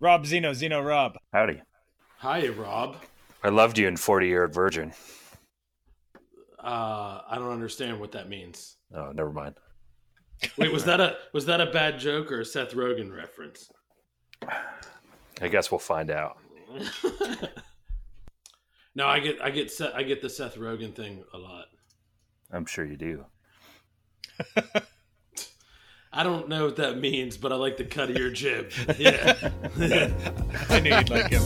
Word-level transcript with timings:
Rob 0.00 0.24
Zeno, 0.24 0.54
Zeno 0.54 0.80
Rob. 0.80 1.18
Howdy. 1.32 1.60
Hi, 2.18 2.48
Rob. 2.48 2.96
I 3.44 3.50
loved 3.50 3.76
you 3.78 3.86
in 3.86 3.98
40 3.98 4.26
Year 4.26 4.42
Old 4.44 4.54
Virgin. 4.54 4.92
Uh, 6.58 7.20
I 7.28 7.36
don't 7.36 7.52
understand 7.52 8.00
what 8.00 8.12
that 8.12 8.28
means. 8.28 8.76
Oh, 8.94 9.12
never 9.12 9.32
mind. 9.32 9.56
Wait, 10.56 10.72
was 10.72 10.84
that 10.84 11.00
a 11.00 11.16
was 11.34 11.44
that 11.46 11.60
a 11.60 11.66
bad 11.66 11.98
joke 11.98 12.32
or 12.32 12.40
a 12.40 12.44
Seth 12.44 12.72
Rogen 12.72 13.14
reference? 13.14 13.70
I 15.40 15.48
guess 15.48 15.70
we'll 15.70 15.78
find 15.78 16.10
out. 16.10 16.38
no, 18.94 19.06
I 19.06 19.20
get 19.20 19.40
I 19.42 19.50
get 19.50 19.70
Seth, 19.70 19.92
I 19.94 20.02
get 20.02 20.22
the 20.22 20.30
Seth 20.30 20.56
Rogen 20.56 20.94
thing 20.94 21.24
a 21.34 21.38
lot. 21.38 21.66
I'm 22.50 22.64
sure 22.64 22.86
you 22.86 22.96
do. 22.96 23.26
I 26.12 26.24
don't 26.24 26.48
know 26.48 26.64
what 26.64 26.74
that 26.76 26.98
means, 26.98 27.36
but 27.36 27.52
I 27.52 27.54
like 27.54 27.76
the 27.76 27.84
cut 27.84 28.10
of 28.10 28.16
your 28.16 28.30
jib. 28.30 28.72
Yeah. 28.98 29.50
I 30.68 30.80
knew 30.80 30.92
you'd 30.94 31.08
like 31.08 31.30
him. 31.30 31.42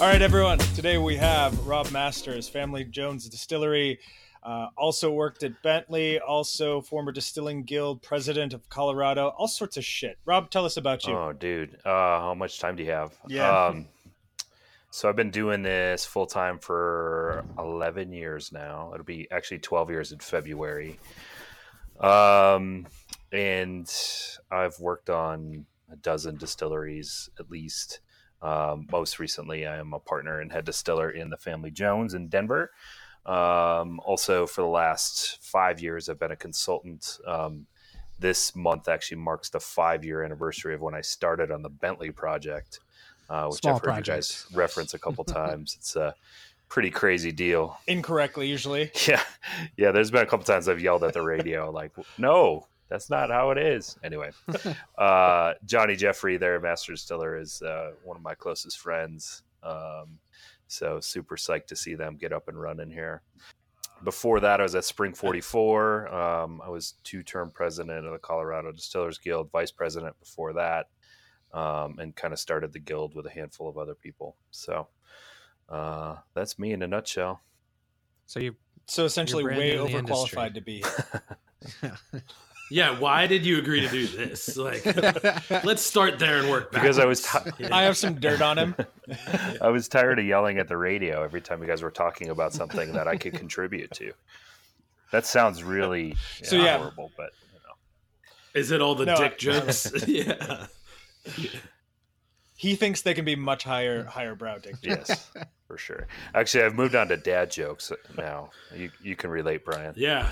All 0.00 0.08
right, 0.08 0.20
everyone. 0.20 0.58
Today 0.74 0.98
we 0.98 1.14
have 1.16 1.56
Rob 1.64 1.92
Masters, 1.92 2.48
Family 2.48 2.82
Jones 2.82 3.28
Distillery. 3.28 4.00
Uh, 4.42 4.66
also 4.76 5.12
worked 5.12 5.44
at 5.44 5.62
Bentley, 5.62 6.18
also 6.18 6.80
former 6.80 7.12
Distilling 7.12 7.62
Guild 7.62 8.02
president 8.02 8.52
of 8.52 8.68
Colorado, 8.68 9.28
all 9.38 9.46
sorts 9.46 9.76
of 9.76 9.84
shit. 9.84 10.18
Rob, 10.24 10.50
tell 10.50 10.64
us 10.64 10.76
about 10.76 11.06
you. 11.06 11.14
Oh, 11.14 11.32
dude. 11.32 11.76
Uh, 11.84 12.18
how 12.18 12.34
much 12.36 12.58
time 12.58 12.74
do 12.74 12.82
you 12.82 12.90
have? 12.90 13.16
Yeah. 13.28 13.66
Um, 13.66 13.86
so 14.92 15.08
I've 15.08 15.16
been 15.16 15.30
doing 15.30 15.62
this 15.62 16.04
full 16.04 16.26
time 16.26 16.58
for 16.58 17.46
11 17.58 18.12
years 18.12 18.52
now. 18.52 18.90
It'll 18.92 19.06
be 19.06 19.26
actually 19.30 19.60
12 19.60 19.88
years 19.88 20.12
in 20.12 20.18
February. 20.18 21.00
Um, 21.98 22.86
and 23.32 23.90
I've 24.50 24.78
worked 24.78 25.08
on 25.08 25.64
a 25.90 25.96
dozen 25.96 26.36
distilleries 26.36 27.30
at 27.40 27.50
least. 27.50 28.00
Um, 28.42 28.86
most 28.92 29.18
recently, 29.18 29.66
I 29.66 29.78
am 29.78 29.94
a 29.94 29.98
partner 29.98 30.42
and 30.42 30.52
head 30.52 30.66
distiller 30.66 31.10
in 31.10 31.30
the 31.30 31.38
Family 31.38 31.70
Jones 31.70 32.12
in 32.12 32.28
Denver. 32.28 32.70
Um, 33.24 33.98
also, 34.00 34.46
for 34.46 34.60
the 34.60 34.66
last 34.66 35.42
five 35.42 35.80
years, 35.80 36.10
I've 36.10 36.18
been 36.18 36.32
a 36.32 36.36
consultant. 36.36 37.18
Um, 37.26 37.66
this 38.18 38.54
month 38.54 38.88
actually 38.88 39.18
marks 39.18 39.48
the 39.48 39.60
five 39.60 40.04
year 40.04 40.22
anniversary 40.22 40.74
of 40.74 40.82
when 40.82 40.94
I 40.94 41.00
started 41.00 41.50
on 41.50 41.62
the 41.62 41.70
Bentley 41.70 42.10
project, 42.10 42.80
uh, 43.32 43.46
which 43.46 43.60
Small 43.60 43.76
I've 43.76 43.80
heard 43.80 43.84
project. 43.86 44.08
you 44.08 44.14
guys 44.14 44.46
reference 44.52 44.94
a 44.94 44.98
couple 44.98 45.24
times. 45.40 45.74
It's 45.78 45.96
a 45.96 46.14
pretty 46.68 46.90
crazy 46.90 47.32
deal. 47.32 47.78
Incorrectly, 47.86 48.46
usually. 48.48 48.90
Yeah, 49.08 49.22
yeah. 49.76 49.90
There's 49.90 50.10
been 50.10 50.22
a 50.22 50.26
couple 50.26 50.44
times 50.44 50.68
I've 50.68 50.80
yelled 50.80 51.02
at 51.04 51.14
the 51.14 51.22
radio, 51.22 51.70
like, 51.70 51.92
"No, 52.18 52.66
that's 52.88 53.08
not 53.10 53.30
how 53.30 53.50
it 53.50 53.58
is." 53.58 53.96
Anyway, 54.04 54.30
uh, 54.98 55.54
Johnny 55.64 55.96
Jeffrey, 55.96 56.36
their 56.36 56.60
master 56.60 56.92
distiller, 56.92 57.38
is 57.38 57.62
uh, 57.62 57.92
one 58.04 58.16
of 58.16 58.22
my 58.22 58.34
closest 58.34 58.78
friends. 58.78 59.42
Um, 59.62 60.18
so 60.66 61.00
super 61.00 61.36
psyched 61.36 61.66
to 61.66 61.76
see 61.76 61.94
them 61.94 62.16
get 62.16 62.32
up 62.32 62.48
and 62.48 62.60
running 62.60 62.90
here. 62.90 63.22
Before 64.04 64.40
that, 64.40 64.58
I 64.58 64.62
was 64.64 64.74
at 64.74 64.84
Spring 64.84 65.12
44. 65.14 66.12
Um, 66.12 66.60
I 66.64 66.68
was 66.68 66.94
two-term 67.04 67.52
president 67.54 68.04
of 68.04 68.12
the 68.12 68.18
Colorado 68.18 68.72
Distillers 68.72 69.18
Guild, 69.18 69.50
vice 69.52 69.70
president 69.70 70.18
before 70.18 70.52
that, 70.54 70.86
um, 71.52 71.98
and 71.98 72.14
kind 72.16 72.32
of 72.32 72.38
started 72.40 72.72
the 72.72 72.78
guild 72.78 73.14
with 73.14 73.26
a 73.26 73.30
handful 73.30 73.68
of 73.68 73.76
other 73.78 73.94
people. 73.94 74.36
So 74.50 74.88
uh, 75.68 76.16
that's 76.34 76.58
me 76.58 76.72
in 76.72 76.82
a 76.82 76.86
nutshell. 76.86 77.40
So 78.26 78.40
you 78.40 78.54
So 78.86 79.04
essentially, 79.04 79.44
way 79.44 79.74
new 79.76 79.84
in 79.86 79.92
the 79.92 79.98
industry. 79.98 80.36
overqualified 80.38 80.54
to 80.54 80.60
be 80.60 80.82
here. 81.82 81.96
yeah. 82.70 82.98
Why 82.98 83.26
did 83.26 83.44
you 83.44 83.58
agree 83.58 83.80
to 83.80 83.88
do 83.88 84.06
this? 84.06 84.56
Like, 84.56 84.84
let's 85.64 85.82
start 85.82 86.18
there 86.18 86.38
and 86.38 86.50
work 86.50 86.72
back. 86.72 86.82
because 86.82 86.98
I 86.98 87.04
was 87.04 87.22
ti- 87.22 87.66
I 87.70 87.82
have 87.82 87.96
some 87.96 88.14
dirt 88.18 88.40
on 88.40 88.58
him. 88.58 88.74
I 89.60 89.68
was 89.68 89.88
tired 89.88 90.18
of 90.18 90.24
yelling 90.24 90.58
at 90.58 90.68
the 90.68 90.76
radio 90.76 91.22
every 91.22 91.40
time 91.40 91.60
you 91.60 91.68
guys 91.68 91.82
were 91.82 91.90
talking 91.90 92.30
about 92.30 92.52
something 92.52 92.92
that 92.92 93.06
I 93.08 93.16
could 93.16 93.34
contribute 93.34 93.90
to. 93.92 94.12
That 95.12 95.26
sounds 95.26 95.62
really 95.62 96.16
So, 96.42 96.56
yeah, 96.56 96.64
yeah. 96.64 96.78
horrible, 96.78 97.12
but 97.16 97.30
you 97.52 97.58
know. 97.58 98.60
Is 98.60 98.70
it 98.70 98.80
all 98.80 98.94
the 98.94 99.04
No, 99.06 99.16
dick 99.16 99.32
I- 99.32 99.36
jokes? 99.36 99.92
yeah. 100.08 100.66
He 102.56 102.76
thinks 102.76 103.02
they 103.02 103.14
can 103.14 103.24
be 103.24 103.34
much 103.34 103.64
higher, 103.64 104.04
higher 104.04 104.34
brow 104.34 104.58
dick. 104.58 104.76
yes, 104.82 105.30
for 105.66 105.76
sure. 105.76 106.06
Actually, 106.34 106.64
I've 106.64 106.74
moved 106.74 106.94
on 106.94 107.08
to 107.08 107.16
dad 107.16 107.50
jokes 107.50 107.90
now. 108.16 108.50
You 108.74 108.90
you 109.02 109.16
can 109.16 109.30
relate, 109.30 109.64
Brian. 109.64 109.94
Yeah. 109.96 110.30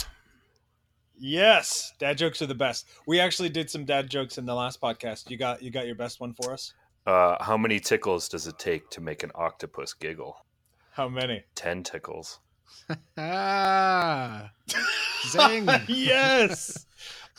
Yes, 1.19 1.93
dad 1.99 2.17
jokes 2.17 2.41
are 2.41 2.47
the 2.47 2.55
best. 2.55 2.87
We 3.07 3.21
actually 3.21 3.51
did 3.51 3.69
some 3.69 3.85
dad 3.85 4.09
jokes 4.09 4.39
in 4.39 4.47
the 4.47 4.55
last 4.55 4.81
podcast. 4.81 5.29
You 5.29 5.37
got 5.37 5.63
you 5.63 5.71
got 5.71 5.87
your 5.87 5.97
best 5.97 6.21
one 6.21 6.33
for 6.33 6.53
us. 6.53 6.73
Uh, 7.07 7.43
how 7.43 7.57
many 7.57 7.81
tickles 7.81 8.29
does 8.29 8.47
it 8.47 8.59
take 8.59 8.89
to 8.91 9.01
make 9.01 9.23
an 9.23 9.33
octopus 9.35 9.93
giggle? 9.93 10.37
How 10.93 11.09
many? 11.09 11.43
Ten 11.55 11.83
tickles. 11.83 12.39
ah, 13.19 14.51
zing. 15.31 15.69
yes. 15.89 16.87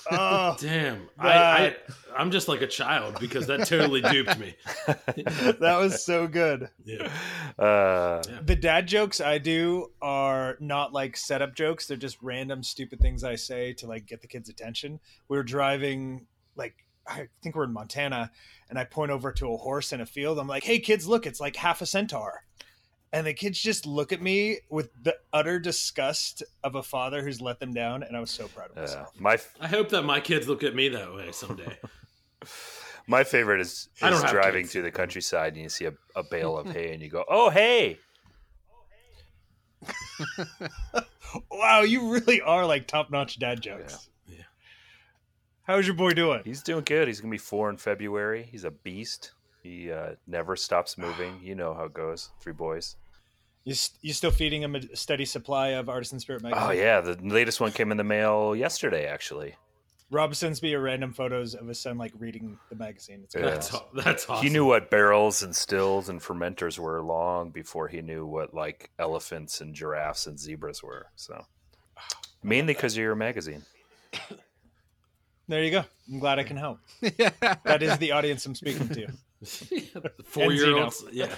Oh, 0.09 0.55
Damn. 0.59 1.09
I, 1.19 1.27
That- 1.27 1.61
I 1.61 1.75
I'm 2.17 2.31
just 2.31 2.47
like 2.47 2.61
a 2.61 2.67
child 2.67 3.17
because 3.19 3.47
that 3.47 3.67
totally 3.67 4.01
duped 4.01 4.37
me. 4.37 4.55
that 4.87 5.77
was 5.79 6.03
so 6.05 6.27
good. 6.27 6.69
Yeah. 6.83 7.09
Uh, 7.57 8.21
The 8.43 8.55
dad 8.55 8.87
jokes 8.87 9.21
I 9.21 9.37
do 9.37 9.87
are 10.01 10.57
not 10.59 10.91
like 10.93 11.15
setup 11.17 11.55
jokes. 11.55 11.87
They're 11.87 11.97
just 11.97 12.17
random 12.21 12.63
stupid 12.63 12.99
things 12.99 13.23
I 13.23 13.35
say 13.35 13.73
to 13.75 13.87
like 13.87 14.05
get 14.07 14.21
the 14.21 14.27
kids' 14.27 14.49
attention. 14.49 14.99
We 15.29 15.37
were 15.37 15.43
driving 15.43 16.27
like 16.55 16.75
I 17.07 17.27
think 17.41 17.55
we're 17.55 17.63
in 17.63 17.73
Montana 17.73 18.31
and 18.69 18.77
I 18.77 18.83
point 18.83 19.11
over 19.11 19.31
to 19.31 19.53
a 19.53 19.57
horse 19.57 19.91
in 19.93 20.01
a 20.01 20.05
field. 20.05 20.37
I'm 20.37 20.47
like, 20.47 20.63
"Hey 20.63 20.79
kids, 20.79 21.07
look, 21.07 21.25
it's 21.25 21.39
like 21.39 21.55
half 21.55 21.81
a 21.81 21.85
centaur." 21.85 22.43
And 23.13 23.27
the 23.27 23.33
kids 23.33 23.59
just 23.59 23.85
look 23.85 24.13
at 24.13 24.21
me 24.21 24.59
with 24.69 24.89
the 25.03 25.15
utter 25.33 25.59
disgust 25.59 26.43
of 26.63 26.75
a 26.75 26.83
father 26.83 27.21
who's 27.21 27.41
let 27.41 27.59
them 27.59 27.73
down 27.73 28.03
and 28.03 28.15
I 28.15 28.21
was 28.21 28.31
so 28.31 28.47
proud 28.47 28.71
of 28.71 28.77
uh, 28.77 28.81
myself. 28.81 29.11
my 29.19 29.37
I 29.59 29.67
hope 29.67 29.89
that 29.89 30.03
my 30.03 30.21
kids 30.21 30.47
look 30.47 30.63
at 30.63 30.73
me 30.75 30.87
that 30.89 31.13
way 31.13 31.31
someday. 31.31 31.77
my 33.07 33.23
favorite 33.23 33.61
is, 33.61 33.89
is 34.01 34.23
driving 34.23 34.63
kids. 34.63 34.71
through 34.71 34.83
the 34.83 34.91
countryside 34.91 35.53
and 35.53 35.63
you 35.63 35.69
see 35.69 35.85
a, 35.85 35.93
a 36.15 36.23
bale 36.23 36.57
of 36.57 36.67
hay 36.73 36.93
and 36.93 37.01
you 37.01 37.09
go, 37.09 37.25
"Oh, 37.29 37.49
hey!" 37.49 37.97
Wow, 41.49 41.81
you 41.81 42.11
really 42.11 42.41
are 42.41 42.65
like 42.65 42.87
top-notch 42.87 43.39
dad 43.39 43.61
jokes. 43.61 44.09
Yeah. 44.27 44.35
Yeah. 44.35 44.43
How's 45.63 45.87
your 45.87 45.95
boy 45.95 46.11
doing? 46.11 46.41
He's 46.43 46.61
doing 46.61 46.83
good. 46.83 47.07
He's 47.07 47.21
gonna 47.21 47.31
be 47.31 47.37
four 47.37 47.69
in 47.69 47.77
February. 47.77 48.47
He's 48.51 48.63
a 48.63 48.71
beast. 48.71 49.31
He 49.61 49.91
uh, 49.91 50.11
never 50.27 50.55
stops 50.55 50.97
moving. 50.97 51.39
You 51.41 51.55
know 51.55 51.73
how 51.73 51.85
it 51.85 51.93
goes. 51.93 52.29
Three 52.39 52.53
boys. 52.53 52.95
You, 53.63 53.73
s- 53.73 53.91
you 54.01 54.11
still 54.13 54.31
feeding 54.31 54.63
him 54.63 54.75
a 54.75 54.95
steady 54.95 55.25
supply 55.25 55.69
of 55.69 55.87
Artisan 55.87 56.19
Spirit 56.19 56.41
magazine? 56.41 56.63
Oh 56.67 56.71
yeah, 56.71 56.99
the 57.01 57.15
latest 57.21 57.61
one 57.61 57.71
came 57.71 57.91
in 57.91 57.97
the 57.97 58.03
mail 58.03 58.55
yesterday. 58.55 59.05
Actually, 59.05 59.53
Rob 60.09 60.33
sends 60.35 60.63
me 60.63 60.73
a 60.73 60.79
random 60.79 61.13
photos 61.13 61.53
of 61.53 61.67
his 61.67 61.79
son 61.79 61.97
like 61.99 62.11
reading 62.17 62.57
the 62.69 62.75
magazine. 62.75 63.21
It's 63.23 63.35
Yeah. 63.35 63.41
That's 63.41 63.73
aw- 63.73 63.85
that's 63.93 64.27
awesome. 64.27 64.43
he 64.47 64.51
knew 64.51 64.65
what 64.65 64.89
barrels 64.89 65.43
and 65.43 65.55
stills 65.55 66.09
and 66.09 66.19
fermenters 66.19 66.79
were 66.79 67.03
long 67.03 67.51
before 67.51 67.87
he 67.87 68.01
knew 68.01 68.25
what 68.25 68.51
like 68.53 68.89
elephants 68.97 69.61
and 69.61 69.75
giraffes 69.75 70.25
and 70.25 70.39
zebras 70.39 70.81
were. 70.81 71.07
So 71.15 71.45
mainly 72.41 72.73
because 72.73 72.93
of 72.93 73.03
your 73.03 73.13
magazine. 73.15 73.61
There 75.47 75.63
you 75.63 75.71
go. 75.71 75.83
I'm 76.11 76.19
glad 76.19 76.39
I 76.39 76.43
can 76.43 76.57
help. 76.57 76.79
yeah. 77.01 77.31
That 77.63 77.83
is 77.83 77.97
the 77.97 78.11
audience 78.13 78.45
I'm 78.45 78.55
speaking 78.55 78.87
to. 78.89 79.07
Four 80.23 80.51
year 80.51 80.77
olds. 80.77 81.03
Yeah. 81.11 81.33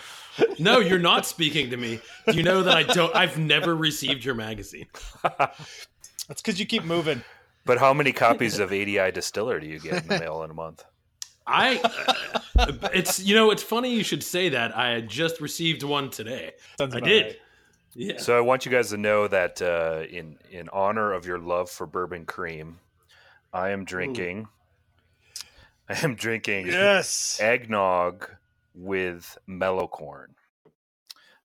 No, 0.59 0.79
you're 0.79 0.99
not 0.99 1.25
speaking 1.25 1.69
to 1.69 1.77
me. 1.77 1.99
Do 2.27 2.35
you 2.35 2.43
know 2.43 2.63
that 2.63 2.75
I 2.75 2.83
don't 2.83 3.15
I've 3.15 3.37
never 3.37 3.75
received 3.75 4.25
your 4.25 4.35
magazine. 4.35 4.87
That's 5.23 6.41
because 6.41 6.59
you 6.59 6.65
keep 6.65 6.83
moving. 6.83 7.23
But 7.65 7.77
how 7.77 7.93
many 7.93 8.11
copies 8.11 8.59
of 8.59 8.71
ADI 8.71 9.11
Distiller 9.11 9.59
do 9.59 9.67
you 9.67 9.79
get 9.79 10.03
in 10.03 10.07
the 10.07 10.19
mail 10.19 10.43
in 10.43 10.51
a 10.51 10.53
month? 10.53 10.83
I 11.45 11.79
uh, 12.57 12.89
it's 12.93 13.19
you 13.19 13.35
know, 13.35 13.51
it's 13.51 13.63
funny 13.63 13.93
you 13.93 14.03
should 14.03 14.23
say 14.23 14.49
that. 14.49 14.75
I 14.75 14.89
had 14.89 15.09
just 15.09 15.41
received 15.41 15.83
one 15.83 16.09
today. 16.09 16.51
Sounds 16.77 16.95
I 16.95 16.99
did. 16.99 17.23
right. 17.23 17.35
Yeah. 17.95 18.17
So 18.17 18.37
I 18.37 18.41
want 18.41 18.65
you 18.65 18.71
guys 18.71 18.89
to 18.89 18.97
know 18.97 19.27
that 19.27 19.61
uh, 19.61 20.03
in 20.09 20.37
in 20.49 20.69
honor 20.69 21.13
of 21.13 21.25
your 21.25 21.39
love 21.39 21.69
for 21.69 21.85
bourbon 21.85 22.25
cream, 22.25 22.79
I 23.51 23.69
am 23.69 23.85
drinking. 23.85 24.47
I 25.89 25.97
am 26.03 26.15
drinking 26.15 26.67
Yes. 26.67 27.39
eggnog 27.41 28.29
with 28.73 29.37
mellow 29.47 29.87
corn. 29.87 30.35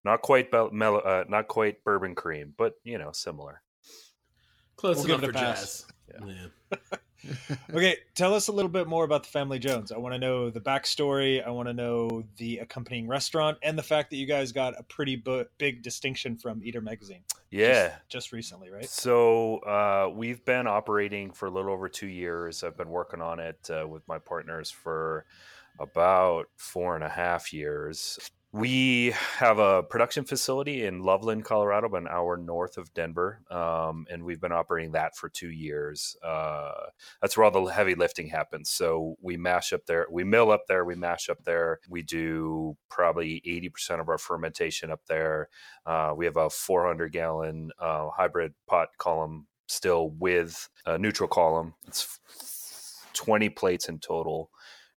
Not 0.05 0.23
quite 0.23 0.51
bel- 0.51 0.71
mellow, 0.71 1.01
uh, 1.01 1.25
not 1.29 1.49
quite 1.49 1.83
bourbon 1.85 2.15
cream, 2.15 2.55
but 2.57 2.75
you 2.85 2.99
know, 2.99 3.13
similar. 3.13 3.63
Close 4.77 4.97
We'll 4.99 5.07
enough 5.07 5.21
for 5.23 5.31
a 5.31 5.33
pass. 5.33 5.87
jazz. 6.11 6.27
Yeah. 6.27 6.79
okay, 7.71 7.97
tell 8.15 8.35
us 8.35 8.49
a 8.49 8.53
little 8.53 8.71
bit 8.71 8.87
more 8.87 9.05
about 9.05 9.25
the 9.25 9.29
Family 9.29 9.59
Jones. 9.59 9.93
I 9.93 9.99
want 9.99 10.15
to 10.15 10.19
know 10.19 10.51
the 10.51 10.61
backstory. 10.61 11.45
I 11.45 11.51
want 11.51 11.69
to 11.69 11.75
know 11.75 12.25
the 12.37 12.59
accompanying 12.59 13.09
restaurant 13.09 13.59
and 13.63 13.79
the 13.79 13.83
fact 13.83 14.11
that 14.11 14.17
you 14.17 14.27
guys 14.27 14.53
got 14.53 14.79
a 14.79 14.83
pretty 14.85 15.17
bu- 15.17 15.45
big 15.59 15.83
distinction 15.83 16.37
from 16.37 16.63
Eater 16.63 16.81
Magazine. 16.81 17.23
Yeah, 17.51 17.89
just, 17.89 18.09
just 18.09 18.33
recently, 18.33 18.71
right? 18.71 18.89
So 18.89 19.59
uh, 19.59 20.11
we've 20.15 20.45
been 20.45 20.67
operating 20.67 21.31
for 21.31 21.47
a 21.47 21.51
little 21.51 21.73
over 21.73 21.89
two 21.89 22.09
years. 22.09 22.63
I've 22.63 22.77
been 22.77 22.91
working 22.91 23.21
on 23.21 23.41
it 23.41 23.71
uh, 23.71 23.87
with 23.87 24.07
my 24.07 24.19
partners 24.19 24.71
for 24.71 25.25
about 25.79 26.49
four 26.57 26.95
and 26.95 27.05
a 27.05 27.09
half 27.09 27.53
years. 27.53 28.19
We 28.51 29.13
have 29.37 29.59
a 29.59 29.83
production 29.83 30.25
facility 30.25 30.87
in 30.87 31.03
Loveland, 31.03 31.45
Colorado, 31.45 31.87
about 31.87 32.01
an 32.01 32.09
hour 32.09 32.39
north 32.39 32.79
of 32.79 32.95
Denver, 32.95 33.43
um, 33.51 34.07
and 34.11 34.25
we've 34.25 34.41
been 34.41 34.53
operating 34.53 34.93
that 34.93 35.15
for 35.15 35.29
two 35.29 35.51
years. 35.51 36.17
Uh, 36.25 36.73
that's 37.21 37.37
where 37.37 37.45
all 37.45 37.51
the 37.51 37.71
heavy 37.71 37.95
lifting 37.95 38.29
happens. 38.29 38.71
So 38.71 39.17
we 39.21 39.37
mash 39.37 39.75
up 39.75 39.85
there, 39.85 40.07
we 40.11 40.25
mill 40.25 40.51
up 40.51 40.63
there, 40.67 40.87
we 40.87 40.95
mash 40.95 41.29
up 41.29 41.45
there. 41.45 41.81
We 41.91 42.03
do 42.03 42.79
probably 42.89 43.43
eighty 43.45 43.69
percent 43.69 44.01
of 44.01 44.09
our 44.09 44.17
fermentation 44.17 44.91
up 44.91 45.03
there. 45.09 45.51
Uh, 45.85 46.15
we 46.17 46.25
have 46.25 46.39
a 46.39 46.49
400 46.49 47.13
gallon 47.13 47.71
uh, 47.79 48.09
hybrid 48.09 48.55
pot 48.67 48.89
column 48.97 49.47
still 49.67 50.09
with 50.09 50.71
a 50.87 50.97
neutral 50.97 51.29
column. 51.29 51.75
It's 51.87 52.19
20 53.13 53.51
plates 53.51 53.91
in 53.91 53.99
total 53.99 54.51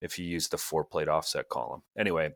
if 0.03 0.19
you 0.19 0.27
use 0.27 0.49
the 0.49 0.59
four 0.59 0.85
plate 0.85 1.09
offset 1.09 1.49
column. 1.49 1.83
Anyway, 1.97 2.35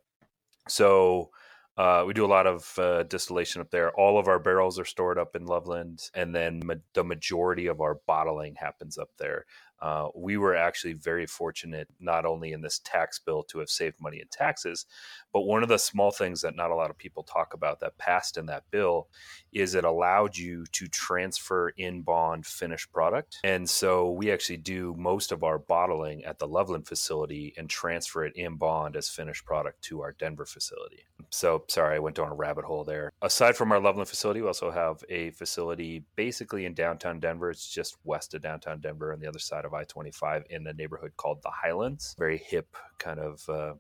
so 0.69 1.31
uh, 1.77 2.05
we 2.07 2.13
do 2.15 2.25
a 2.25 2.29
lot 2.29 2.47
of 2.47 2.79
uh, 2.79 3.03
distillation 3.05 3.61
up 3.61 3.71
there. 3.71 3.93
All 3.93 4.19
of 4.19 4.29
our 4.29 4.39
barrels 4.39 4.79
are 4.79 4.85
stored 4.85 5.19
up 5.19 5.35
in 5.37 5.47
Loveland, 5.47 6.01
and 6.15 6.35
then 6.35 6.63
ma- 6.65 6.75
the 6.95 7.05
majority 7.05 7.67
of 7.67 7.81
our 7.81 8.01
bottling 8.07 8.55
happens 8.57 8.99
up 8.99 9.11
there. 9.19 9.47
Uh, 9.83 10.09
we 10.15 10.37
were 10.37 10.55
actually 10.55 10.93
very 10.93 11.27
fortunate, 11.27 11.89
not 11.99 12.25
only 12.25 12.53
in 12.53 12.61
this 12.61 12.79
tax 12.85 13.19
bill 13.19 13.43
to 13.43 13.59
have 13.59 13.69
saved 13.69 14.01
money 14.01 14.21
in 14.21 14.29
taxes, 14.29 14.87
but 15.33 15.41
one 15.41 15.65
of 15.65 15.69
the 15.69 15.79
small 15.79 16.13
things 16.13 16.41
that 16.41 16.55
not 16.55 16.71
a 16.71 16.75
lot 16.75 16.89
of 16.89 16.97
people 16.97 17.25
talk 17.25 17.53
about 17.53 17.81
that 17.81 17.99
passed 17.99 18.37
in 18.37 18.47
that 18.47 18.63
bill 18.71 19.09
is 19.53 19.75
it 19.75 19.85
allowed 19.85 20.37
you 20.37 20.65
to 20.67 20.87
transfer 20.87 21.71
in 21.71 22.03
bond 22.03 22.47
finished 22.47 22.93
product. 22.93 23.39
And 23.43 23.69
so 23.69 24.13
we 24.13 24.31
actually 24.31 24.59
do 24.59 24.95
most 24.97 25.33
of 25.33 25.43
our 25.43 25.59
bottling 25.59 26.25
at 26.25 26.39
the 26.39 26.47
Loveland 26.47 26.87
facility 26.87 27.53
and 27.59 27.69
transfer 27.69 28.25
it 28.25 28.37
in 28.37 28.57
bond 28.57 28.95
as 28.97 29.09
finished 29.09 29.45
product 29.45 29.83
to 29.83 30.01
our 30.03 30.13
Denver 30.13 30.47
facility. 30.47 31.07
So 31.31 31.65
sorry, 31.69 31.97
I 31.97 31.99
went 31.99 32.17
down 32.17 32.31
a 32.31 32.35
rabbit 32.35 32.65
hole 32.65 32.85
there. 32.85 33.11
Aside 33.21 33.57
from 33.57 33.73
our 33.73 33.81
Loveland 33.81 34.09
facility, 34.09 34.43
we 34.43 34.47
also 34.47 34.71
have 34.71 35.03
a 35.09 35.31
facility 35.31 36.05
basically 36.15 36.67
in 36.67 36.75
downtown 36.75 37.19
Denver. 37.19 37.51
It's 37.51 37.67
just 37.67 37.97
west 38.05 38.35
of 38.35 38.43
downtown 38.43 38.81
Denver 38.81 39.13
on 39.13 39.19
the 39.19 39.27
other 39.27 39.39
side 39.39 39.65
of 39.65 39.72
of 39.73 39.81
I 39.81 39.85
25 39.85 40.45
in 40.51 40.67
a 40.67 40.73
neighborhood 40.73 41.13
called 41.17 41.43
the 41.43 41.51
Highlands. 41.51 42.15
Very 42.19 42.39
hip, 42.39 42.77
kind 42.99 43.19
of 43.19 43.49
uh, 43.49 43.75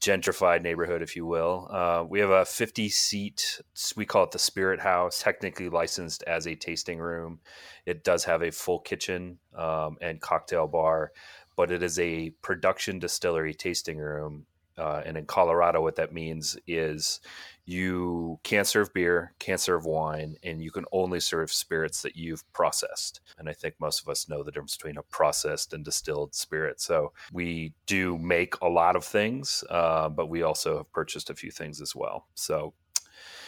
gentrified 0.00 0.62
neighborhood, 0.62 1.02
if 1.02 1.16
you 1.16 1.26
will. 1.26 1.68
Uh, 1.70 2.04
we 2.08 2.20
have 2.20 2.30
a 2.30 2.44
50 2.44 2.88
seat, 2.88 3.60
we 3.96 4.06
call 4.06 4.24
it 4.24 4.30
the 4.30 4.38
Spirit 4.38 4.80
House, 4.80 5.20
technically 5.20 5.68
licensed 5.68 6.22
as 6.24 6.46
a 6.46 6.54
tasting 6.54 6.98
room. 6.98 7.40
It 7.86 8.04
does 8.04 8.24
have 8.24 8.42
a 8.42 8.52
full 8.52 8.80
kitchen 8.80 9.38
um, 9.56 9.96
and 10.00 10.20
cocktail 10.20 10.66
bar, 10.68 11.12
but 11.56 11.70
it 11.70 11.82
is 11.82 11.98
a 11.98 12.30
production 12.42 12.98
distillery 12.98 13.54
tasting 13.54 13.98
room. 13.98 14.46
Uh, 14.76 15.02
and 15.04 15.16
in 15.16 15.26
Colorado, 15.26 15.82
what 15.82 15.96
that 15.96 16.12
means 16.12 16.56
is 16.68 17.20
you 17.68 18.40
can't 18.44 18.66
serve 18.66 18.94
beer, 18.94 19.34
can't 19.38 19.60
serve 19.60 19.84
wine, 19.84 20.36
and 20.42 20.62
you 20.62 20.70
can 20.70 20.86
only 20.90 21.20
serve 21.20 21.52
spirits 21.52 22.00
that 22.00 22.16
you've 22.16 22.50
processed. 22.54 23.20
And 23.36 23.46
I 23.46 23.52
think 23.52 23.74
most 23.78 24.00
of 24.00 24.08
us 24.08 24.26
know 24.26 24.42
the 24.42 24.50
difference 24.50 24.74
between 24.74 24.96
a 24.96 25.02
processed 25.02 25.74
and 25.74 25.84
distilled 25.84 26.34
spirit. 26.34 26.80
So 26.80 27.12
we 27.30 27.74
do 27.84 28.16
make 28.16 28.54
a 28.62 28.68
lot 28.68 28.96
of 28.96 29.04
things, 29.04 29.62
uh, 29.68 30.08
but 30.08 30.30
we 30.30 30.42
also 30.42 30.78
have 30.78 30.92
purchased 30.92 31.28
a 31.28 31.34
few 31.34 31.50
things 31.50 31.82
as 31.82 31.94
well. 31.94 32.26
So, 32.34 32.72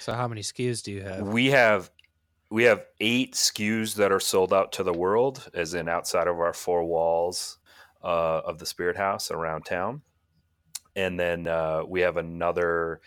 so 0.00 0.12
how 0.12 0.28
many 0.28 0.42
SKUs 0.42 0.82
do 0.82 0.92
you 0.92 1.00
have? 1.00 1.22
We 1.22 1.46
have 1.46 1.90
we 2.50 2.64
have 2.64 2.84
eight 3.00 3.32
SKUs 3.32 3.94
that 3.94 4.12
are 4.12 4.20
sold 4.20 4.52
out 4.52 4.72
to 4.72 4.82
the 4.82 4.92
world, 4.92 5.48
as 5.54 5.72
in 5.72 5.88
outside 5.88 6.26
of 6.26 6.38
our 6.38 6.52
four 6.52 6.84
walls 6.84 7.56
uh, 8.04 8.42
of 8.44 8.58
the 8.58 8.66
Spirit 8.66 8.98
House 8.98 9.30
around 9.30 9.64
town. 9.64 10.02
And 10.96 11.18
then 11.18 11.46
uh, 11.46 11.84
we 11.86 12.00
have 12.00 12.16
another 12.16 13.00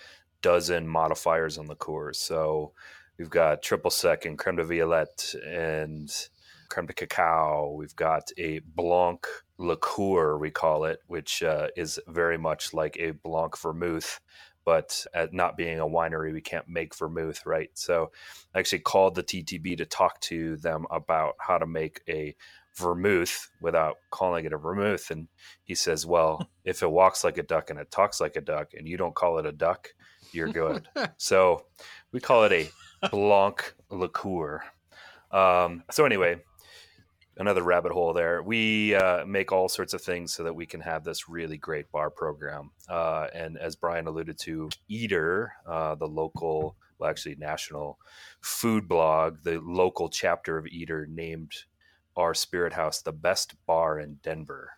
dozen 0.44 0.88
modifiers 0.88 1.57
on 1.57 1.66
the 1.66 1.75
Coors. 1.75 2.18
So 2.18 2.74
we've 3.18 3.31
got 3.31 3.63
triple 3.63 3.90
sec 3.90 4.25
and 4.25 4.38
creme 4.38 4.57
de 4.57 4.63
violette 4.63 5.34
and 5.44 6.13
creme 6.69 6.86
de 6.86 6.94
cacao. 6.94 7.74
We've 7.75 7.95
got 7.95 8.30
a 8.38 8.60
blanc 8.60 9.25
liqueur, 9.57 10.38
we 10.38 10.51
call 10.51 10.86
it, 10.86 11.00
which 11.07 11.42
uh, 11.42 11.69
is 11.75 12.00
very 12.07 12.38
much 12.38 12.74
like 12.74 12.98
a 13.00 13.12
blanc 13.12 13.57
vermouth. 13.57 14.19
But 14.66 15.06
at 15.13 15.34
not 15.34 15.57
being 15.57 15.80
a 15.80 15.86
winery, 15.88 16.31
we 16.31 16.40
can't 16.40 16.69
make 16.69 16.96
vermouth, 16.96 17.46
right? 17.46 17.69
So 17.74 18.12
I 18.56 18.60
actually 18.60 18.80
called 18.80 19.16
the 19.16 19.24
TTB 19.24 19.78
to 19.78 19.86
talk 19.86 20.22
to 20.22 20.56
them 20.57 20.86
about 20.89 21.36
how 21.39 21.57
to 21.57 21.68
make 21.68 22.01
a 22.07 22.36
vermouth 22.75 23.50
without 23.62 23.98
calling 24.10 24.46
it 24.46 24.54
a 24.54 24.57
vermouth. 24.57 25.12
And 25.12 25.28
he 25.63 25.75
says, 25.75 26.06
Well, 26.06 26.50
if 26.66 26.81
it 26.81 26.92
walks 26.92 27.24
like 27.24 27.38
a 27.38 27.44
duck 27.44 27.69
and 27.69 27.80
it 27.80 27.92
talks 27.92 28.22
like 28.22 28.36
a 28.38 28.42
duck 28.42 28.69
and 28.74 28.88
you 28.88 28.98
don't 28.98 29.16
call 29.16 29.38
it 29.38 29.46
a 29.46 29.51
duck, 29.51 29.89
you're 30.33 30.50
good. 30.50 30.88
so 31.18 31.65
we 32.12 32.19
call 32.19 32.44
it 32.45 32.51
a 32.51 33.09
Blanc 33.09 33.74
liqueur. 33.89 34.63
Um, 35.31 35.83
so 35.91 36.06
anyway, 36.06 36.41
another 37.38 37.63
rabbit 37.63 37.91
hole 37.91 38.13
there. 38.13 38.41
We 38.41 38.95
uh, 38.95 39.25
make 39.25 39.51
all 39.51 39.68
sorts 39.68 39.94
of 39.94 40.01
things 40.01 40.33
so 40.33 40.44
that 40.44 40.53
we 40.53 40.65
can 40.65 40.81
have 40.81 41.03
this 41.03 41.27
really 41.27 41.57
great 41.57 41.91
bar 41.91 42.09
program. 42.09 42.71
Uh, 42.88 43.27
and 43.33 43.57
as 43.57 43.75
Brian 43.75 44.07
alluded 44.07 44.38
to, 44.39 44.69
Eater, 44.88 45.53
uh, 45.68 45.95
the 45.95 46.07
local, 46.07 46.75
well, 46.97 47.09
actually 47.09 47.36
national 47.36 48.00
food 48.41 48.88
blog, 48.88 49.44
the 49.44 49.59
local 49.59 50.09
chapter 50.09 50.57
of 50.57 50.68
Eater 50.68 51.07
named 51.09 51.51
our 52.15 52.33
Spirit 52.33 52.74
House 52.74 53.01
the 53.01 53.12
best 53.12 53.56
bar 53.65 54.00
in 54.00 54.19
Denver. 54.21 54.71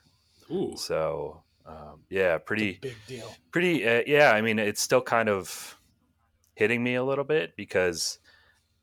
Ooh. 0.51 0.73
So 0.77 1.43
um, 1.65 2.01
yeah, 2.09 2.37
pretty 2.37 2.79
big 2.81 2.95
deal. 3.07 3.33
Pretty, 3.51 3.87
uh, 3.87 4.03
yeah. 4.05 4.31
I 4.31 4.41
mean, 4.41 4.59
it's 4.59 4.81
still 4.81 5.01
kind 5.01 5.29
of 5.29 5.79
hitting 6.53 6.83
me 6.83 6.95
a 6.95 7.03
little 7.03 7.23
bit 7.23 7.55
because 7.55 8.19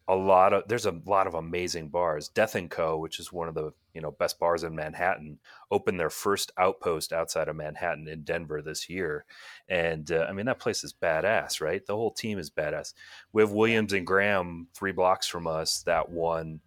a 0.09 0.15
lot 0.17 0.53
of 0.53 0.65
there's 0.67 0.87
a 0.87 1.01
lot 1.07 1.27
of 1.27 1.35
amazing 1.35 1.89
bars. 1.89 2.29
Death 2.29 2.55
and 2.55 2.71
Co, 2.71 2.99
which 2.99 3.21
is 3.21 3.33
one 3.33 3.49
of 3.49 3.55
the 3.55 3.73
you 3.95 4.01
know 4.01 4.11
best 4.11 4.39
bars 4.41 4.65
in 4.65 4.75
Manhattan, 4.75 5.39
opened 5.71 6.01
their 6.01 6.11
first 6.11 6.51
outpost 6.59 7.13
outside 7.13 7.49
of 7.49 7.57
Manhattan 7.57 8.09
in 8.09 8.23
Denver 8.23 8.63
this 8.63 8.89
year, 8.89 9.25
and 9.69 10.11
uh, 10.11 10.27
I 10.29 10.33
mean 10.33 10.47
that 10.47 10.59
place 10.59 10.83
is 10.83 10.93
badass, 10.93 11.61
right? 11.61 11.85
The 11.87 11.95
whole 11.95 12.13
team 12.13 12.39
is 12.39 12.51
badass. 12.51 12.95
We 13.33 13.43
have 13.43 13.53
Williams 13.53 13.93
and 13.93 14.07
Graham 14.07 14.67
three 14.75 14.93
blocks 14.93 15.29
from 15.29 15.47
us 15.47 15.83
that 15.87 16.11
won 16.11 16.61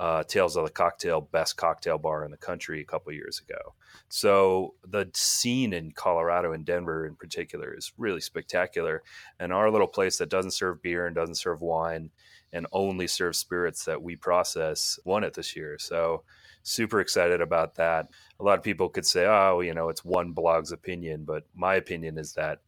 uh, 0.00 0.22
Tales 0.22 0.56
of 0.56 0.64
the 0.64 0.70
Cocktail 0.70 1.20
best 1.20 1.58
cocktail 1.58 1.98
bar 1.98 2.24
in 2.24 2.30
the 2.30 2.38
country 2.38 2.80
a 2.80 2.86
couple 2.86 3.12
years 3.12 3.38
ago. 3.38 3.74
So 4.08 4.72
the 4.88 5.10
scene 5.12 5.74
in 5.74 5.92
Colorado 5.92 6.52
and 6.52 6.64
Denver 6.64 7.04
in 7.04 7.16
particular 7.16 7.74
is 7.76 7.92
really 7.98 8.22
spectacular. 8.22 9.02
And 9.38 9.52
our 9.52 9.70
little 9.70 9.86
place 9.86 10.16
that 10.16 10.30
doesn't 10.30 10.52
serve 10.52 10.82
beer 10.82 11.06
and 11.06 11.14
doesn't 11.14 11.34
serve 11.34 11.60
wine 11.60 12.10
and 12.50 12.66
only 12.72 13.06
serves 13.06 13.38
spirits 13.38 13.84
that 13.84 14.02
we 14.02 14.16
process 14.16 14.98
won 15.04 15.22
it 15.22 15.34
this 15.34 15.54
year. 15.54 15.76
So 15.78 16.22
super 16.62 17.00
excited 17.00 17.42
about 17.42 17.74
that. 17.74 18.08
A 18.40 18.42
lot 18.42 18.56
of 18.56 18.64
people 18.64 18.88
could 18.88 19.06
say, 19.06 19.26
oh, 19.26 19.60
you 19.60 19.74
know, 19.74 19.90
it's 19.90 20.02
one 20.04 20.32
blog's 20.32 20.72
opinion, 20.72 21.24
but 21.26 21.44
my 21.54 21.74
opinion 21.74 22.16
is 22.16 22.32
that 22.32 22.60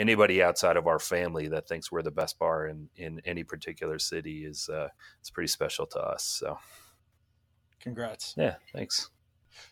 anybody 0.00 0.42
outside 0.42 0.78
of 0.78 0.86
our 0.86 0.98
family 0.98 1.46
that 1.48 1.68
thinks 1.68 1.92
we're 1.92 2.02
the 2.02 2.10
best 2.10 2.38
bar 2.38 2.66
in, 2.66 2.88
in 2.96 3.20
any 3.26 3.44
particular 3.44 3.98
city 3.98 4.46
is 4.46 4.68
uh, 4.68 4.88
it's 5.20 5.30
pretty 5.30 5.48
special 5.48 5.86
to 5.86 6.00
us. 6.00 6.24
So, 6.24 6.58
congrats. 7.80 8.34
Yeah, 8.36 8.54
thanks. 8.72 9.10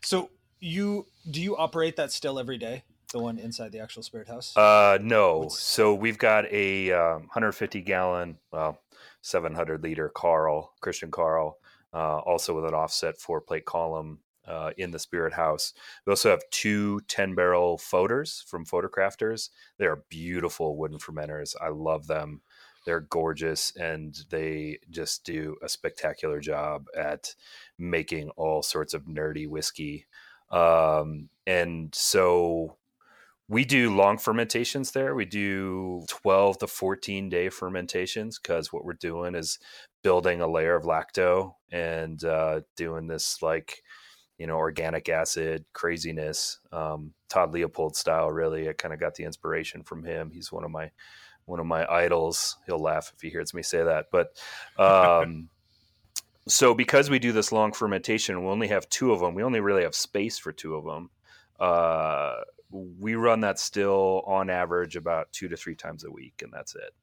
So 0.03 0.31
you 0.61 1.07
do 1.31 1.41
you 1.41 1.57
operate 1.57 1.97
that 1.97 2.13
still 2.13 2.39
every 2.39 2.59
day? 2.59 2.85
The 3.13 3.21
one 3.21 3.39
inside 3.39 3.73
the 3.73 3.79
actual 3.79 4.03
spirit 4.03 4.29
house? 4.29 4.55
Uh, 4.55 4.99
no. 5.01 5.39
What's... 5.39 5.63
So 5.63 5.95
we've 5.95 6.19
got 6.19 6.45
a 6.53 6.93
um, 6.93 7.21
150 7.23 7.81
gallon, 7.81 8.37
well, 8.53 8.79
700 9.23 9.83
liter 9.83 10.11
Carl 10.11 10.75
Christian 10.83 11.11
Carl, 11.11 11.57
uh, 11.95 12.19
also 12.19 12.55
with 12.55 12.67
an 12.67 12.75
offset 12.75 13.19
four 13.19 13.41
plate 13.41 13.65
column 13.65 14.19
uh, 14.49 14.71
in 14.77 14.91
the 14.91 14.99
Spirit 14.99 15.35
House. 15.35 15.75
We 16.07 16.11
also 16.11 16.31
have 16.31 16.43
two 16.51 17.01
10 17.09 17.35
barrel 17.35 17.79
Foeders 17.79 18.43
from 18.45 18.65
Foeder 18.65 18.89
Crafters. 18.89 19.51
They 19.79 19.87
are 19.87 20.05
beautiful 20.09 20.77
wooden 20.77 20.99
fermenters. 20.99 21.55
I 21.61 21.69
love 21.69 22.07
them. 22.07 22.41
They're 22.87 23.01
gorgeous 23.01 23.73
and 23.77 24.19
they 24.31 24.79
just 24.91 25.25
do 25.25 25.57
a 25.63 25.69
spectacular 25.69 26.41
job 26.41 26.87
at 26.97 27.35
making 27.79 28.31
all 28.31 28.63
sorts 28.63 28.95
of 28.95 29.05
nerdy 29.05 29.47
whiskey. 29.47 30.07
Um, 30.51 31.29
and 31.47 31.95
so 31.95 32.79
we 33.49 33.65
do 33.65 33.95
long 33.95 34.19
fermentations 34.19 34.93
there. 34.93 35.15
We 35.15 35.25
do 35.25 36.05
12 36.09 36.59
to 36.59 36.67
14 36.67 37.29
day 37.29 37.49
fermentations 37.49 38.39
because 38.39 38.73
what 38.73 38.85
we're 38.85 38.93
doing 38.95 39.35
is 39.35 39.59
building 40.03 40.41
a 40.41 40.49
layer 40.49 40.75
of 40.75 40.85
lacto 40.85 41.55
and 41.73 42.23
uh, 42.25 42.61
doing 42.77 43.07
this 43.07 43.43
like 43.43 43.83
you 44.39 44.47
know, 44.47 44.57
organic 44.57 45.09
acid 45.09 45.65
craziness, 45.73 46.61
um, 46.73 47.13
Todd 47.29 47.53
Leopold 47.53 47.97
style. 47.97 48.31
Really, 48.31 48.69
I 48.69 48.73
kind 48.73 48.95
of 48.95 49.01
got 49.01 49.15
the 49.15 49.25
inspiration 49.25 49.83
from 49.83 50.05
him. 50.05 50.31
He's 50.31 50.53
one 50.53 50.65
of 50.65 50.71
my 50.71 50.91
one 51.45 51.61
of 51.61 51.67
my 51.67 51.87
idols. 51.91 52.57
He'll 52.67 52.79
laugh 52.79 53.13
if 53.15 53.21
he 53.21 53.31
hears 53.31 53.53
me 53.55 53.63
say 53.63 53.83
that, 53.83 54.07
but. 54.11 54.37
Um, 54.79 55.49
so 56.49 56.75
because 56.75 57.11
we 57.11 57.19
do 57.19 57.33
this 57.33 57.53
long 57.53 57.73
fermentation, 57.73 58.43
we 58.43 58.51
only 58.51 58.69
have 58.69 58.89
two 58.89 59.13
of 59.13 59.21
them. 59.21 59.35
We 59.35 59.43
only 59.43 59.61
really 59.61 59.83
have 59.83 59.95
space 59.95 60.39
for 60.39 60.51
two 60.51 60.77
of 60.77 60.85
them. 60.85 61.11
Uh, 61.61 62.37
we 62.71 63.15
run 63.15 63.41
that 63.41 63.59
still 63.59 64.23
on 64.27 64.51
average 64.51 64.97
about 64.97 65.33
two 65.33 65.49
to 65.49 65.57
three 65.57 65.75
times 65.75 66.05
a 66.05 66.11
week, 66.11 66.41
and 66.43 66.53
that's 66.53 66.75
it. 66.75 66.95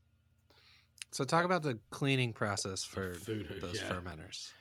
So 1.12 1.24
talk 1.24 1.46
about 1.46 1.64
the 1.64 1.80
cleaning 1.92 2.34
process 2.34 2.84
for 2.84 3.14
Food, 3.14 3.60
those 3.62 3.82
yeah. 3.82 3.90
fermenters. 3.90 4.52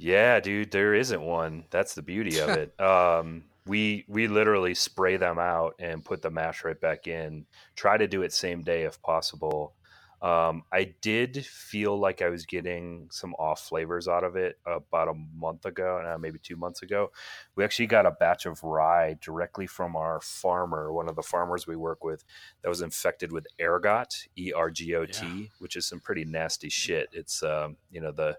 Yeah, 0.00 0.40
dude, 0.40 0.70
there 0.70 0.94
isn't 0.94 1.20
one. 1.20 1.64
That's 1.68 1.94
the 1.94 2.00
beauty 2.00 2.38
of 2.38 2.48
it. 2.48 2.80
um, 2.80 3.44
we 3.66 4.06
we 4.08 4.28
literally 4.28 4.74
spray 4.74 5.18
them 5.18 5.38
out 5.38 5.74
and 5.78 6.04
put 6.04 6.22
the 6.22 6.30
mash 6.30 6.64
right 6.64 6.80
back 6.80 7.06
in. 7.06 7.44
Try 7.76 7.98
to 7.98 8.08
do 8.08 8.22
it 8.22 8.32
same 8.32 8.62
day 8.62 8.84
if 8.84 9.00
possible. 9.02 9.74
Um, 10.22 10.64
I 10.70 10.94
did 11.00 11.46
feel 11.46 11.98
like 11.98 12.20
I 12.20 12.28
was 12.28 12.44
getting 12.44 13.08
some 13.10 13.32
off 13.34 13.60
flavors 13.60 14.06
out 14.06 14.22
of 14.22 14.36
it 14.36 14.58
about 14.66 15.08
a 15.08 15.14
month 15.34 15.64
ago, 15.64 16.02
uh, 16.06 16.18
maybe 16.18 16.38
two 16.38 16.56
months 16.56 16.82
ago. 16.82 17.10
We 17.56 17.64
actually 17.64 17.86
got 17.86 18.04
a 18.04 18.10
batch 18.10 18.44
of 18.44 18.62
rye 18.62 19.16
directly 19.22 19.66
from 19.66 19.96
our 19.96 20.20
farmer, 20.20 20.92
one 20.92 21.08
of 21.08 21.16
the 21.16 21.22
farmers 21.22 21.66
we 21.66 21.76
work 21.76 22.04
with, 22.04 22.22
that 22.62 22.68
was 22.68 22.82
infected 22.82 23.32
with 23.32 23.46
ergot, 23.58 24.26
E 24.36 24.52
R 24.54 24.70
G 24.70 24.94
O 24.94 25.06
T, 25.06 25.26
yeah. 25.26 25.46
which 25.58 25.76
is 25.76 25.86
some 25.86 26.00
pretty 26.00 26.24
nasty 26.26 26.68
shit. 26.68 27.08
It's 27.12 27.42
um, 27.42 27.76
you 27.90 28.02
know 28.02 28.12
the 28.12 28.36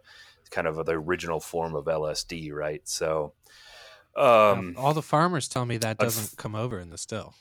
kind 0.52 0.68
of 0.68 0.86
the 0.86 0.94
original 0.94 1.40
form 1.40 1.76
of 1.76 1.86
LSD, 1.86 2.54
right? 2.54 2.88
So. 2.88 3.34
Um, 4.14 4.76
all 4.78 4.94
the 4.94 5.02
farmers 5.02 5.48
tell 5.48 5.66
me 5.66 5.78
that 5.78 5.98
doesn't 5.98 6.38
come 6.38 6.54
over 6.54 6.78
in 6.78 6.90
the 6.90 6.98
still 6.98 7.34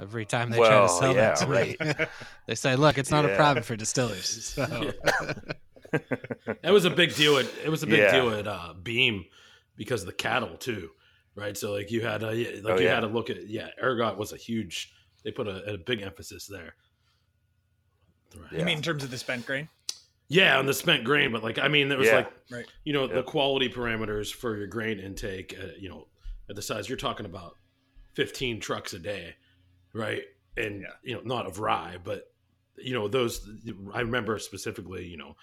every 0.00 0.24
time 0.24 0.50
they 0.50 0.58
well, 0.58 0.70
try 0.70 0.80
to 0.80 0.88
sell 0.88 1.14
yeah, 1.14 1.20
that 1.20 1.36
to 1.36 1.46
right. 1.46 1.80
me. 1.80 2.06
they 2.46 2.54
say, 2.54 2.76
"Look, 2.76 2.98
it's 2.98 3.10
not 3.10 3.24
yeah. 3.24 3.32
a 3.32 3.36
problem 3.36 3.62
for 3.62 3.76
distillers." 3.76 4.56
So. 4.60 4.92
that 6.62 6.72
was 6.72 6.84
a 6.84 6.90
big 6.90 7.16
deal. 7.16 7.36
At, 7.36 7.46
it 7.64 7.68
was 7.68 7.82
a 7.82 7.86
big 7.86 7.98
yeah. 7.98 8.12
deal 8.12 8.30
at 8.30 8.46
uh, 8.46 8.74
Beam 8.80 9.24
because 9.74 10.02
of 10.02 10.06
the 10.06 10.12
cattle 10.12 10.56
too, 10.56 10.90
right? 11.34 11.56
So 11.56 11.72
like 11.72 11.90
you 11.90 12.00
had 12.00 12.22
a, 12.22 12.26
like 12.26 12.64
oh, 12.64 12.78
you 12.78 12.86
had 12.86 13.00
to 13.00 13.08
look 13.08 13.28
at 13.28 13.48
yeah, 13.48 13.70
ergot 13.82 14.16
was 14.16 14.32
a 14.32 14.36
huge. 14.36 14.92
They 15.24 15.32
put 15.32 15.48
a, 15.48 15.74
a 15.74 15.78
big 15.78 16.00
emphasis 16.00 16.46
there. 16.46 16.76
Right. 18.36 18.60
You 18.60 18.64
mean 18.64 18.76
in 18.76 18.82
terms 18.82 19.02
of 19.02 19.10
the 19.10 19.18
spent 19.18 19.44
grain? 19.44 19.68
Yeah, 20.30 20.58
on 20.58 20.64
the 20.64 20.72
spent 20.72 21.04
grain, 21.04 21.32
but 21.32 21.42
like 21.42 21.58
I 21.58 21.68
mean, 21.68 21.88
there 21.88 21.98
was 21.98 22.10
like 22.10 22.32
right. 22.50 22.64
you 22.84 22.92
know 22.92 23.06
the 23.06 23.22
quality 23.22 23.68
parameters 23.68 24.32
for 24.32 24.56
your 24.56 24.68
grain 24.68 24.98
intake. 24.98 25.54
Uh, 25.60 25.72
you 25.78 25.88
know, 25.88 26.06
at 26.48 26.56
the 26.56 26.62
size 26.62 26.88
you're 26.88 26.96
talking 26.96 27.26
about, 27.26 27.56
fifteen 28.14 28.60
trucks 28.60 28.94
a 28.94 28.98
day 28.98 29.34
right? 29.92 30.22
And 30.56 30.82
yeah. 30.82 30.88
you 31.02 31.14
know, 31.14 31.22
not 31.24 31.46
of 31.46 31.58
rye, 31.58 31.96
but 32.02 32.24
you 32.76 32.94
know, 32.94 33.08
those 33.08 33.48
I 33.92 34.00
remember 34.00 34.38
specifically, 34.38 35.06
you 35.06 35.16
know, 35.16 35.36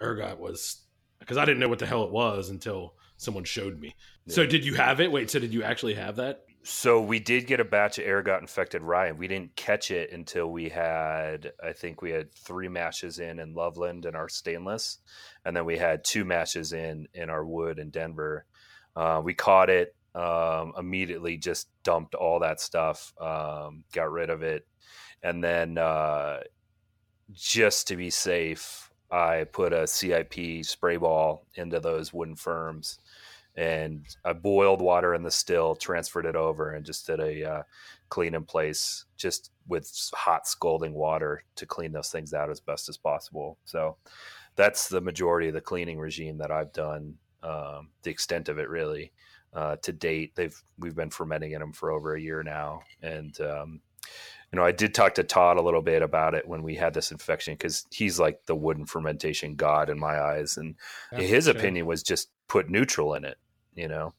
ergot 0.00 0.38
was 0.38 0.82
because 1.18 1.36
I 1.36 1.44
didn't 1.44 1.60
know 1.60 1.68
what 1.68 1.78
the 1.78 1.86
hell 1.86 2.04
it 2.04 2.10
was 2.10 2.50
until 2.50 2.94
someone 3.16 3.44
showed 3.44 3.78
me. 3.78 3.94
Yeah. 4.26 4.34
So 4.34 4.46
did 4.46 4.64
you 4.64 4.74
have 4.74 5.00
it? 5.00 5.12
Wait, 5.12 5.30
so 5.30 5.38
did 5.38 5.52
you 5.52 5.62
actually 5.62 5.94
have 5.94 6.16
that? 6.16 6.44
So 6.62 7.00
we 7.00 7.20
did 7.20 7.46
get 7.46 7.60
a 7.60 7.64
batch 7.64 7.98
of 7.98 8.06
ergot 8.06 8.42
infected 8.42 8.82
rye, 8.82 9.12
we 9.12 9.28
didn't 9.28 9.56
catch 9.56 9.90
it 9.90 10.12
until 10.12 10.48
we 10.48 10.68
had, 10.68 11.52
I 11.62 11.72
think 11.72 12.02
we 12.02 12.10
had 12.10 12.34
three 12.34 12.68
mashes 12.68 13.18
in 13.18 13.38
in 13.38 13.54
Loveland 13.54 14.04
and 14.04 14.14
our 14.14 14.28
stainless, 14.28 14.98
and 15.44 15.56
then 15.56 15.64
we 15.64 15.78
had 15.78 16.04
two 16.04 16.24
mashes 16.26 16.74
in 16.74 17.08
in 17.14 17.30
our 17.30 17.44
wood 17.46 17.78
in 17.78 17.88
Denver. 17.88 18.44
Uh, 18.94 19.22
we 19.24 19.32
caught 19.32 19.70
it 19.70 19.94
um, 20.14 20.74
immediately 20.76 21.38
just 21.38 21.68
dumped 21.82 22.14
all 22.14 22.40
that 22.40 22.60
stuff, 22.60 23.14
um, 23.18 23.84
got 23.92 24.12
rid 24.12 24.28
of 24.28 24.42
it, 24.42 24.66
and 25.22 25.42
then 25.42 25.78
uh, 25.78 26.40
just 27.32 27.88
to 27.88 27.96
be 27.96 28.10
safe, 28.10 28.90
I 29.10 29.44
put 29.44 29.72
a 29.72 29.86
CIP 29.86 30.64
spray 30.64 30.98
ball 30.98 31.46
into 31.54 31.80
those 31.80 32.12
wooden 32.12 32.36
firms, 32.36 32.98
and 33.56 34.04
I 34.24 34.32
boiled 34.32 34.80
water 34.80 35.14
in 35.14 35.22
the 35.22 35.30
still, 35.30 35.74
transferred 35.74 36.26
it 36.26 36.36
over, 36.36 36.72
and 36.72 36.84
just 36.84 37.06
did 37.06 37.20
a 37.20 37.50
uh, 37.50 37.62
clean 38.08 38.34
in 38.34 38.44
place, 38.44 39.04
just 39.16 39.50
with 39.66 40.10
hot 40.14 40.46
scalding 40.46 40.94
water 40.94 41.44
to 41.56 41.66
clean 41.66 41.92
those 41.92 42.10
things 42.10 42.32
out 42.32 42.50
as 42.50 42.60
best 42.60 42.88
as 42.88 42.96
possible. 42.96 43.58
So 43.64 43.96
that's 44.56 44.88
the 44.88 45.00
majority 45.00 45.48
of 45.48 45.54
the 45.54 45.60
cleaning 45.60 45.98
regime 45.98 46.38
that 46.38 46.50
I've 46.50 46.72
done. 46.72 47.14
Um, 47.42 47.88
the 48.02 48.10
extent 48.10 48.48
of 48.48 48.58
it, 48.58 48.68
really 48.68 49.12
uh, 49.54 49.76
to 49.82 49.92
date. 49.92 50.34
They've 50.34 50.62
we've 50.78 50.94
been 50.94 51.10
fermenting 51.10 51.52
in 51.52 51.60
them 51.60 51.72
for 51.72 51.90
over 51.90 52.14
a 52.14 52.20
year 52.20 52.42
now, 52.42 52.82
and 53.02 53.38
um, 53.40 53.80
you 54.52 54.56
know 54.58 54.64
I 54.64 54.72
did 54.72 54.94
talk 54.94 55.14
to 55.14 55.24
Todd 55.24 55.56
a 55.56 55.62
little 55.62 55.82
bit 55.82 56.02
about 56.02 56.34
it 56.34 56.46
when 56.46 56.62
we 56.62 56.74
had 56.74 56.94
this 56.94 57.10
infection 57.10 57.54
because 57.54 57.86
he's 57.90 58.20
like 58.20 58.44
the 58.46 58.54
wooden 58.54 58.86
fermentation 58.86 59.54
god 59.54 59.90
in 59.90 59.98
my 59.98 60.20
eyes, 60.20 60.56
and 60.56 60.76
That's 61.10 61.24
his 61.24 61.46
opinion 61.46 61.86
was 61.86 62.02
just 62.02 62.30
put 62.50 62.68
neutral 62.68 63.14
in 63.14 63.24
it, 63.24 63.38
you 63.74 63.88
know. 63.88 64.12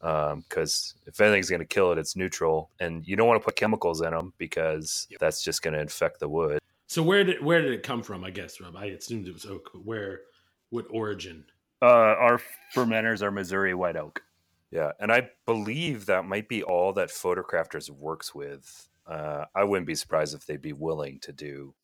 Because 0.00 0.94
um, 0.96 1.02
if 1.06 1.20
anything's 1.20 1.50
going 1.50 1.60
to 1.60 1.66
kill 1.66 1.92
it, 1.92 1.98
it's 1.98 2.16
neutral, 2.16 2.70
and 2.80 3.06
you 3.06 3.14
don't 3.14 3.28
want 3.28 3.40
to 3.40 3.44
put 3.44 3.54
chemicals 3.56 4.00
in 4.00 4.10
them 4.10 4.32
because 4.38 5.06
yep. 5.10 5.20
that's 5.20 5.44
just 5.44 5.62
going 5.62 5.74
to 5.74 5.80
infect 5.80 6.18
the 6.18 6.28
wood. 6.28 6.58
So 6.88 7.02
where 7.02 7.22
did 7.24 7.42
where 7.42 7.62
did 7.62 7.72
it 7.72 7.82
come 7.82 8.02
from? 8.02 8.24
I 8.24 8.30
guess 8.30 8.60
Rob. 8.60 8.76
I 8.76 8.86
assumed 8.86 9.28
it 9.28 9.32
was 9.32 9.46
oak. 9.46 9.70
Where, 9.84 10.22
what 10.70 10.86
origin? 10.90 11.44
Uh, 11.80 12.14
our 12.18 12.40
fermenters 12.74 13.22
are 13.22 13.30
Missouri 13.30 13.74
white 13.74 13.96
oak. 13.96 14.22
Yeah, 14.70 14.92
and 14.98 15.12
I 15.12 15.28
believe 15.46 16.06
that 16.06 16.24
might 16.24 16.48
be 16.48 16.62
all 16.62 16.92
that 16.94 17.10
Foeder 17.10 17.44
Crafters 17.44 17.90
works 17.90 18.34
with. 18.34 18.88
Uh, 19.06 19.44
I 19.54 19.64
wouldn't 19.64 19.86
be 19.86 19.94
surprised 19.94 20.34
if 20.34 20.46
they'd 20.46 20.62
be 20.62 20.72
willing 20.72 21.18
to 21.20 21.32
do 21.32 21.74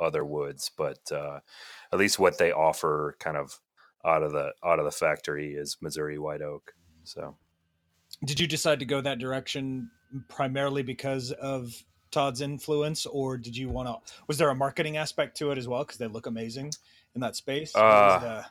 other 0.00 0.24
woods, 0.24 0.70
but 0.76 1.00
uh, 1.12 1.40
at 1.92 1.98
least 1.98 2.18
what 2.18 2.38
they 2.38 2.52
offer, 2.52 3.16
kind 3.20 3.36
of 3.36 3.60
out 4.04 4.22
of 4.22 4.32
the 4.32 4.52
out 4.64 4.78
of 4.78 4.84
the 4.84 4.90
factory, 4.90 5.54
is 5.54 5.76
Missouri 5.80 6.18
white 6.18 6.42
oak. 6.42 6.72
So, 7.04 7.36
did 8.24 8.40
you 8.40 8.46
decide 8.46 8.78
to 8.80 8.84
go 8.84 9.00
that 9.00 9.18
direction 9.18 9.90
primarily 10.28 10.82
because 10.82 11.32
of 11.32 11.72
Todd's 12.10 12.40
influence, 12.40 13.06
or 13.06 13.36
did 13.36 13.56
you 13.56 13.68
want 13.68 13.88
to? 13.88 14.12
Was 14.26 14.38
there 14.38 14.50
a 14.50 14.54
marketing 14.54 14.96
aspect 14.96 15.36
to 15.38 15.50
it 15.50 15.58
as 15.58 15.68
well? 15.68 15.84
Because 15.84 15.98
they 15.98 16.08
look 16.08 16.26
amazing 16.26 16.72
in 17.14 17.20
that 17.20 17.36
space. 17.36 17.74
Uh, 17.74 17.80
was 17.80 18.22
the, 18.22 18.46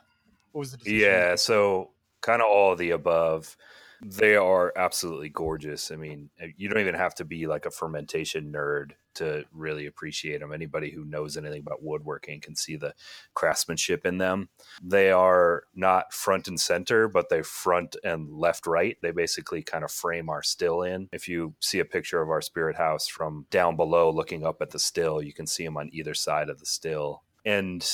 what 0.52 0.58
was 0.60 0.72
the 0.72 0.92
yeah, 0.92 1.34
so 1.34 1.90
kind 2.20 2.42
of 2.42 2.48
all 2.48 2.72
of 2.72 2.78
the 2.78 2.90
above. 2.90 3.56
They 4.02 4.34
are 4.34 4.72
absolutely 4.76 5.28
gorgeous. 5.28 5.90
I 5.90 5.96
mean, 5.96 6.30
you 6.56 6.70
don't 6.70 6.80
even 6.80 6.94
have 6.94 7.14
to 7.16 7.24
be 7.26 7.46
like 7.46 7.66
a 7.66 7.70
fermentation 7.70 8.50
nerd 8.50 8.92
to 9.14 9.44
really 9.52 9.86
appreciate 9.86 10.40
them. 10.40 10.52
Anybody 10.52 10.90
who 10.90 11.04
knows 11.04 11.36
anything 11.36 11.60
about 11.60 11.82
woodworking 11.82 12.40
can 12.40 12.56
see 12.56 12.76
the 12.76 12.94
craftsmanship 13.34 14.06
in 14.06 14.18
them. 14.18 14.48
They 14.82 15.10
are 15.10 15.64
not 15.74 16.12
front 16.12 16.48
and 16.48 16.60
center, 16.60 17.08
but 17.08 17.28
they 17.28 17.42
front 17.42 17.96
and 18.04 18.30
left 18.30 18.66
right. 18.66 18.96
They 19.02 19.10
basically 19.10 19.62
kind 19.62 19.84
of 19.84 19.90
frame 19.90 20.28
our 20.28 20.42
still 20.42 20.82
in. 20.82 21.08
If 21.12 21.28
you 21.28 21.54
see 21.60 21.80
a 21.80 21.84
picture 21.84 22.22
of 22.22 22.30
our 22.30 22.42
spirit 22.42 22.76
house 22.76 23.08
from 23.08 23.46
down 23.50 23.76
below 23.76 24.10
looking 24.10 24.44
up 24.44 24.62
at 24.62 24.70
the 24.70 24.78
still, 24.78 25.22
you 25.22 25.32
can 25.32 25.46
see 25.46 25.64
them 25.64 25.76
on 25.76 25.90
either 25.92 26.14
side 26.14 26.48
of 26.48 26.60
the 26.60 26.66
still. 26.66 27.22
And 27.44 27.86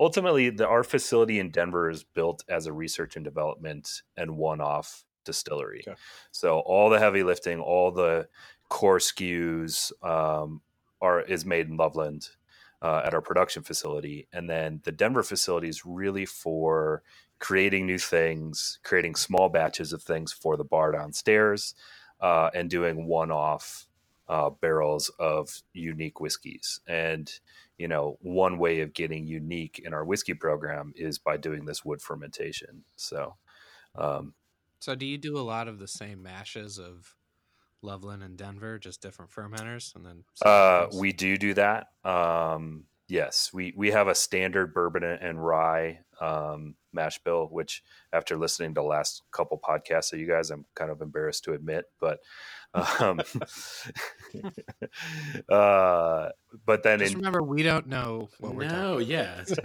ultimately 0.00 0.48
the 0.50 0.66
our 0.66 0.82
facility 0.82 1.38
in 1.38 1.50
denver 1.50 1.90
is 1.90 2.02
built 2.02 2.42
as 2.48 2.66
a 2.66 2.72
research 2.72 3.14
and 3.14 3.24
development 3.24 4.02
and 4.16 4.36
one-off 4.36 5.04
distillery 5.24 5.84
okay. 5.86 5.96
so 6.32 6.60
all 6.60 6.88
the 6.88 6.98
heavy 6.98 7.22
lifting 7.22 7.60
all 7.60 7.92
the 7.92 8.26
core 8.70 8.98
SKUs 8.98 9.92
um, 10.02 10.62
are 11.02 11.20
is 11.20 11.44
made 11.44 11.68
in 11.68 11.76
loveland 11.76 12.30
uh, 12.80 13.02
at 13.04 13.12
our 13.12 13.20
production 13.20 13.62
facility 13.62 14.26
and 14.32 14.48
then 14.48 14.80
the 14.84 14.92
denver 14.92 15.22
facility 15.22 15.68
is 15.68 15.84
really 15.84 16.24
for 16.24 17.02
creating 17.38 17.86
new 17.86 17.98
things 17.98 18.78
creating 18.82 19.14
small 19.14 19.50
batches 19.50 19.92
of 19.92 20.02
things 20.02 20.32
for 20.32 20.56
the 20.56 20.64
bar 20.64 20.92
downstairs 20.92 21.74
uh, 22.20 22.48
and 22.54 22.70
doing 22.70 23.06
one-off 23.06 23.86
uh, 24.28 24.48
barrels 24.48 25.10
of 25.18 25.62
unique 25.74 26.20
whiskeys 26.20 26.80
and 26.88 27.40
you 27.80 27.88
know, 27.88 28.18
one 28.20 28.58
way 28.58 28.80
of 28.80 28.92
getting 28.92 29.26
unique 29.26 29.80
in 29.82 29.94
our 29.94 30.04
whiskey 30.04 30.34
program 30.34 30.92
is 30.96 31.18
by 31.18 31.38
doing 31.38 31.64
this 31.64 31.82
wood 31.82 32.02
fermentation. 32.02 32.84
So, 32.96 33.36
um, 33.94 34.34
so 34.80 34.94
do 34.94 35.06
you 35.06 35.16
do 35.16 35.38
a 35.38 35.40
lot 35.40 35.66
of 35.66 35.78
the 35.78 35.88
same 35.88 36.22
mashes 36.22 36.78
of 36.78 37.16
Loveland 37.82 38.22
and 38.22 38.36
Denver, 38.36 38.78
just 38.78 39.00
different 39.00 39.30
fermenters, 39.30 39.94
and 39.94 40.04
then? 40.04 40.24
Uh, 40.44 40.86
we 40.94 41.12
do 41.12 41.36
do 41.36 41.54
that. 41.54 41.88
Um, 42.04 42.84
yes, 43.08 43.50
we 43.52 43.72
we 43.76 43.90
have 43.90 44.08
a 44.08 44.14
standard 44.14 44.72
bourbon 44.72 45.04
and 45.04 45.44
rye 45.44 46.00
um, 46.20 46.74
mash 46.92 47.18
bill, 47.18 47.48
which 47.50 47.82
after 48.12 48.36
listening 48.36 48.74
to 48.74 48.80
the 48.80 48.86
last 48.86 49.22
couple 49.32 49.58
podcasts 49.58 50.12
of 50.12 50.20
you 50.20 50.26
guys, 50.26 50.50
I'm 50.50 50.64
kind 50.74 50.90
of 50.90 51.00
embarrassed 51.02 51.44
to 51.44 51.54
admit, 51.54 51.86
but 52.00 52.20
um, 52.72 53.20
uh, 55.48 56.28
but 56.64 56.82
then 56.82 57.00
Just 57.00 57.12
in, 57.12 57.18
remember, 57.18 57.42
we 57.42 57.62
don't 57.62 57.88
know 57.88 58.28
what 58.38 58.54
we're 58.54 58.68
no, 58.68 58.98
yeah, 58.98 59.44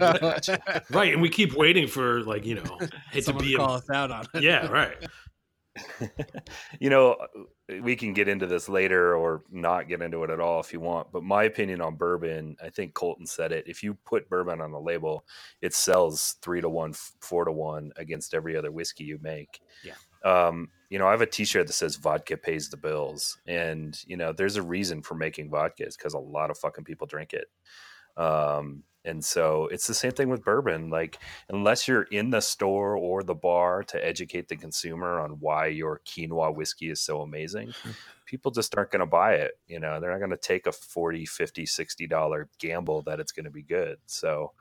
right, 0.90 1.12
and 1.12 1.22
we 1.22 1.28
keep 1.28 1.54
waiting 1.54 1.86
for 1.86 2.22
like 2.22 2.44
you 2.44 2.56
know 2.56 2.78
it 3.14 3.24
to 3.26 3.34
be 3.34 3.54
call 3.54 3.74
a, 3.74 3.78
us 3.78 3.90
out 3.90 4.10
on 4.10 4.26
it. 4.34 4.42
Yeah, 4.42 4.66
right. 4.66 4.96
you 6.80 6.90
know, 6.90 7.16
we 7.68 7.96
can 7.96 8.12
get 8.12 8.28
into 8.28 8.46
this 8.46 8.68
later 8.68 9.16
or 9.16 9.42
not 9.50 9.88
get 9.88 10.00
into 10.00 10.22
it 10.22 10.30
at 10.30 10.40
all 10.40 10.60
if 10.60 10.72
you 10.72 10.78
want. 10.78 11.10
But 11.10 11.24
my 11.24 11.44
opinion 11.44 11.80
on 11.80 11.96
bourbon, 11.96 12.56
I 12.62 12.70
think 12.70 12.94
Colton 12.94 13.26
said 13.26 13.50
it. 13.50 13.66
If 13.66 13.82
you 13.82 13.94
put 14.04 14.28
bourbon 14.28 14.60
on 14.60 14.70
the 14.70 14.80
label, 14.80 15.24
it 15.60 15.74
sells 15.74 16.36
three 16.42 16.60
to 16.60 16.68
one, 16.68 16.92
four 17.20 17.44
to 17.44 17.52
one 17.52 17.92
against 17.96 18.34
every 18.34 18.56
other 18.56 18.70
whiskey 18.70 19.04
you 19.04 19.18
make. 19.20 19.60
Yeah. 19.82 19.94
Um, 20.24 20.68
you 20.90 20.98
know, 21.00 21.08
I 21.08 21.10
have 21.10 21.22
a 21.22 21.26
T-shirt 21.26 21.66
that 21.66 21.72
says 21.72 21.96
"Vodka 21.96 22.36
pays 22.36 22.68
the 22.68 22.76
bills," 22.76 23.38
and 23.46 24.00
you 24.06 24.16
know, 24.16 24.32
there's 24.32 24.56
a 24.56 24.62
reason 24.62 25.02
for 25.02 25.16
making 25.16 25.50
vodka 25.50 25.84
is 25.84 25.96
because 25.96 26.14
a 26.14 26.18
lot 26.18 26.50
of 26.50 26.58
fucking 26.58 26.84
people 26.84 27.08
drink 27.08 27.32
it. 27.32 27.48
Um, 28.16 28.82
and 29.06 29.24
so 29.24 29.68
it's 29.68 29.86
the 29.86 29.94
same 29.94 30.12
thing 30.12 30.28
with 30.28 30.44
bourbon. 30.44 30.90
Like, 30.90 31.18
unless 31.48 31.86
you're 31.86 32.02
in 32.02 32.30
the 32.30 32.40
store 32.40 32.96
or 32.96 33.22
the 33.22 33.34
bar 33.34 33.84
to 33.84 34.04
educate 34.04 34.48
the 34.48 34.56
consumer 34.56 35.20
on 35.20 35.38
why 35.38 35.66
your 35.66 36.00
quinoa 36.04 36.54
whiskey 36.54 36.90
is 36.90 37.00
so 37.00 37.20
amazing, 37.22 37.72
hmm. 37.82 37.90
people 38.26 38.50
just 38.50 38.76
aren't 38.76 38.90
going 38.90 39.00
to 39.00 39.06
buy 39.06 39.34
it. 39.34 39.52
You 39.68 39.78
know, 39.78 40.00
they're 40.00 40.10
not 40.10 40.18
going 40.18 40.30
to 40.30 40.36
take 40.36 40.66
a 40.66 40.72
40, 40.72 41.24
50, 41.24 41.66
60 41.66 42.06
dollar 42.08 42.48
gamble 42.58 43.02
that 43.02 43.20
it's 43.20 43.32
going 43.32 43.44
to 43.44 43.50
be 43.50 43.62
good. 43.62 43.98
So, 44.06 44.52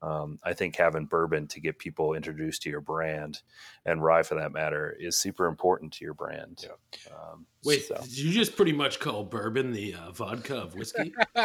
um, 0.00 0.38
I 0.44 0.52
think 0.52 0.76
having 0.76 1.06
bourbon 1.06 1.48
to 1.48 1.60
get 1.60 1.78
people 1.78 2.14
introduced 2.14 2.62
to 2.62 2.70
your 2.70 2.80
brand, 2.80 3.42
and 3.84 4.02
rye 4.02 4.22
for 4.22 4.36
that 4.36 4.52
matter, 4.52 4.96
is 4.98 5.16
super 5.16 5.46
important 5.46 5.92
to 5.94 6.04
your 6.04 6.14
brand. 6.14 6.60
Yeah. 6.62 7.12
Um, 7.12 7.46
Wait, 7.64 7.84
so. 7.84 7.96
did 7.96 8.16
you 8.16 8.32
just 8.32 8.54
pretty 8.54 8.72
much 8.72 9.00
call 9.00 9.24
bourbon 9.24 9.72
the 9.72 9.94
uh, 9.94 10.12
vodka 10.12 10.56
of 10.56 10.76
whiskey? 10.76 11.12
uh, 11.34 11.44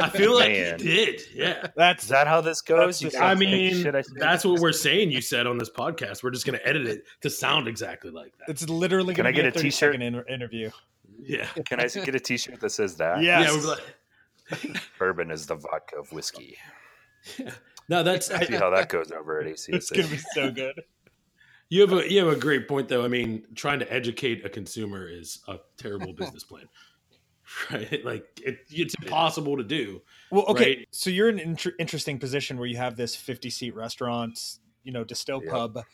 I 0.00 0.08
feel 0.12 0.34
like 0.34 0.52
man. 0.52 0.78
you 0.78 0.84
did. 0.84 1.22
Yeah, 1.34 1.66
that's 1.76 2.04
is 2.04 2.10
that 2.10 2.28
how 2.28 2.40
this 2.40 2.60
goes. 2.60 3.02
I 3.16 3.34
mean, 3.34 3.86
I 3.88 4.02
that's 4.14 4.44
what 4.44 4.60
we're 4.60 4.72
saying. 4.72 5.10
You 5.10 5.20
said 5.20 5.48
on 5.48 5.58
this 5.58 5.70
podcast, 5.70 6.22
we're 6.22 6.30
just 6.30 6.46
going 6.46 6.58
to 6.58 6.66
edit 6.66 6.86
it 6.86 7.04
to 7.22 7.30
sound 7.30 7.66
exactly 7.66 8.10
like 8.10 8.32
that. 8.38 8.48
It's 8.48 8.68
literally. 8.68 9.14
Can 9.14 9.26
I 9.26 9.32
get 9.32 9.44
a 9.44 9.48
a 9.48 9.62
t-shirt 9.62 9.96
in- 10.00 10.24
interview? 10.28 10.70
Yeah. 11.20 11.46
Can 11.66 11.80
I 11.80 11.86
get 11.88 12.14
a 12.14 12.20
T-shirt 12.20 12.60
that 12.60 12.70
says 12.70 12.96
that? 12.96 13.22
Yes. 13.22 13.64
Yeah. 13.64 13.74
Bourbon 14.98 15.30
is 15.30 15.46
the 15.46 15.56
vodka 15.56 15.96
of 15.98 16.12
whiskey. 16.12 16.56
no, 17.88 18.02
that's 18.02 18.26
see 18.46 18.54
how 18.54 18.70
that 18.70 18.88
goes 18.88 19.10
over 19.12 19.40
at 19.40 19.46
ACSA. 19.46 19.74
It's 19.74 19.90
gonna 19.90 20.08
be 20.08 20.20
so 20.34 20.50
good. 20.50 20.82
You 21.70 21.80
have 21.80 21.92
a 21.92 22.10
you 22.10 22.24
have 22.24 22.36
a 22.36 22.38
great 22.38 22.68
point 22.68 22.88
though. 22.88 23.04
I 23.04 23.08
mean, 23.08 23.44
trying 23.54 23.78
to 23.80 23.92
educate 23.92 24.44
a 24.44 24.48
consumer 24.48 25.08
is 25.08 25.40
a 25.48 25.58
terrible 25.76 26.12
business 26.12 26.44
plan. 26.44 26.68
Right? 27.70 28.04
Like 28.04 28.40
it, 28.44 28.58
it's 28.70 28.94
impossible 29.02 29.56
to 29.56 29.64
do. 29.64 30.02
Well, 30.30 30.44
okay. 30.48 30.76
Right? 30.76 30.88
So 30.90 31.10
you're 31.10 31.28
in 31.28 31.38
an 31.38 31.50
inter- 31.50 31.74
interesting 31.78 32.18
position 32.18 32.58
where 32.58 32.66
you 32.66 32.76
have 32.76 32.96
this 32.96 33.14
50 33.14 33.50
seat 33.50 33.74
restaurant, 33.74 34.38
you 34.82 34.92
know, 34.92 35.04
distill 35.04 35.42
yep. 35.42 35.52
pub 35.52 35.84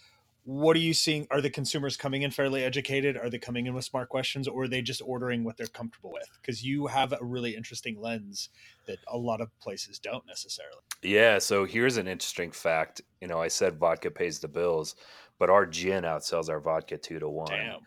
what 0.45 0.77
are 0.77 0.81
you 0.81 0.95
seeing? 0.95 1.27
Are 1.31 1.41
the 1.41 1.51
consumers 1.51 1.97
coming 1.97 2.23
in 2.23 2.31
fairly 2.31 2.65
educated? 2.65 3.17
Are 3.17 3.29
they 3.29 3.39
coming 3.39 3.67
in 3.67 3.75
with 3.75 3.85
smart 3.85 4.09
questions, 4.09 4.49
or 4.49 4.63
are 4.63 4.69
they 4.69 4.83
just 4.83 5.03
ordering 5.05 5.45
what 5.45 5.57
they're 5.57 5.67
comfortable 5.67 6.13
with? 6.13 6.29
Because 6.41 6.65
you 6.65 6.87
have 6.87 7.13
a 7.13 7.19
really 7.21 7.55
interesting 7.55 8.01
lens 8.01 8.49
that 8.87 8.99
a 9.09 9.17
lot 9.17 9.41
of 9.41 9.49
places 9.61 9.99
don't 9.99 10.27
necessarily. 10.27 10.81
Yeah. 11.03 11.39
So 11.39 11.65
here's 11.65 11.97
an 11.97 12.09
interesting 12.09 12.51
fact. 12.51 13.03
You 13.21 13.29
know, 13.29 13.41
I 13.41 13.49
said 13.49 13.79
vodka 13.79 14.11
pays 14.11 14.39
the 14.39 14.49
bills, 14.49 14.97
but 15.39 15.51
our 15.51 15.67
gin 15.67 16.05
outsells 16.05 16.49
our 16.49 16.61
vodka 16.61 16.99
two 16.99 17.19
to 17.19 17.29
one. 17.29 17.51
Damn. 17.51 17.81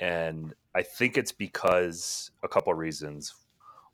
And 0.00 0.54
I 0.74 0.82
think 0.82 1.18
it's 1.18 1.32
because 1.32 2.30
a 2.42 2.48
couple 2.48 2.72
of 2.72 2.78
reasons. 2.78 3.34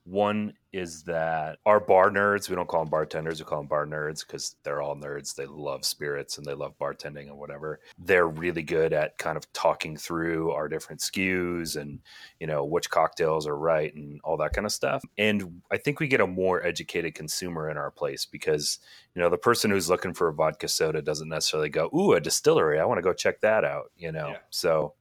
One 0.04 0.52
is 0.70 1.02
that 1.04 1.58
our 1.64 1.80
bar 1.80 2.10
nerds, 2.10 2.50
we 2.50 2.56
don't 2.56 2.68
call 2.68 2.80
them 2.80 2.90
bartenders, 2.90 3.38
we 3.38 3.46
call 3.46 3.60
them 3.60 3.68
bar 3.68 3.86
nerds 3.86 4.26
because 4.26 4.56
they're 4.62 4.82
all 4.82 4.94
nerds. 4.94 5.34
They 5.34 5.46
love 5.46 5.86
spirits 5.86 6.36
and 6.36 6.44
they 6.44 6.52
love 6.52 6.76
bartending 6.78 7.28
and 7.28 7.38
whatever. 7.38 7.80
They're 7.98 8.28
really 8.28 8.62
good 8.62 8.92
at 8.92 9.16
kind 9.16 9.38
of 9.38 9.50
talking 9.54 9.96
through 9.96 10.50
our 10.50 10.68
different 10.68 11.00
SKUs 11.00 11.80
and, 11.80 12.00
you 12.38 12.46
know, 12.46 12.64
which 12.64 12.90
cocktails 12.90 13.46
are 13.46 13.56
right 13.56 13.94
and 13.94 14.20
all 14.24 14.36
that 14.36 14.52
kind 14.52 14.66
of 14.66 14.72
stuff. 14.72 15.02
And 15.16 15.62
I 15.72 15.78
think 15.78 16.00
we 16.00 16.08
get 16.08 16.20
a 16.20 16.26
more 16.26 16.62
educated 16.62 17.14
consumer 17.14 17.70
in 17.70 17.78
our 17.78 17.90
place 17.90 18.26
because, 18.26 18.80
you 19.14 19.22
know, 19.22 19.30
the 19.30 19.38
person 19.38 19.70
who's 19.70 19.88
looking 19.88 20.12
for 20.12 20.28
a 20.28 20.34
vodka 20.34 20.68
soda 20.68 21.00
doesn't 21.00 21.30
necessarily 21.30 21.70
go, 21.70 21.88
Ooh, 21.94 22.12
a 22.12 22.20
distillery. 22.20 22.78
I 22.78 22.84
want 22.84 22.98
to 22.98 23.02
go 23.02 23.14
check 23.14 23.40
that 23.40 23.64
out, 23.64 23.90
you 23.96 24.12
know? 24.12 24.28
Yeah. 24.28 24.38
So, 24.50 24.94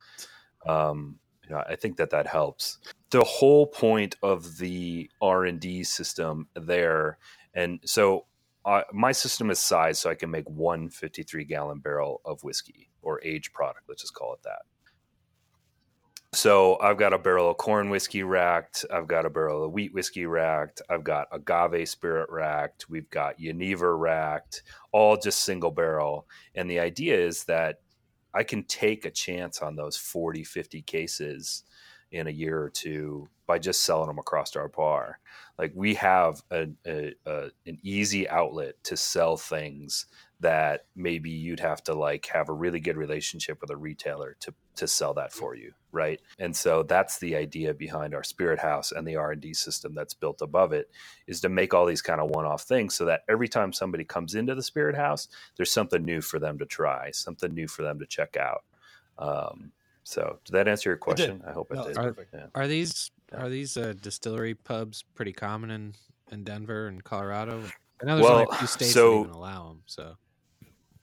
um, 0.66 1.20
I 1.54 1.76
think 1.76 1.98
that 1.98 2.10
that 2.12 2.28
helps. 2.28 2.80
The 3.12 3.24
whole 3.24 3.68
point 3.68 4.16
of 4.24 4.58
the 4.58 5.10
R 5.22 5.46
and 5.46 5.60
D 5.60 5.84
system 5.84 6.48
there, 6.56 7.18
and 7.54 7.80
so 7.86 8.26
uh, 8.66 8.84
my 8.94 9.12
system 9.12 9.50
is 9.52 9.60
sized 9.60 10.02
so 10.02 10.10
I 10.10 10.16
can 10.16 10.32
make 10.32 10.50
one 10.50 10.90
53 10.90 11.44
gallon 11.46 11.80
barrel 11.80 12.22
of 12.26 12.44
whiskey 12.44 12.90
or 13.02 13.20
aged 13.24 13.54
product. 13.54 13.86
Let's 13.88 14.02
just 14.02 14.14
call 14.14 14.34
it 14.34 14.44
that. 14.44 14.62
So 16.34 16.80
I've 16.80 16.98
got 16.98 17.14
a 17.14 17.20
barrel 17.20 17.52
of 17.52 17.58
corn 17.58 17.92
whiskey 17.92 18.24
racked. 18.24 18.86
I've 18.92 19.08
got 19.08 19.26
a 19.26 19.30
barrel 19.30 19.66
of 19.66 19.72
wheat 19.72 19.94
whiskey 19.94 20.26
racked. 20.26 20.82
I've 20.90 21.04
got 21.04 21.28
agave 21.32 21.88
spirit 21.88 22.28
racked. 22.32 22.90
We've 22.90 23.10
got 23.12 23.38
Genever 23.38 24.00
racked, 24.00 24.64
all 24.92 25.16
just 25.16 25.44
single 25.44 25.70
barrel. 25.70 26.28
And 26.56 26.68
the 26.68 26.80
idea 26.80 27.20
is 27.20 27.44
that 27.44 27.82
I 28.34 28.44
can 28.44 28.64
take 28.64 29.06
a 29.06 29.12
chance 29.12 29.62
on 29.62 29.76
those 29.76 29.98
40, 29.98 30.44
50 30.44 30.82
cases 30.82 31.64
in 32.12 32.28
a 32.28 32.32
year 32.32 32.62
or 32.62 32.70
two 32.70 33.28
by 33.48 33.60
just 33.60 33.84
selling 33.84 34.08
them 34.08 34.20
across 34.20 34.56
our 34.56 34.70
bar. 34.70 35.20
Like 35.58 35.74
we 35.76 35.96
have 35.96 36.42
a, 36.52 36.68
a, 36.86 37.14
a, 37.26 37.50
an 37.66 37.80
easy 37.84 38.30
outlet 38.30 38.76
to 38.84 38.98
sell 38.98 39.36
things 39.36 40.06
that 40.40 40.86
maybe 40.96 41.32
you'd 41.32 41.60
have 41.60 41.84
to 41.86 41.94
like 41.94 42.28
have 42.28 42.50
a 42.50 42.54
really 42.54 42.80
good 42.80 42.98
relationship 42.98 43.60
with 43.62 43.70
a 43.72 43.78
retailer 43.78 44.38
to 44.42 44.54
to 44.76 44.88
sell 44.88 45.14
that 45.14 45.32
for 45.32 45.56
you 45.56 45.74
right? 45.94 46.20
And 46.40 46.54
so 46.54 46.84
that's 46.84 47.20
the 47.20 47.36
idea 47.36 47.74
behind 47.74 48.14
our 48.14 48.24
spirit 48.24 48.60
house 48.60 48.92
and 48.92 49.08
the 49.08 49.16
r&d 49.16 49.54
system 49.54 49.94
that's 49.94 50.14
built 50.14 50.42
above 50.42 50.74
it 50.74 50.90
is 51.28 51.40
to 51.42 51.50
make 51.50 51.74
all 51.74 51.86
these 51.86 52.02
kind 52.02 52.20
of 52.20 52.32
one-off 52.32 52.64
things 52.64 52.96
so 52.96 53.06
that 53.06 53.22
every 53.30 53.48
time 53.48 53.72
somebody 53.72 54.04
comes 54.04 54.36
into 54.36 54.56
the 54.56 54.64
spirit 54.64 54.96
house 54.96 55.30
there's 55.56 55.72
something 55.72 56.04
new 56.04 56.20
for 56.20 56.40
them 56.40 56.58
to 56.58 56.66
try 56.66 57.12
something 57.12 57.54
new 57.54 57.68
for 57.68 57.84
them 57.84 58.00
to 58.00 58.06
check 58.08 58.36
out. 58.36 58.64
Um, 59.20 59.72
so 60.04 60.40
did 60.44 60.54
that 60.54 60.68
answer 60.68 60.90
your 60.90 60.98
question? 60.98 61.42
I 61.48 61.52
hope 61.52 61.72
it 61.72 61.76
no, 61.76 61.88
did. 61.88 61.98
are, 61.98 62.16
yeah. 62.34 62.46
are 62.56 62.68
these 62.68 63.12
are 63.32 63.48
these 63.48 63.78
uh, 63.78 63.94
distillery 64.02 64.56
pubs 64.56 65.04
pretty 65.16 65.32
common 65.32 65.72
in 65.72 65.94
in 66.32 66.44
denver 66.44 66.88
and 66.88 67.04
colorado? 67.04 67.64
I 68.02 68.06
know 68.06 68.16
there's 68.16 68.24
well, 68.24 68.40
only 68.40 68.48
a 68.52 68.56
few 68.58 68.68
states 68.68 68.92
so, 68.92 69.12
that 69.12 69.20
even 69.22 69.32
allow 69.32 69.68
them. 69.70 69.84
So 69.86 70.18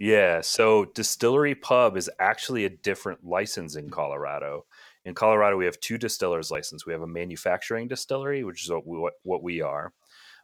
yeah, 0.01 0.41
so 0.41 0.87
Distillery 0.87 1.55
Pub 1.55 1.99
is 1.99 2.09
actually 2.19 2.65
a 2.65 2.71
different 2.71 3.23
license 3.23 3.77
in 3.77 3.91
Colorado. 3.91 4.65
In 5.05 5.15
Colorado, 5.15 5.59
we 5.59 5.67
have 5.67 5.79
two 5.81 5.99
distillers 5.99 6.51
license. 6.51 6.87
We 6.87 6.95
have 6.95 7.03
a 7.03 7.07
manufacturing 7.07 7.87
distillery, 7.87 8.43
which 8.43 8.65
is 8.65 8.71
what 8.71 8.87
we, 8.87 8.99
what, 8.99 9.13
what 9.25 9.43
we 9.43 9.61
are, 9.61 9.93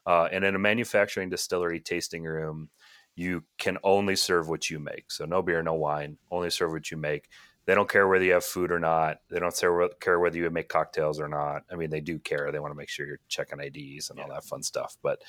uh, 0.06 0.28
and 0.30 0.44
in 0.44 0.54
a 0.54 0.58
manufacturing 0.58 1.30
distillery 1.30 1.80
tasting 1.80 2.22
room, 2.22 2.68
you 3.14 3.42
can 3.56 3.78
only 3.82 4.14
serve 4.14 4.48
what 4.50 4.68
you 4.68 4.78
make. 4.78 5.10
So 5.10 5.24
no 5.24 5.40
beer, 5.40 5.62
no 5.62 5.72
wine, 5.72 6.18
only 6.30 6.50
serve 6.50 6.72
what 6.72 6.90
you 6.90 6.98
make. 6.98 7.28
They 7.64 7.74
don't 7.74 7.88
care 7.88 8.06
whether 8.06 8.24
you 8.24 8.34
have 8.34 8.44
food 8.44 8.70
or 8.70 8.78
not. 8.78 9.20
They 9.30 9.40
don't 9.40 9.58
care 10.00 10.20
whether 10.20 10.36
you 10.36 10.50
make 10.50 10.68
cocktails 10.68 11.18
or 11.18 11.28
not. 11.28 11.62
I 11.72 11.76
mean, 11.76 11.88
they 11.88 12.02
do 12.02 12.18
care. 12.18 12.52
They 12.52 12.60
want 12.60 12.72
to 12.72 12.76
make 12.76 12.90
sure 12.90 13.06
you're 13.06 13.18
checking 13.26 13.58
IDs 13.58 14.10
and 14.10 14.20
all 14.20 14.28
that 14.28 14.44
fun 14.44 14.62
stuff. 14.62 14.98
But 15.02 15.22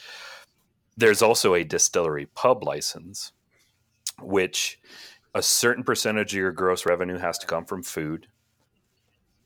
there's 0.97 1.21
also 1.21 1.55
a 1.55 1.63
distillery 1.63 2.27
pub 2.27 2.63
license 2.63 3.31
which 4.21 4.79
a 5.33 5.41
certain 5.41 5.83
percentage 5.83 6.33
of 6.33 6.39
your 6.39 6.51
gross 6.51 6.85
revenue 6.85 7.17
has 7.17 7.37
to 7.39 7.47
come 7.47 7.65
from 7.65 7.83
food. 7.83 8.27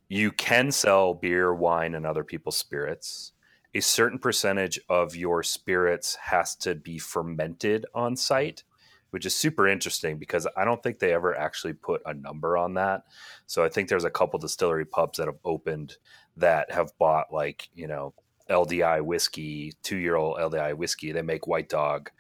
You 0.07 0.31
can 0.31 0.71
sell 0.71 1.13
beer, 1.13 1.53
wine, 1.53 1.95
and 1.95 2.05
other 2.05 2.23
people's 2.23 2.57
spirits. 2.57 3.33
A 3.73 3.79
certain 3.79 4.19
percentage 4.19 4.79
of 4.89 5.15
your 5.15 5.43
spirits 5.43 6.15
has 6.15 6.55
to 6.57 6.75
be 6.75 6.97
fermented 6.99 7.85
on 7.95 8.15
site, 8.17 8.63
which 9.11 9.25
is 9.25 9.35
super 9.35 9.67
interesting 9.67 10.17
because 10.17 10.47
I 10.57 10.65
don't 10.65 10.83
think 10.83 10.99
they 10.99 11.13
ever 11.13 11.37
actually 11.37 11.73
put 11.73 12.01
a 12.05 12.13
number 12.13 12.57
on 12.57 12.73
that. 12.73 13.03
So 13.47 13.63
I 13.63 13.69
think 13.69 13.87
there's 13.87 14.03
a 14.03 14.09
couple 14.09 14.39
distillery 14.39 14.85
pubs 14.85 15.17
that 15.17 15.27
have 15.27 15.39
opened 15.45 15.95
that 16.37 16.71
have 16.71 16.91
bought 16.97 17.31
like, 17.31 17.69
you 17.73 17.87
know, 17.87 18.13
LDI 18.49 19.01
whiskey, 19.01 19.73
two 19.83 19.97
year 19.97 20.15
old 20.15 20.37
LDI 20.37 20.75
whiskey. 20.75 21.11
They 21.11 21.21
make 21.21 21.47
White 21.47 21.69
Dog 21.69 22.11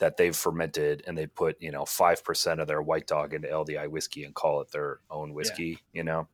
that 0.00 0.16
they've 0.16 0.34
fermented 0.34 1.04
and 1.06 1.16
they 1.16 1.26
put 1.26 1.56
you 1.60 1.70
know 1.70 1.84
five 1.84 2.24
percent 2.24 2.60
of 2.60 2.66
their 2.66 2.82
white 2.82 3.06
dog 3.06 3.32
into 3.32 3.48
LDI 3.48 3.88
whiskey 3.88 4.24
and 4.24 4.34
call 4.34 4.60
it 4.60 4.72
their 4.72 4.98
own 5.08 5.32
whiskey. 5.32 5.78
Yeah. 5.92 5.98
You 5.98 6.04
know, 6.04 6.28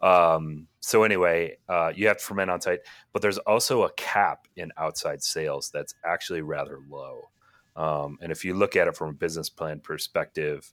um, 0.00 0.68
so 0.80 1.02
anyway, 1.02 1.58
uh, 1.68 1.92
you 1.94 2.06
have 2.08 2.18
to 2.18 2.24
ferment 2.24 2.50
on 2.50 2.60
site, 2.60 2.80
but 3.12 3.22
there's 3.22 3.38
also 3.38 3.82
a 3.82 3.92
cap 3.92 4.46
in 4.56 4.70
outside 4.76 5.22
sales 5.22 5.70
that's 5.72 5.94
actually 6.04 6.42
rather 6.42 6.78
low. 6.88 7.30
Um, 7.74 8.18
and 8.20 8.32
if 8.32 8.44
you 8.44 8.54
look 8.54 8.76
at 8.76 8.88
it 8.88 8.96
from 8.96 9.10
a 9.10 9.14
business 9.14 9.48
plan 9.48 9.80
perspective, 9.80 10.72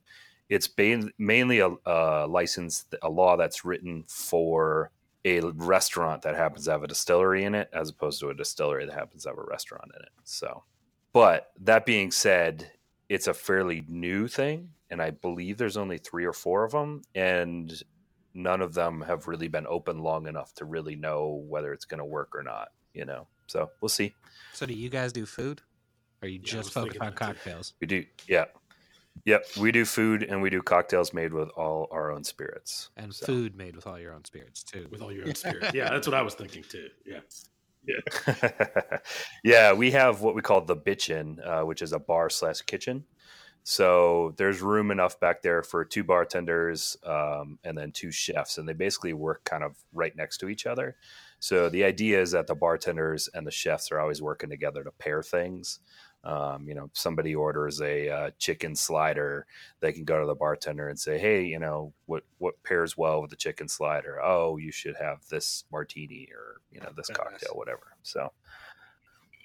it's 0.50 0.70
mainly 1.18 1.60
a, 1.60 1.72
a 1.86 2.28
license, 2.28 2.86
a 3.02 3.10
law 3.10 3.36
that's 3.38 3.66
written 3.66 4.04
for 4.08 4.92
a 5.24 5.40
restaurant 5.42 6.22
that 6.22 6.36
happens 6.36 6.66
to 6.66 6.72
have 6.72 6.84
a 6.84 6.88
distillery 6.88 7.44
in 7.44 7.56
it, 7.56 7.70
as 7.74 7.90
opposed 7.90 8.20
to 8.20 8.30
a 8.30 8.34
distillery 8.34 8.86
that 8.86 8.94
happens 8.94 9.24
to 9.24 9.30
have 9.30 9.38
a 9.40 9.44
restaurant 9.44 9.92
in 9.96 10.02
it. 10.04 10.12
So 10.24 10.64
but 11.16 11.52
that 11.62 11.86
being 11.86 12.12
said, 12.12 12.70
it's 13.08 13.28
a 13.28 13.34
fairly 13.34 13.86
new 13.88 14.28
thing. 14.28 14.72
and 14.90 15.02
I 15.02 15.12
believe 15.12 15.58
there's 15.58 15.78
only 15.78 15.98
three 15.98 16.26
or 16.26 16.34
four 16.34 16.66
of 16.66 16.74
them, 16.74 17.04
and 17.16 17.74
none 18.34 18.62
of 18.62 18.74
them 18.74 19.02
have 19.02 19.28
really 19.28 19.48
been 19.48 19.66
open 19.66 20.00
long 20.00 20.28
enough 20.28 20.54
to 20.56 20.66
really 20.66 20.98
know 20.98 21.44
whether 21.48 21.72
it's 21.72 21.86
going 21.86 22.00
to 22.00 22.06
work 22.06 22.36
or 22.36 22.44
not. 22.44 22.68
You 22.94 23.06
know, 23.06 23.28
so 23.48 23.72
we'll 23.80 23.90
see. 23.90 24.14
So, 24.54 24.66
do 24.66 24.74
you 24.74 24.90
guys 24.90 25.14
do 25.14 25.26
food? 25.26 25.62
Or 26.22 26.28
you 26.28 26.40
yeah, 26.40 26.52
just 26.52 26.74
focused 26.74 27.00
on 27.00 27.14
cocktails? 27.14 27.74
We 27.80 27.88
do, 27.88 28.06
yeah. 28.28 28.46
Yep, 29.24 29.46
we 29.58 29.72
do 29.72 29.86
food 29.86 30.24
and 30.24 30.42
we 30.42 30.50
do 30.50 30.62
cocktails 30.62 31.14
made 31.14 31.32
with 31.32 31.50
all 31.52 31.88
our 31.92 32.12
own 32.12 32.26
spirits. 32.26 32.90
And 32.98 33.16
so. 33.16 33.26
food 33.26 33.56
made 33.56 33.76
with 33.76 33.88
all 33.88 33.98
your 33.98 34.14
own 34.14 34.26
spirits 34.26 34.64
too. 34.64 34.88
With 34.92 35.02
all 35.02 35.14
your 35.14 35.26
own 35.26 35.36
spirits. 35.36 35.74
Yeah, 35.74 35.90
that's 35.90 36.06
what 36.06 36.14
I 36.14 36.22
was 36.22 36.34
thinking 36.36 36.64
too. 36.64 36.90
Yeah. 37.06 37.20
Yeah. 37.88 38.98
yeah, 39.44 39.74
we 39.74 39.92
have 39.92 40.22
what 40.22 40.36
we 40.36 40.42
call 40.42 40.62
the 40.62 40.76
bitchin, 40.76 41.38
uh, 41.46 41.66
which 41.66 41.82
is 41.82 41.94
a 41.94 42.00
bar 42.00 42.30
slash 42.30 42.62
kitchen. 42.62 43.06
So 43.64 44.36
there's 44.38 44.62
room 44.62 44.92
enough 44.92 45.20
back 45.20 45.42
there 45.42 45.64
for 45.64 45.84
two 45.84 46.04
bartenders 46.04 46.98
um, 47.04 47.58
and 47.64 47.76
then 47.76 47.92
two 47.92 48.12
chefs, 48.12 48.60
and 48.60 48.70
they 48.70 48.74
basically 48.74 49.14
work 49.14 49.44
kind 49.44 49.64
of 49.64 49.76
right 49.92 50.16
next 50.16 50.38
to 50.40 50.50
each 50.50 50.68
other. 50.68 50.96
So 51.40 51.70
the 51.70 51.84
idea 51.84 52.22
is 52.22 52.32
that 52.32 52.48
the 52.48 52.56
bartenders 52.56 53.28
and 53.34 53.46
the 53.46 53.52
chefs 53.52 53.92
are 53.92 54.00
always 54.00 54.22
working 54.22 54.52
together 54.52 54.84
to 54.84 54.92
pair 54.92 55.24
things. 55.24 55.80
Um, 56.26 56.68
you 56.68 56.74
know, 56.74 56.90
somebody 56.94 57.36
orders 57.36 57.82
a 57.82 58.10
uh, 58.10 58.32
chicken 58.40 58.76
slider, 58.76 59.46
they 59.80 59.92
can 59.92 60.06
go 60.06 60.20
to 60.20 60.26
the 60.26 60.34
bartender 60.34 60.90
and 60.90 61.00
say, 61.00 61.20
"Hey, 61.20 61.46
you 61.46 61.60
know, 61.60 61.94
what 62.08 62.24
what 62.40 62.62
pairs 62.64 62.98
well 62.98 63.22
with 63.22 63.30
the 63.30 63.36
chicken 63.36 63.68
slider? 63.68 64.20
Oh, 64.24 64.58
you 64.58 64.72
should 64.72 64.96
have 64.96 65.20
this 65.30 65.66
martini 65.72 66.28
or 66.34 66.62
you 66.72 66.80
know 66.82 66.90
this 66.98 67.10
cocktail, 67.10 67.52
whatever." 67.54 67.96
So, 68.02 68.32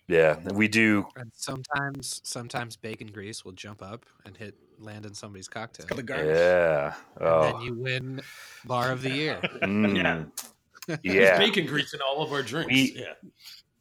yeah, 0.08 0.38
we 0.54 0.68
do. 0.68 1.06
And 1.16 1.30
sometimes, 1.34 2.20
sometimes 2.24 2.76
bacon 2.76 3.08
grease 3.08 3.44
will 3.44 3.52
jump 3.52 3.82
up 3.82 4.06
and 4.24 4.36
hit 4.36 4.54
land 4.78 5.04
in 5.06 5.14
somebody's 5.14 5.48
cocktail. 5.48 5.86
Yeah. 6.26 6.94
Oh. 7.20 7.42
And 7.42 7.54
then 7.54 7.60
you 7.60 7.74
win 7.74 8.20
bar 8.64 8.90
of 8.90 9.02
the 9.02 9.10
year. 9.10 9.40
Mm. 9.62 10.30
Yeah. 10.88 10.96
Yeah. 11.04 11.38
bacon 11.38 11.66
grease 11.66 11.94
in 11.94 12.00
all 12.00 12.20
of 12.22 12.32
our 12.32 12.42
drinks. 12.42 12.72
We, 12.72 12.92
yeah. 12.96 13.12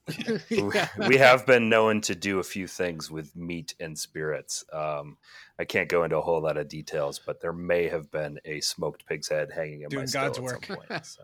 we 1.08 1.18
have 1.18 1.46
been 1.46 1.70
known 1.70 2.02
to 2.02 2.16
do 2.16 2.40
a 2.40 2.44
few 2.44 2.68
things 2.68 3.10
with 3.10 3.36
meat 3.36 3.76
and 3.80 3.98
spirits. 3.98 4.66
Um, 4.72 5.18
I 5.58 5.66
can't 5.66 5.90
go 5.90 6.04
into 6.04 6.18
a 6.18 6.22
whole 6.22 6.42
lot 6.42 6.58
of 6.58 6.68
details, 6.68 7.20
but 7.20 7.42
there 7.42 7.54
may 7.54 7.88
have 7.88 8.12
been 8.12 8.40
a 8.46 8.62
smoked 8.62 9.06
pig's 9.06 9.30
head 9.30 9.50
hanging 9.54 9.82
in 9.82 9.90
Doing 9.90 10.06
my 10.06 10.12
God's 10.12 10.40
work. 10.40 10.68
Point, 10.68 10.88
so. 11.06 11.24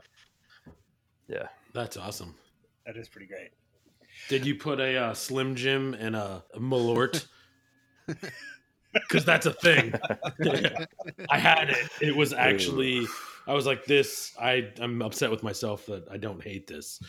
Yeah, 1.27 1.47
that's 1.73 1.97
awesome. 1.97 2.35
That 2.85 2.97
is 2.97 3.09
pretty 3.09 3.27
great. 3.27 3.51
Did 4.29 4.45
you 4.45 4.55
put 4.55 4.79
a 4.79 4.97
uh, 4.97 5.13
Slim 5.13 5.55
Jim 5.55 5.93
and 5.93 6.15
a, 6.15 6.43
a 6.53 6.59
Malort? 6.59 7.25
Because 8.93 9.25
that's 9.25 9.45
a 9.45 9.53
thing. 9.53 9.93
I 11.29 11.37
had 11.37 11.69
it. 11.69 11.89
It 12.01 12.15
was 12.15 12.31
actually. 12.33 13.07
I 13.47 13.53
was 13.53 13.65
like, 13.65 13.85
"This." 13.85 14.33
I 14.39 14.71
I'm 14.79 15.01
upset 15.01 15.31
with 15.31 15.43
myself 15.43 15.85
that 15.87 16.07
I 16.09 16.17
don't 16.17 16.41
hate 16.41 16.67
this. 16.67 17.01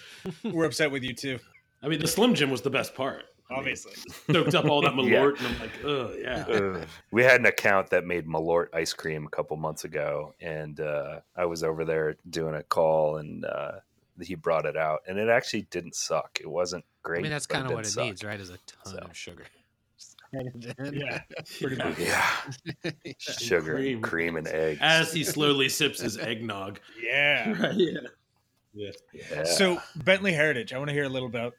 We're 0.42 0.64
upset 0.64 0.90
with 0.90 1.04
you 1.04 1.14
too. 1.14 1.38
I 1.86 1.88
mean, 1.88 2.00
the 2.00 2.08
Slim 2.08 2.34
Jim 2.34 2.50
was 2.50 2.62
the 2.62 2.70
best 2.70 2.96
part. 2.96 3.22
Obviously, 3.48 3.92
soaked 4.32 4.56
up 4.56 4.64
all 4.64 4.82
that 4.82 4.92
Malort, 4.94 5.40
yeah. 5.40 5.46
and 5.46 5.54
I'm 5.54 5.60
like, 5.60 5.84
oh 5.84 6.14
yeah. 6.18 6.44
Uh, 6.48 6.84
we 7.12 7.22
had 7.22 7.38
an 7.38 7.46
account 7.46 7.90
that 7.90 8.04
made 8.04 8.26
Malort 8.26 8.66
ice 8.74 8.92
cream 8.92 9.24
a 9.24 9.28
couple 9.28 9.56
months 9.56 9.84
ago, 9.84 10.34
and 10.40 10.80
uh, 10.80 11.20
I 11.36 11.44
was 11.44 11.62
over 11.62 11.84
there 11.84 12.16
doing 12.28 12.56
a 12.56 12.64
call, 12.64 13.18
and 13.18 13.44
uh, 13.44 13.72
he 14.20 14.34
brought 14.34 14.66
it 14.66 14.76
out, 14.76 15.02
and 15.06 15.16
it 15.16 15.28
actually 15.28 15.62
didn't 15.70 15.94
suck. 15.94 16.38
It 16.40 16.50
wasn't 16.50 16.84
great. 17.04 17.20
I 17.20 17.22
mean, 17.22 17.30
that's 17.30 17.46
kind 17.46 17.66
of 17.66 17.72
what 17.72 17.86
it 17.86 17.90
suck. 17.90 18.06
needs, 18.06 18.24
right? 18.24 18.40
Is 18.40 18.50
a 18.50 18.58
ton 18.66 18.94
so. 18.94 18.98
of 18.98 19.16
sugar. 19.16 19.44
yeah, 20.32 21.20
pretty 21.60 21.76
much. 21.76 22.00
Yeah, 22.00 22.26
sugar, 23.18 23.74
cream. 23.74 24.02
cream, 24.02 24.36
and 24.36 24.48
eggs. 24.48 24.80
As 24.82 25.12
he 25.12 25.22
slowly 25.22 25.68
sips 25.68 26.00
his 26.00 26.18
eggnog. 26.18 26.80
Yeah, 27.00 27.52
right, 27.52 27.74
yeah. 27.74 27.90
yeah. 28.74 28.90
Yeah. 29.12 29.44
So 29.44 29.80
Bentley 29.94 30.32
Heritage, 30.32 30.72
I 30.72 30.78
want 30.78 30.88
to 30.88 30.94
hear 30.94 31.04
a 31.04 31.08
little 31.08 31.28
about 31.28 31.54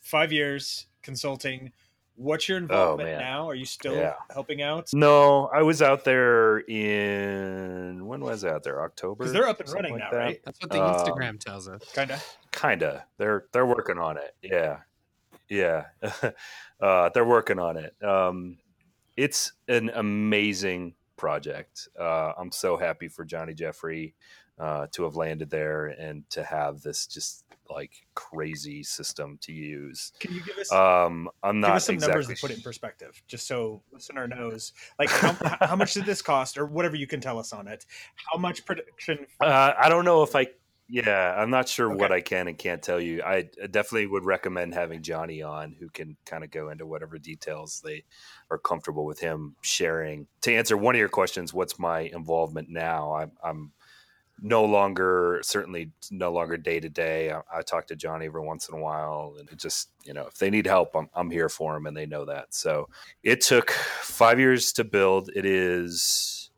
five 0.00 0.32
years 0.32 0.86
consulting. 1.02 1.72
What's 2.16 2.48
your 2.48 2.58
oh, 2.58 2.62
involvement 2.62 3.10
oh, 3.16 3.18
now? 3.20 3.48
Are 3.48 3.54
you 3.54 3.64
still 3.64 3.94
yeah. 3.94 4.14
helping 4.32 4.60
out? 4.60 4.90
No, 4.92 5.48
I 5.54 5.62
was 5.62 5.82
out 5.82 6.04
there 6.04 6.58
in 6.60 8.04
when 8.06 8.20
was 8.20 8.44
I 8.44 8.50
out 8.50 8.64
there? 8.64 8.82
October. 8.82 9.24
Because 9.24 9.32
they're 9.32 9.46
up 9.46 9.60
and 9.60 9.68
running 9.70 9.92
like 9.92 10.00
now, 10.00 10.10
that. 10.10 10.16
right? 10.16 10.40
That's 10.44 10.60
what 10.60 10.70
the 10.70 10.82
um, 10.82 10.96
Instagram 10.96 11.38
tells 11.38 11.68
us. 11.68 11.82
Kinda. 11.94 12.20
Kinda. 12.50 13.04
They're 13.18 13.44
they're 13.52 13.66
working 13.66 13.98
on 13.98 14.16
it. 14.16 14.34
Yeah, 14.42 14.78
yeah. 15.48 15.84
uh, 16.80 17.10
they're 17.14 17.24
working 17.24 17.60
on 17.60 17.76
it. 17.76 17.94
Um, 18.02 18.58
it's 19.16 19.52
an 19.68 19.90
amazing 19.94 20.94
project. 21.18 21.88
Uh, 22.00 22.32
I'm 22.38 22.50
so 22.50 22.78
happy 22.78 23.08
for 23.08 23.26
Johnny 23.26 23.52
Jeffrey 23.52 24.14
uh, 24.58 24.86
to 24.92 25.02
have 25.04 25.16
landed 25.16 25.50
there 25.50 25.86
and 25.86 26.28
to 26.30 26.42
have 26.42 26.80
this 26.80 27.06
just 27.06 27.44
like 27.70 27.92
crazy 28.14 28.82
system 28.82 29.38
to 29.42 29.52
use. 29.52 30.12
Can 30.20 30.32
you 30.32 30.42
give 30.42 30.56
us? 30.56 30.72
Um, 30.72 31.28
I'm 31.42 31.60
not 31.60 31.68
give 31.68 31.76
us 31.76 31.84
some 31.84 31.94
exactly... 31.96 32.20
numbers 32.20 32.36
to 32.36 32.40
put 32.40 32.50
it 32.50 32.56
in 32.56 32.62
perspective, 32.62 33.22
just 33.28 33.46
so 33.46 33.82
listener 33.92 34.26
knows. 34.26 34.72
Like, 34.98 35.10
how, 35.10 35.36
how 35.60 35.76
much 35.76 35.92
did 35.92 36.06
this 36.06 36.22
cost, 36.22 36.56
or 36.56 36.64
whatever 36.64 36.96
you 36.96 37.06
can 37.06 37.20
tell 37.20 37.38
us 37.38 37.52
on 37.52 37.68
it? 37.68 37.84
How 38.14 38.38
much 38.38 38.64
production? 38.64 39.26
Uh, 39.38 39.72
I 39.78 39.90
don't 39.90 40.06
know 40.06 40.22
if 40.22 40.34
I. 40.34 40.46
Yeah, 40.90 41.34
I'm 41.36 41.50
not 41.50 41.68
sure 41.68 41.88
okay. 41.92 42.00
what 42.00 42.12
I 42.12 42.22
can 42.22 42.48
and 42.48 42.56
can't 42.56 42.82
tell 42.82 42.98
you. 42.98 43.22
I 43.22 43.42
definitely 43.70 44.06
would 44.06 44.24
recommend 44.24 44.72
having 44.72 45.02
Johnny 45.02 45.42
on, 45.42 45.76
who 45.78 45.90
can 45.90 46.16
kind 46.24 46.42
of 46.42 46.50
go 46.50 46.70
into 46.70 46.86
whatever 46.86 47.18
details 47.18 47.82
they 47.84 48.04
are 48.50 48.56
comfortable 48.56 49.04
with 49.04 49.20
him 49.20 49.56
sharing. 49.60 50.26
To 50.42 50.54
answer 50.54 50.78
one 50.78 50.94
of 50.94 50.98
your 50.98 51.10
questions, 51.10 51.52
what's 51.52 51.78
my 51.78 52.00
involvement 52.00 52.70
now? 52.70 53.12
I'm, 53.14 53.32
I'm 53.44 53.72
no 54.40 54.64
longer 54.64 55.40
certainly 55.42 55.90
no 56.10 56.32
longer 56.32 56.56
day 56.56 56.80
to 56.80 56.88
day. 56.88 57.32
I 57.32 57.62
talk 57.62 57.88
to 57.88 57.96
Johnny 57.96 58.26
every 58.26 58.42
once 58.42 58.68
in 58.68 58.74
a 58.74 58.80
while, 58.80 59.34
and 59.38 59.48
it 59.50 59.58
just 59.58 59.90
you 60.04 60.14
know 60.14 60.26
if 60.26 60.38
they 60.38 60.50
need 60.50 60.66
help, 60.66 60.94
I'm 60.94 61.10
I'm 61.14 61.30
here 61.30 61.48
for 61.48 61.74
them, 61.74 61.86
and 61.86 61.96
they 61.96 62.06
know 62.06 62.24
that. 62.24 62.54
So 62.54 62.88
it 63.22 63.40
took 63.40 63.70
five 63.70 64.38
years 64.38 64.72
to 64.74 64.84
build. 64.84 65.30
It 65.34 65.44
is 65.44 66.50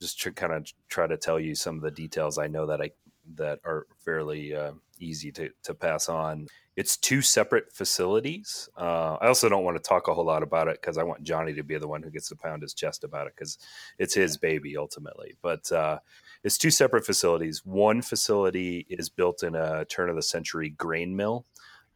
just 0.00 0.20
to 0.22 0.32
kind 0.32 0.52
of 0.52 0.66
try 0.88 1.06
to 1.06 1.16
tell 1.16 1.40
you 1.40 1.54
some 1.54 1.76
of 1.76 1.82
the 1.82 1.90
details 1.90 2.38
I 2.38 2.48
know 2.48 2.66
that 2.66 2.80
I 2.80 2.90
that 3.34 3.60
are 3.64 3.86
fairly 3.98 4.54
uh, 4.54 4.72
easy 4.98 5.32
to 5.32 5.50
to 5.64 5.74
pass 5.74 6.08
on. 6.08 6.46
It's 6.76 6.96
two 6.96 7.22
separate 7.22 7.72
facilities. 7.72 8.68
Uh, 8.76 9.16
I 9.20 9.26
also 9.26 9.48
don't 9.48 9.64
want 9.64 9.76
to 9.76 9.82
talk 9.82 10.06
a 10.06 10.14
whole 10.14 10.24
lot 10.24 10.44
about 10.44 10.68
it 10.68 10.80
because 10.80 10.96
I 10.96 11.02
want 11.02 11.24
Johnny 11.24 11.52
to 11.54 11.64
be 11.64 11.76
the 11.76 11.88
one 11.88 12.04
who 12.04 12.10
gets 12.10 12.28
to 12.28 12.36
pound 12.36 12.62
his 12.62 12.72
chest 12.72 13.02
about 13.02 13.26
it 13.26 13.34
because 13.34 13.58
it's 13.98 14.14
his 14.14 14.36
baby 14.36 14.76
ultimately. 14.76 15.34
But 15.42 15.70
uh, 15.72 15.98
it's 16.44 16.56
two 16.56 16.70
separate 16.70 17.04
facilities. 17.04 17.64
One 17.64 18.00
facility 18.00 18.86
is 18.88 19.08
built 19.08 19.42
in 19.42 19.56
a 19.56 19.84
turn 19.86 20.08
of 20.08 20.14
the 20.14 20.22
century 20.22 20.70
grain 20.70 21.16
mill. 21.16 21.46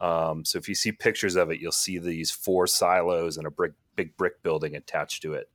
Um, 0.01 0.45
so 0.45 0.59
if 0.59 0.69
you 0.69 0.75
see 0.75 0.91
pictures 0.91 1.37
of 1.37 1.51
it, 1.53 1.61
you'll 1.61 1.71
see 1.71 1.99
these 1.99 2.33
four 2.33 2.67
silos 2.67 3.37
and 3.37 3.47
a 3.47 3.53
brick, 3.53 3.75
big 3.95 4.17
brick 4.17 4.43
building 4.43 4.75
attached 4.75 5.23
to 5.23 5.35
it. 5.35 5.49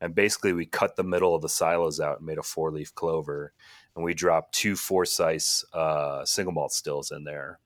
And 0.00 0.14
basically, 0.14 0.54
we 0.54 0.64
cut 0.64 0.96
the 0.96 1.04
middle 1.04 1.34
of 1.34 1.42
the 1.42 1.48
silos 1.50 2.00
out 2.00 2.18
and 2.18 2.26
made 2.26 2.38
a 2.38 2.42
four 2.42 2.70
leaf 2.70 2.94
clover. 2.94 3.52
And 3.96 4.04
we 4.04 4.14
dropped 4.14 4.54
two 4.54 4.76
Forsyth 4.76 5.64
uh, 5.72 6.24
single 6.24 6.52
malt 6.52 6.72
stills 6.72 7.10
in 7.10 7.24
there. 7.24 7.58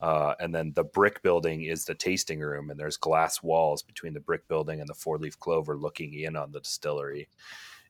Uh, 0.00 0.34
and 0.38 0.54
then 0.54 0.72
the 0.74 0.84
brick 0.84 1.22
building 1.22 1.64
is 1.64 1.84
the 1.84 1.94
tasting 1.94 2.40
room, 2.40 2.70
and 2.70 2.78
there's 2.78 2.96
glass 2.96 3.42
walls 3.42 3.82
between 3.82 4.14
the 4.14 4.20
brick 4.20 4.46
building 4.46 4.80
and 4.80 4.88
the 4.88 4.94
four 4.94 5.18
leaf 5.18 5.38
clover 5.40 5.76
looking 5.76 6.14
in 6.14 6.36
on 6.36 6.52
the 6.52 6.60
distillery. 6.60 7.28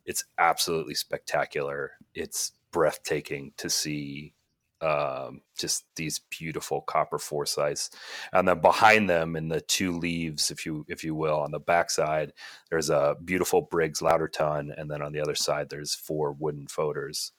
It's 0.06 0.24
absolutely 0.38 0.94
spectacular. 0.94 1.92
It's 2.14 2.52
breathtaking 2.72 3.52
to 3.58 3.68
see 3.68 4.32
um, 4.80 5.42
just 5.58 5.84
these 5.96 6.20
beautiful 6.30 6.80
copper 6.82 7.18
Forsyths, 7.18 7.90
and 8.32 8.46
then 8.48 8.60
behind 8.60 9.10
them, 9.10 9.36
in 9.36 9.48
the 9.48 9.60
two 9.60 9.98
leaves, 9.98 10.50
if 10.50 10.64
you 10.64 10.86
if 10.88 11.02
you 11.04 11.14
will, 11.14 11.40
on 11.40 11.50
the 11.50 11.58
backside, 11.58 12.32
there's 12.70 12.88
a 12.88 13.16
beautiful 13.24 13.60
Briggs 13.60 14.00
lauter 14.00 14.28
tun, 14.28 14.72
and 14.78 14.90
then 14.90 15.02
on 15.02 15.12
the 15.12 15.20
other 15.20 15.34
side, 15.34 15.68
there's 15.68 15.94
four 15.94 16.32
wooden 16.32 16.66
foeders 16.68 17.32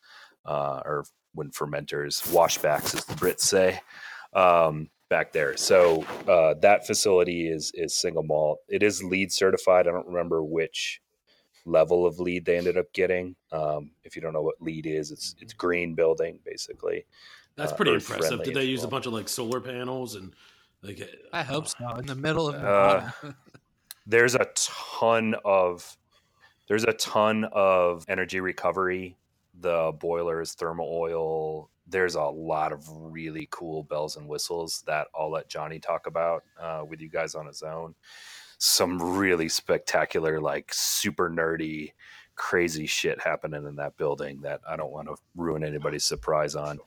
uh, 0.50 0.82
or 0.84 1.06
when 1.34 1.52
fermenters, 1.52 2.28
washbacks, 2.34 2.96
as 2.96 3.06
the 3.06 3.14
Brits 3.14 3.42
say. 3.42 3.80
Um, 4.34 4.90
back 5.10 5.32
there. 5.32 5.58
So 5.58 6.04
uh, 6.28 6.54
that 6.62 6.86
facility 6.86 7.48
is 7.48 7.72
is 7.74 7.96
single 7.96 8.24
malt. 8.24 8.60
It 8.68 8.84
is 8.84 9.04
LEED 9.04 9.32
certified. 9.32 9.88
I 9.88 9.92
don't 9.92 10.08
remember 10.08 10.44
which 10.44 11.02
level 11.66 12.06
of 12.06 12.20
LEED 12.20 12.46
they 12.46 12.58
ended 12.58 12.78
up 12.78 12.92
getting. 12.94 13.36
Um, 13.52 13.92
if 14.04 14.16
you 14.16 14.22
don't 14.22 14.34
know 14.34 14.42
what 14.42 14.62
LEED 14.62 14.86
is, 14.86 15.12
it's 15.12 15.36
it's 15.40 15.54
green 15.54 15.96
building 15.96 16.40
basically. 16.46 17.06
That's 17.56 17.72
uh, 17.72 17.76
pretty 17.76 17.92
uh, 17.92 17.96
impressive. 17.96 18.44
Did 18.44 18.54
they 18.54 18.66
use 18.66 18.82
well. 18.82 18.88
a 18.88 18.92
bunch 18.92 19.06
of 19.06 19.14
like 19.14 19.30
solar 19.30 19.60
panels 19.60 20.16
and 20.16 20.34
like? 20.82 21.02
I 21.34 21.44
hope 21.44 21.68
so. 21.68 21.96
In 21.98 22.06
the 22.06 22.16
middle 22.16 22.50
of 22.50 22.56
uh, 22.56 23.10
there's 24.06 24.36
a 24.36 24.48
ton 24.56 25.36
of 25.44 25.98
there's 26.68 26.84
a 26.84 26.94
ton 26.94 27.46
of 27.52 28.06
energy 28.08 28.40
recovery. 28.40 29.18
The 29.60 29.93
boilers, 30.00 30.54
thermal 30.54 30.89
oil. 30.91 31.69
There's 31.88 32.15
a 32.15 32.24
lot 32.24 32.72
of 32.72 32.88
really 32.89 33.48
cool 33.52 33.84
bells 33.84 34.15
and 34.15 34.28
whistles 34.28 34.84
that 34.88 35.08
I'll 35.15 35.32
let 35.32 35.50
Johnny 35.50 35.80
talk 35.80 36.08
about 36.08 36.43
uh, 36.62 36.84
with 36.88 37.02
you 37.02 37.10
guys 37.10 37.36
on 37.36 37.48
his 37.48 37.62
own 37.63 37.95
some 38.60 39.02
really 39.02 39.50
spectacular, 39.50 40.39
like 40.39 40.72
super 40.74 41.30
nerdy, 41.30 41.93
crazy 42.36 42.86
shit 42.86 43.19
happening 43.22 43.65
in 43.65 43.76
that 43.78 43.98
building 43.98 44.41
that 44.41 44.62
I 44.69 44.76
don't 44.76 44.91
want 44.91 45.08
to 45.08 45.15
ruin 45.36 45.63
anybody's 45.63 46.04
surprise 46.04 46.56
on. 46.56 46.80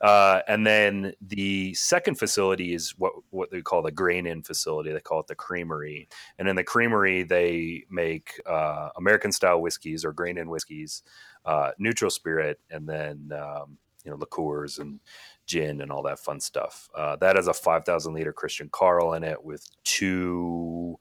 Uh, 0.00 0.42
and 0.46 0.66
then 0.66 1.14
the 1.22 1.72
second 1.74 2.16
facility 2.16 2.74
is 2.74 2.90
what 2.98 3.14
what 3.30 3.50
they 3.50 3.62
call 3.62 3.82
the 3.82 3.90
grain 3.90 4.26
in 4.26 4.42
facility. 4.42 4.92
They 4.92 5.00
call 5.00 5.20
it 5.20 5.26
the 5.26 5.34
creamery. 5.34 6.08
And 6.38 6.48
in 6.48 6.56
the 6.56 6.64
creamery, 6.64 7.22
they 7.22 7.84
make 7.90 8.40
uh, 8.46 8.90
American 8.96 9.32
style 9.32 9.60
whiskeys 9.60 10.04
or 10.04 10.12
grain 10.12 10.38
in 10.38 10.50
whiskeys, 10.50 11.02
uh, 11.46 11.72
neutral 11.78 12.10
spirit, 12.10 12.60
and 12.70 12.88
then 12.88 13.30
um, 13.32 13.78
you 14.04 14.10
know 14.10 14.18
liqueurs 14.18 14.78
and 14.78 15.00
gin 15.46 15.80
and 15.80 15.92
all 15.92 16.02
that 16.02 16.18
fun 16.20 16.40
stuff. 16.40 16.90
Uh, 16.94 17.16
that 17.16 17.36
has 17.36 17.48
a 17.48 17.54
five 17.54 17.84
thousand 17.86 18.14
liter 18.14 18.32
Christian 18.32 18.68
Carl 18.70 19.14
in 19.14 19.24
it 19.24 19.42
with 19.42 19.66
two 19.84 20.98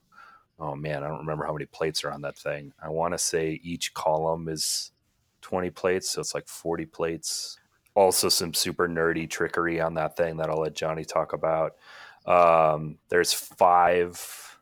oh 0.59 0.75
man, 0.75 1.03
I 1.03 1.07
don't 1.07 1.19
remember 1.19 1.45
how 1.45 1.53
many 1.53 1.65
plates 1.65 2.03
are 2.03 2.11
on 2.11 2.21
that 2.21 2.37
thing. 2.37 2.73
I 2.81 2.89
want 2.89 3.13
to 3.13 3.17
say 3.17 3.59
each 3.63 3.93
column 3.93 4.47
is 4.49 4.91
20 5.41 5.69
plates, 5.71 6.09
so 6.11 6.21
it's 6.21 6.33
like 6.33 6.47
40 6.47 6.85
plates. 6.85 7.59
Also, 7.93 8.29
some 8.29 8.53
super 8.53 8.87
nerdy 8.87 9.29
trickery 9.29 9.79
on 9.79 9.93
that 9.95 10.17
thing 10.17 10.37
that 10.37 10.49
I'll 10.49 10.61
let 10.61 10.75
Johnny 10.75 11.05
talk 11.05 11.33
about. 11.33 11.75
Um, 12.25 12.97
there's 13.09 13.33
five 13.33 14.57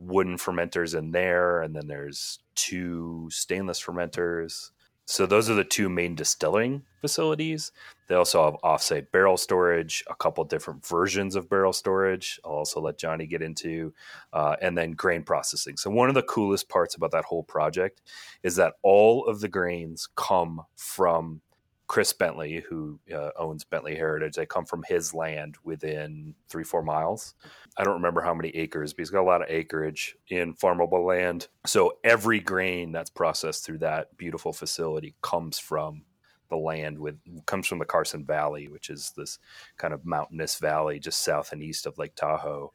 wooden 0.00 0.36
fermenters 0.36 0.96
in 0.96 1.10
there, 1.12 1.62
and 1.62 1.74
then 1.74 1.86
there's 1.86 2.40
two 2.54 3.28
stainless 3.30 3.82
fermenters. 3.82 4.70
So 5.10 5.24
those 5.24 5.48
are 5.48 5.54
the 5.54 5.64
two 5.64 5.88
main 5.88 6.14
distilling 6.14 6.82
facilities. 7.00 7.72
They 8.08 8.14
also 8.14 8.44
have 8.44 8.60
offsite 8.62 9.10
barrel 9.10 9.38
storage, 9.38 10.04
a 10.06 10.14
couple 10.14 10.44
different 10.44 10.84
versions 10.86 11.34
of 11.34 11.48
barrel 11.48 11.72
storage. 11.72 12.38
I'll 12.44 12.52
also 12.52 12.78
let 12.82 12.98
Johnny 12.98 13.26
get 13.26 13.40
into, 13.40 13.94
uh, 14.34 14.56
and 14.60 14.76
then 14.76 14.92
grain 14.92 15.22
processing. 15.22 15.78
So 15.78 15.88
one 15.88 16.10
of 16.10 16.14
the 16.14 16.22
coolest 16.22 16.68
parts 16.68 16.94
about 16.94 17.12
that 17.12 17.24
whole 17.24 17.42
project 17.42 18.02
is 18.42 18.56
that 18.56 18.74
all 18.82 19.26
of 19.26 19.40
the 19.40 19.48
grains 19.48 20.10
come 20.14 20.60
from 20.76 21.40
Chris 21.88 22.12
Bentley, 22.12 22.62
who 22.68 23.00
uh, 23.12 23.30
owns 23.36 23.64
Bentley 23.64 23.96
Heritage, 23.96 24.34
they 24.36 24.46
come 24.46 24.66
from 24.66 24.84
his 24.86 25.14
land 25.14 25.56
within 25.64 26.34
three, 26.48 26.62
four 26.62 26.82
miles. 26.82 27.34
I 27.78 27.84
don't 27.84 27.94
remember 27.94 28.20
how 28.20 28.34
many 28.34 28.50
acres, 28.50 28.92
but 28.92 29.00
he's 29.00 29.10
got 29.10 29.22
a 29.22 29.22
lot 29.22 29.42
of 29.42 29.48
acreage 29.50 30.16
in 30.28 30.54
farmable 30.54 31.06
land. 31.06 31.48
So 31.66 31.98
every 32.04 32.40
grain 32.40 32.92
that's 32.92 33.10
processed 33.10 33.64
through 33.64 33.78
that 33.78 34.16
beautiful 34.18 34.52
facility 34.52 35.14
comes 35.22 35.58
from 35.58 36.02
the 36.50 36.56
land 36.56 36.98
with 36.98 37.18
comes 37.46 37.66
from 37.66 37.78
the 37.78 37.84
Carson 37.84 38.24
Valley, 38.24 38.68
which 38.68 38.90
is 38.90 39.12
this 39.16 39.38
kind 39.76 39.92
of 39.92 40.04
mountainous 40.04 40.58
valley 40.58 40.98
just 40.98 41.22
south 41.22 41.52
and 41.52 41.62
east 41.62 41.86
of 41.86 41.98
Lake 41.98 42.14
Tahoe 42.14 42.72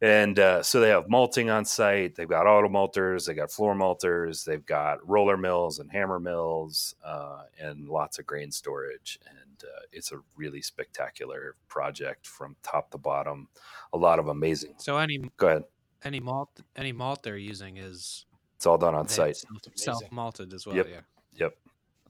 and 0.00 0.38
uh, 0.38 0.62
so 0.62 0.80
they 0.80 0.88
have 0.88 1.08
malting 1.08 1.50
on 1.50 1.64
site. 1.64 2.14
They've 2.14 2.28
got 2.28 2.46
auto 2.46 2.68
malters, 2.68 3.26
they 3.26 3.34
got 3.34 3.50
floor 3.50 3.74
malters, 3.74 4.44
they've 4.44 4.64
got 4.64 5.06
roller 5.08 5.36
mills 5.36 5.78
and 5.78 5.90
hammer 5.90 6.18
mills, 6.18 6.94
uh, 7.04 7.42
and 7.60 7.88
lots 7.88 8.18
of 8.18 8.26
grain 8.26 8.50
storage. 8.50 9.18
And 9.28 9.64
uh, 9.64 9.82
it's 9.92 10.12
a 10.12 10.20
really 10.36 10.62
spectacular 10.62 11.56
project 11.68 12.26
from 12.26 12.56
top 12.62 12.90
to 12.90 12.98
bottom. 12.98 13.48
A 13.92 13.98
lot 13.98 14.18
of 14.18 14.28
amazing. 14.28 14.74
So 14.78 14.96
any 14.96 15.18
go 15.36 15.48
ahead. 15.48 15.64
Any 16.02 16.20
malt, 16.20 16.50
any 16.76 16.92
malt 16.92 17.22
they're 17.22 17.38
using 17.38 17.78
is 17.78 18.26
it's 18.56 18.66
all 18.66 18.76
done 18.76 18.94
on 18.94 19.08
site, 19.08 19.42
self 19.74 20.02
malted 20.10 20.52
as 20.52 20.66
well. 20.66 20.76
Yep. 20.76 20.88
Yeah. 20.90 21.00
Yep. 21.36 21.56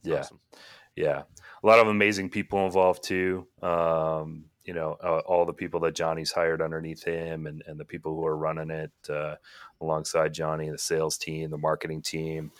That's 0.03 0.07
yeah. 0.09 0.19
Awesome. 0.21 0.41
Yeah. 0.97 1.23
A 1.63 1.67
lot 1.67 1.79
of 1.79 1.89
amazing 1.89 2.31
people 2.31 2.65
involved 2.67 3.03
too. 3.03 3.47
Um, 3.63 4.47
you 4.65 4.75
know 4.75 4.97
uh, 5.03 5.21
all 5.27 5.45
the 5.45 5.53
people 5.53 5.81
that 5.81 5.95
Johnny's 5.95 6.33
hired 6.33 6.63
underneath 6.63 7.03
him 7.03 7.47
and, 7.47 7.63
and 7.67 7.79
the 7.79 7.85
people 7.85 8.15
who 8.15 8.25
are 8.27 8.37
running 8.37 8.71
it 8.71 8.93
uh, 9.11 9.37
alongside 9.81 10.35
Johnny, 10.35 10.71
the 10.71 10.79
sales 10.79 11.19
team, 11.19 11.51
the 11.51 11.59
marketing 11.59 12.03
team. 12.03 12.51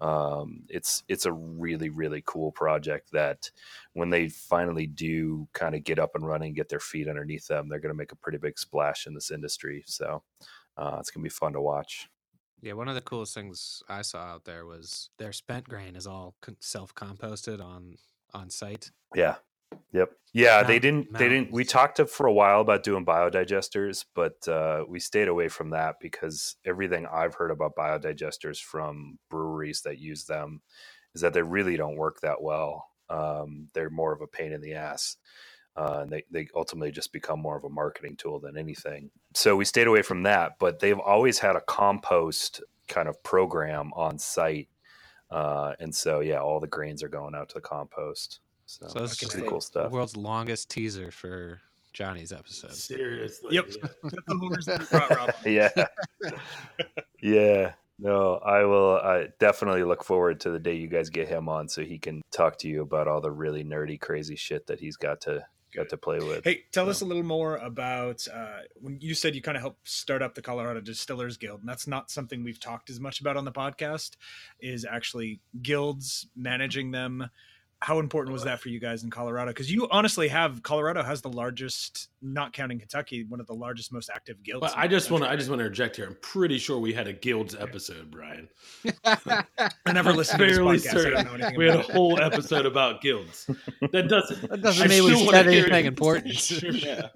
Um, 0.00 0.64
it's 0.68 1.04
it's 1.08 1.26
a 1.26 1.32
really 1.32 1.88
really 1.88 2.22
cool 2.26 2.50
project 2.50 3.12
that 3.12 3.50
when 3.92 4.10
they 4.10 4.28
finally 4.28 4.86
do 4.86 5.46
kind 5.52 5.76
of 5.76 5.84
get 5.84 6.00
up 6.00 6.16
and 6.16 6.26
running, 6.26 6.54
get 6.54 6.68
their 6.68 6.80
feet 6.80 7.08
underneath 7.08 7.46
them, 7.46 7.68
they're 7.68 7.78
going 7.78 7.94
to 7.94 7.98
make 7.98 8.12
a 8.12 8.16
pretty 8.16 8.38
big 8.38 8.58
splash 8.58 9.06
in 9.06 9.14
this 9.14 9.30
industry. 9.30 9.84
So 9.86 10.22
uh, 10.76 10.96
it's 10.98 11.10
going 11.10 11.22
to 11.22 11.28
be 11.28 11.34
fun 11.34 11.52
to 11.52 11.60
watch. 11.60 12.08
Yeah, 12.62 12.74
one 12.74 12.88
of 12.88 12.94
the 12.94 13.00
coolest 13.00 13.34
things 13.34 13.82
I 13.88 14.02
saw 14.02 14.18
out 14.18 14.44
there 14.44 14.66
was 14.66 15.10
their 15.18 15.32
spent 15.32 15.68
grain 15.68 15.96
is 15.96 16.06
all 16.06 16.34
self 16.60 16.94
composted 16.94 17.62
on 17.62 17.96
on 18.34 18.50
site. 18.50 18.90
Yeah, 19.14 19.36
Yep. 19.92 20.10
Yeah, 20.34 20.62
they 20.62 20.78
didn't. 20.78 21.12
They 21.12 21.28
didn't. 21.28 21.52
We 21.52 21.64
talked 21.64 21.96
to, 21.96 22.06
for 22.06 22.26
a 22.26 22.32
while 22.32 22.62
about 22.62 22.82
doing 22.82 23.04
biodigesters, 23.04 24.06
but 24.14 24.48
uh, 24.48 24.84
we 24.88 24.98
stayed 24.98 25.28
away 25.28 25.48
from 25.48 25.70
that 25.70 25.96
because 26.00 26.56
everything 26.64 27.06
I've 27.06 27.34
heard 27.34 27.50
about 27.50 27.76
biodigesters 27.76 28.58
from 28.58 29.18
breweries 29.28 29.82
that 29.82 29.98
use 29.98 30.24
them 30.24 30.62
is 31.14 31.20
that 31.20 31.34
they 31.34 31.42
really 31.42 31.76
don't 31.76 31.96
work 31.96 32.20
that 32.20 32.40
well. 32.40 32.88
Um, 33.10 33.68
they're 33.74 33.90
more 33.90 34.14
of 34.14 34.22
a 34.22 34.26
pain 34.26 34.52
in 34.52 34.62
the 34.62 34.74
ass. 34.74 35.16
Uh, 35.74 36.00
and 36.02 36.10
they, 36.10 36.24
they 36.30 36.48
ultimately 36.54 36.90
just 36.90 37.12
become 37.12 37.40
more 37.40 37.56
of 37.56 37.64
a 37.64 37.68
marketing 37.70 38.16
tool 38.16 38.38
than 38.38 38.58
anything. 38.58 39.10
So 39.34 39.56
we 39.56 39.64
stayed 39.64 39.86
away 39.86 40.02
from 40.02 40.24
that, 40.24 40.58
but 40.58 40.80
they've 40.80 40.98
always 40.98 41.38
had 41.38 41.56
a 41.56 41.62
compost 41.62 42.62
kind 42.88 43.08
of 43.08 43.22
program 43.22 43.90
on 43.94 44.18
site. 44.18 44.68
Uh, 45.30 45.72
and 45.80 45.94
so, 45.94 46.20
yeah, 46.20 46.40
all 46.40 46.60
the 46.60 46.66
grains 46.66 47.02
are 47.02 47.08
going 47.08 47.34
out 47.34 47.48
to 47.50 47.54
the 47.54 47.60
compost. 47.62 48.40
So, 48.66 48.86
so 48.88 48.98
that's 49.00 49.22
pretty 49.22 49.46
cool 49.46 49.60
stuff. 49.60 49.90
World's 49.90 50.16
longest 50.16 50.70
teaser 50.70 51.10
for 51.10 51.60
Johnny's 51.92 52.32
episode. 52.32 52.72
Seriously. 52.72 53.54
Yep. 53.54 53.70
Yeah. 55.44 55.70
yeah. 55.78 55.86
yeah. 57.22 57.72
No, 57.98 58.36
I 58.36 58.64
will 58.64 58.96
I 58.96 59.28
definitely 59.38 59.84
look 59.84 60.02
forward 60.02 60.40
to 60.40 60.50
the 60.50 60.58
day 60.58 60.74
you 60.74 60.88
guys 60.88 61.10
get 61.10 61.28
him 61.28 61.48
on 61.48 61.68
so 61.68 61.82
he 61.82 61.98
can 61.98 62.22
talk 62.32 62.58
to 62.58 62.68
you 62.68 62.82
about 62.82 63.06
all 63.06 63.20
the 63.20 63.30
really 63.30 63.62
nerdy, 63.62 64.00
crazy 64.00 64.36
shit 64.36 64.66
that 64.66 64.80
he's 64.80 64.96
got 64.96 65.20
to 65.22 65.44
got 65.74 65.88
to 65.90 65.96
play 65.96 66.18
with. 66.18 66.44
Hey, 66.44 66.64
tell 66.72 66.86
so. 66.86 66.90
us 66.90 67.00
a 67.00 67.04
little 67.04 67.22
more 67.22 67.56
about 67.56 68.26
uh, 68.32 68.60
when 68.80 68.98
you 69.00 69.14
said 69.14 69.34
you 69.34 69.42
kind 69.42 69.56
of 69.56 69.62
helped 69.62 69.88
start 69.88 70.22
up 70.22 70.34
the 70.34 70.42
Colorado 70.42 70.80
Distillers 70.80 71.36
Guild, 71.36 71.60
and 71.60 71.68
that's 71.68 71.86
not 71.86 72.10
something 72.10 72.42
we've 72.42 72.60
talked 72.60 72.90
as 72.90 73.00
much 73.00 73.20
about 73.20 73.36
on 73.36 73.44
the 73.44 73.52
podcast. 73.52 74.16
Is 74.60 74.84
actually 74.84 75.40
guilds 75.62 76.26
managing 76.36 76.90
them, 76.90 77.30
how 77.82 77.98
important 77.98 78.32
was 78.32 78.44
that 78.44 78.60
for 78.60 78.68
you 78.68 78.78
guys 78.78 79.02
in 79.02 79.10
Colorado? 79.10 79.50
Because 79.50 79.70
you 79.70 79.88
honestly 79.90 80.28
have 80.28 80.62
Colorado 80.62 81.02
has 81.02 81.20
the 81.20 81.28
largest, 81.28 82.08
not 82.22 82.52
counting 82.52 82.78
Kentucky, 82.78 83.24
one 83.24 83.40
of 83.40 83.46
the 83.48 83.54
largest, 83.54 83.92
most 83.92 84.08
active 84.14 84.40
guilds. 84.44 84.60
But 84.60 84.78
I 84.78 84.86
just 84.86 85.10
want 85.10 85.24
to, 85.24 85.30
I 85.30 85.34
just 85.34 85.48
want 85.48 85.58
to 85.58 85.64
interject 85.64 85.96
here. 85.96 86.06
I'm 86.06 86.16
pretty 86.20 86.58
sure 86.58 86.78
we 86.78 86.92
had 86.92 87.08
a 87.08 87.12
guilds 87.12 87.56
episode, 87.56 88.08
Brian. 88.10 88.48
I 89.04 89.92
never 89.92 90.12
listened 90.12 90.38
to 90.38 90.46
this 90.46 90.58
podcast. 90.58 90.90
Certain. 90.92 91.56
we 91.56 91.66
had 91.66 91.80
a 91.80 91.82
whole 91.82 92.20
episode 92.22 92.66
about 92.66 93.02
guilds. 93.02 93.50
That 93.90 94.08
doesn't 94.08 94.40
that 94.48 94.62
doesn't 94.62 94.88
mean 94.88 95.04
we 95.04 95.26
said 95.28 95.48
anything 95.48 95.86
important. 95.86 96.50
yeah. 96.62 97.08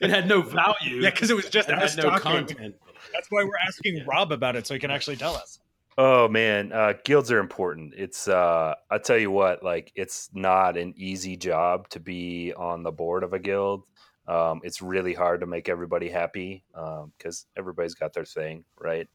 It 0.00 0.10
had 0.10 0.26
no 0.26 0.40
value. 0.40 1.02
Yeah, 1.02 1.10
because 1.10 1.30
it 1.30 1.36
was 1.36 1.50
just 1.50 1.68
it 1.68 1.74
us 1.74 1.94
had 1.94 2.04
no 2.04 2.10
talking. 2.10 2.46
content. 2.46 2.74
That's 3.12 3.28
why 3.30 3.44
we're 3.44 3.58
asking 3.66 4.04
Rob 4.06 4.32
about 4.32 4.56
it 4.56 4.66
so 4.66 4.72
he 4.72 4.80
can 4.80 4.90
actually 4.90 5.16
tell 5.16 5.36
us. 5.36 5.58
Oh 5.98 6.28
man, 6.28 6.72
uh, 6.72 6.92
guilds 7.04 7.32
are 7.32 7.38
important. 7.38 7.94
It's 7.96 8.28
uh, 8.28 8.74
I 8.90 8.98
tell 8.98 9.16
you 9.16 9.30
what, 9.30 9.62
like 9.62 9.92
it's 9.94 10.28
not 10.34 10.76
an 10.76 10.92
easy 10.96 11.38
job 11.38 11.88
to 11.90 12.00
be 12.00 12.52
on 12.54 12.82
the 12.82 12.92
board 12.92 13.22
of 13.22 13.32
a 13.32 13.38
guild. 13.38 13.84
Um, 14.28 14.60
it's 14.62 14.82
really 14.82 15.14
hard 15.14 15.40
to 15.40 15.46
make 15.46 15.70
everybody 15.70 16.10
happy 16.10 16.64
because 16.72 17.46
um, 17.46 17.50
everybody's 17.56 17.94
got 17.94 18.12
their 18.12 18.26
thing, 18.26 18.64
right? 18.78 19.08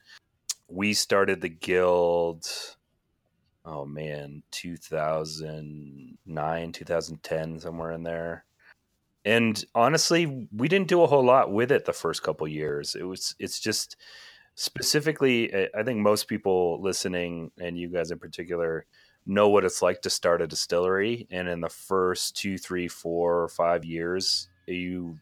We 0.69 0.93
started 0.93 1.41
the 1.41 1.49
guild. 1.49 2.47
Oh 3.63 3.85
man, 3.85 4.41
2009, 4.49 6.71
2010, 6.71 7.59
somewhere 7.59 7.91
in 7.91 8.01
there. 8.01 8.45
And 9.23 9.63
honestly, 9.75 10.47
we 10.51 10.67
didn't 10.67 10.87
do 10.87 11.03
a 11.03 11.07
whole 11.07 11.23
lot 11.23 11.51
with 11.51 11.71
it 11.71 11.85
the 11.85 11.93
first 11.93 12.23
couple 12.23 12.47
years. 12.47 12.95
It 12.95 13.03
was, 13.03 13.35
it's 13.37 13.59
just 13.59 13.97
specifically, 14.55 15.53
I 15.73 15.83
think 15.83 15.99
most 15.99 16.27
people 16.27 16.81
listening, 16.81 17.51
and 17.59 17.77
you 17.77 17.89
guys 17.89 18.11
in 18.11 18.19
particular, 18.19 18.85
know 19.25 19.49
what 19.49 19.65
it's 19.65 19.81
like 19.81 20.01
to 20.01 20.09
start 20.09 20.41
a 20.41 20.47
distillery. 20.47 21.27
And 21.29 21.47
in 21.47 21.61
the 21.61 21.69
first 21.69 22.35
two, 22.35 22.57
three, 22.57 22.87
four, 22.87 23.47
five 23.49 23.85
years, 23.85 24.49
you 24.67 25.19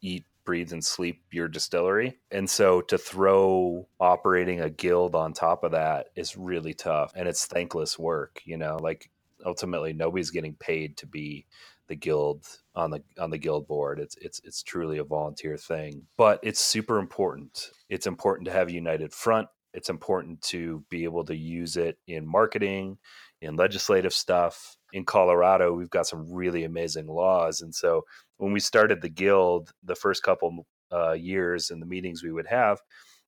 eat, 0.00 0.24
breathe, 0.44 0.72
and 0.72 0.84
sleep 0.84 1.22
your 1.30 1.48
distillery. 1.48 2.18
And 2.30 2.48
so 2.48 2.80
to 2.82 2.98
throw 2.98 3.88
operating 3.98 4.60
a 4.60 4.70
guild 4.70 5.14
on 5.14 5.32
top 5.32 5.64
of 5.64 5.72
that 5.72 6.08
is 6.14 6.36
really 6.36 6.74
tough. 6.74 7.12
And 7.16 7.28
it's 7.28 7.46
thankless 7.46 7.98
work, 7.98 8.40
you 8.44 8.56
know, 8.56 8.76
like 8.76 9.10
ultimately 9.44 9.92
nobody's 9.92 10.30
getting 10.30 10.54
paid 10.54 10.96
to 10.98 11.06
be 11.06 11.46
the 11.88 11.96
guild 11.96 12.46
on 12.74 12.90
the 12.90 13.02
on 13.18 13.30
the 13.30 13.38
guild 13.38 13.66
board. 13.66 13.98
It's 14.00 14.16
it's 14.20 14.40
it's 14.44 14.62
truly 14.62 14.98
a 14.98 15.04
volunteer 15.04 15.56
thing, 15.56 16.02
but 16.16 16.40
it's 16.42 16.60
super 16.60 16.98
important. 16.98 17.70
It's 17.88 18.06
important 18.06 18.46
to 18.46 18.52
have 18.52 18.68
a 18.68 18.72
united 18.72 19.12
front. 19.12 19.48
It's 19.72 19.90
important 19.90 20.40
to 20.42 20.84
be 20.88 21.04
able 21.04 21.24
to 21.24 21.36
use 21.36 21.76
it 21.76 21.98
in 22.06 22.26
marketing, 22.26 22.98
in 23.42 23.56
legislative 23.56 24.14
stuff. 24.14 24.76
In 24.92 25.04
Colorado, 25.04 25.72
we've 25.72 25.90
got 25.90 26.06
some 26.06 26.32
really 26.32 26.64
amazing 26.64 27.08
laws, 27.08 27.60
and 27.60 27.74
so 27.74 28.02
when 28.36 28.52
we 28.52 28.60
started 28.60 29.00
the 29.02 29.08
guild, 29.08 29.70
the 29.82 29.96
first 29.96 30.22
couple 30.22 30.66
uh, 30.92 31.12
years 31.12 31.70
and 31.70 31.82
the 31.82 31.86
meetings 31.86 32.22
we 32.22 32.32
would 32.32 32.46
have, 32.46 32.78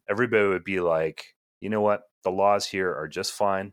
everybody 0.08 0.46
would 0.46 0.64
be 0.64 0.80
like, 0.80 1.24
you 1.60 1.70
know 1.70 1.80
what? 1.80 2.02
The 2.22 2.30
laws 2.30 2.66
here 2.66 2.94
are 2.94 3.08
just 3.08 3.32
fine. 3.32 3.72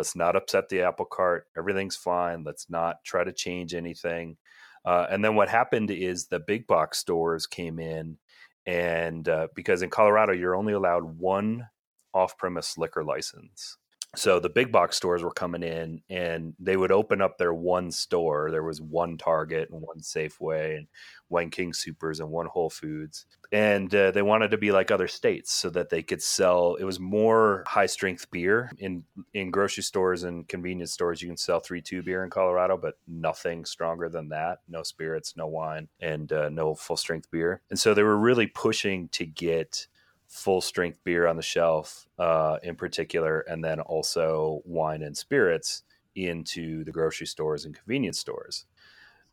Let's 0.00 0.16
not 0.16 0.34
upset 0.34 0.70
the 0.70 0.80
apple 0.80 1.04
cart. 1.04 1.48
Everything's 1.58 1.94
fine. 1.94 2.42
Let's 2.42 2.70
not 2.70 3.04
try 3.04 3.22
to 3.22 3.34
change 3.34 3.74
anything. 3.74 4.38
Uh, 4.82 5.06
and 5.10 5.22
then 5.22 5.34
what 5.34 5.50
happened 5.50 5.90
is 5.90 6.24
the 6.24 6.40
big 6.40 6.66
box 6.66 6.96
stores 6.96 7.46
came 7.46 7.78
in, 7.78 8.16
and 8.64 9.28
uh, 9.28 9.48
because 9.54 9.82
in 9.82 9.90
Colorado 9.90 10.32
you're 10.32 10.56
only 10.56 10.72
allowed 10.72 11.18
one 11.18 11.66
off-premise 12.14 12.78
liquor 12.78 13.04
license, 13.04 13.76
so 14.16 14.40
the 14.40 14.48
big 14.48 14.72
box 14.72 14.96
stores 14.96 15.22
were 15.22 15.30
coming 15.30 15.62
in 15.62 16.02
and 16.10 16.54
they 16.58 16.76
would 16.76 16.92
open 16.92 17.20
up 17.20 17.38
their 17.38 17.54
one 17.54 17.90
store. 17.90 18.50
There 18.50 18.62
was 18.62 18.80
one 18.80 19.16
target 19.18 19.70
and 19.70 19.80
one 19.80 20.00
safeway 20.00 20.76
and 20.76 20.86
one 21.28 21.50
king 21.50 21.72
soopers 21.72 22.20
and 22.20 22.30
one 22.30 22.46
whole 22.46 22.70
foods 22.70 23.26
and 23.52 23.92
uh, 23.94 24.10
they 24.12 24.22
wanted 24.22 24.50
to 24.52 24.58
be 24.58 24.70
like 24.70 24.90
other 24.90 25.08
states 25.08 25.52
so 25.52 25.70
that 25.70 25.90
they 25.90 26.02
could 26.02 26.22
sell 26.22 26.76
it 26.76 26.84
was 26.84 27.00
more 27.00 27.64
high 27.66 27.86
strength 27.86 28.30
beer. 28.30 28.70
In 28.78 29.04
in 29.34 29.50
grocery 29.50 29.82
stores 29.82 30.22
and 30.22 30.46
convenience 30.46 30.92
stores 30.92 31.20
you 31.20 31.28
can 31.28 31.36
sell 31.36 31.60
3-2 31.60 32.04
beer 32.04 32.24
in 32.24 32.30
colorado 32.30 32.76
but 32.76 32.94
nothing 33.08 33.64
stronger 33.64 34.08
than 34.08 34.28
that. 34.28 34.60
No 34.68 34.82
spirits 34.82 35.36
no 35.36 35.46
wine 35.46 35.88
and 36.00 36.32
uh, 36.32 36.48
no 36.48 36.74
full 36.74 36.96
strength 36.96 37.30
beer. 37.30 37.62
And 37.70 37.78
so 37.78 37.94
they 37.94 38.02
were 38.02 38.18
really 38.18 38.46
pushing 38.46 39.08
to 39.10 39.26
get 39.26 39.88
full 40.30 40.60
strength 40.60 41.00
beer 41.04 41.26
on 41.26 41.36
the 41.36 41.42
shelf 41.42 42.06
uh, 42.18 42.58
in 42.62 42.76
particular, 42.76 43.40
and 43.40 43.62
then 43.62 43.80
also 43.80 44.62
wine 44.64 45.02
and 45.02 45.16
spirits 45.16 45.82
into 46.14 46.84
the 46.84 46.92
grocery 46.92 47.26
stores 47.26 47.64
and 47.64 47.74
convenience 47.74 48.18
stores. 48.18 48.64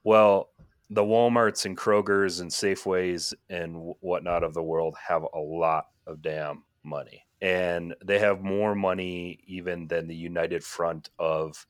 Well, 0.04 0.50
the 0.90 1.04
Walmarts 1.04 1.66
and 1.66 1.78
Krogers 1.78 2.42
and 2.42 2.50
Safeways 2.50 3.34
and 3.50 3.94
whatnot 4.00 4.44
of 4.44 4.54
the 4.54 4.64
world 4.64 4.96
have 5.08 5.24
a 5.34 5.40
lot 5.40 5.88
of 6.06 6.22
damn 6.22 6.64
money. 6.84 7.26
And 7.42 7.94
they 8.04 8.18
have 8.20 8.42
more 8.42 8.74
money 8.74 9.40
even 9.46 9.88
than 9.88 10.08
the 10.08 10.16
united 10.16 10.64
front 10.64 11.10
of 11.20 11.68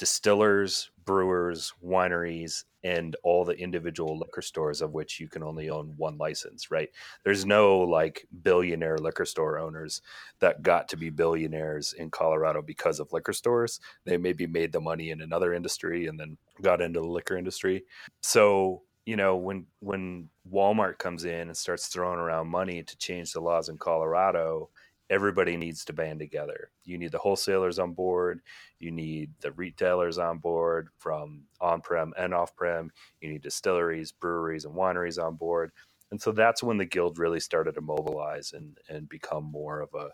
distillers, 0.00 0.90
brewers, 1.04 1.74
wineries, 1.84 2.64
and 2.82 3.16
all 3.22 3.44
the 3.44 3.52
individual 3.52 4.18
liquor 4.18 4.40
stores 4.40 4.80
of 4.80 4.94
which 4.94 5.20
you 5.20 5.28
can 5.28 5.42
only 5.42 5.68
own 5.68 5.92
one 5.98 6.16
license, 6.16 6.70
right? 6.70 6.88
There's 7.22 7.44
no 7.44 7.80
like 7.80 8.26
billionaire 8.42 8.96
liquor 8.96 9.26
store 9.26 9.58
owners 9.58 10.00
that 10.38 10.62
got 10.62 10.88
to 10.88 10.96
be 10.96 11.10
billionaires 11.10 11.92
in 11.92 12.10
Colorado 12.10 12.62
because 12.62 12.98
of 12.98 13.12
liquor 13.12 13.34
stores. 13.34 13.78
They 14.06 14.16
maybe 14.16 14.46
made 14.46 14.72
the 14.72 14.80
money 14.80 15.10
in 15.10 15.20
another 15.20 15.52
industry 15.52 16.06
and 16.06 16.18
then 16.18 16.38
got 16.62 16.80
into 16.80 17.00
the 17.00 17.06
liquor 17.06 17.36
industry. 17.36 17.84
So, 18.22 18.80
you 19.04 19.16
know, 19.16 19.36
when 19.36 19.66
when 19.80 20.30
Walmart 20.50 20.96
comes 20.96 21.26
in 21.26 21.48
and 21.48 21.56
starts 21.56 21.88
throwing 21.88 22.20
around 22.20 22.48
money 22.48 22.82
to 22.82 22.96
change 22.96 23.34
the 23.34 23.40
laws 23.40 23.68
in 23.68 23.76
Colorado, 23.76 24.70
everybody 25.10 25.56
needs 25.56 25.84
to 25.84 25.92
band 25.92 26.20
together. 26.20 26.70
You 26.84 26.96
need 26.96 27.12
the 27.12 27.18
wholesalers 27.18 27.78
on 27.78 27.92
board, 27.92 28.40
you 28.78 28.90
need 28.90 29.32
the 29.40 29.52
retailers 29.52 30.18
on 30.18 30.38
board 30.38 30.88
from 30.98 31.42
on 31.60 31.80
prem 31.82 32.14
and 32.16 32.32
off 32.32 32.54
prem, 32.56 32.90
you 33.20 33.28
need 33.28 33.42
distilleries, 33.42 34.12
breweries, 34.12 34.64
and 34.64 34.74
wineries 34.74 35.22
on 35.22 35.34
board. 35.34 35.72
And 36.10 36.20
so 36.20 36.32
that's 36.32 36.62
when 36.62 36.78
the 36.78 36.86
guild 36.86 37.18
really 37.18 37.40
started 37.40 37.74
to 37.74 37.80
mobilize 37.80 38.52
and, 38.52 38.78
and 38.88 39.08
become 39.08 39.44
more 39.44 39.80
of 39.80 39.90
a 39.94 40.08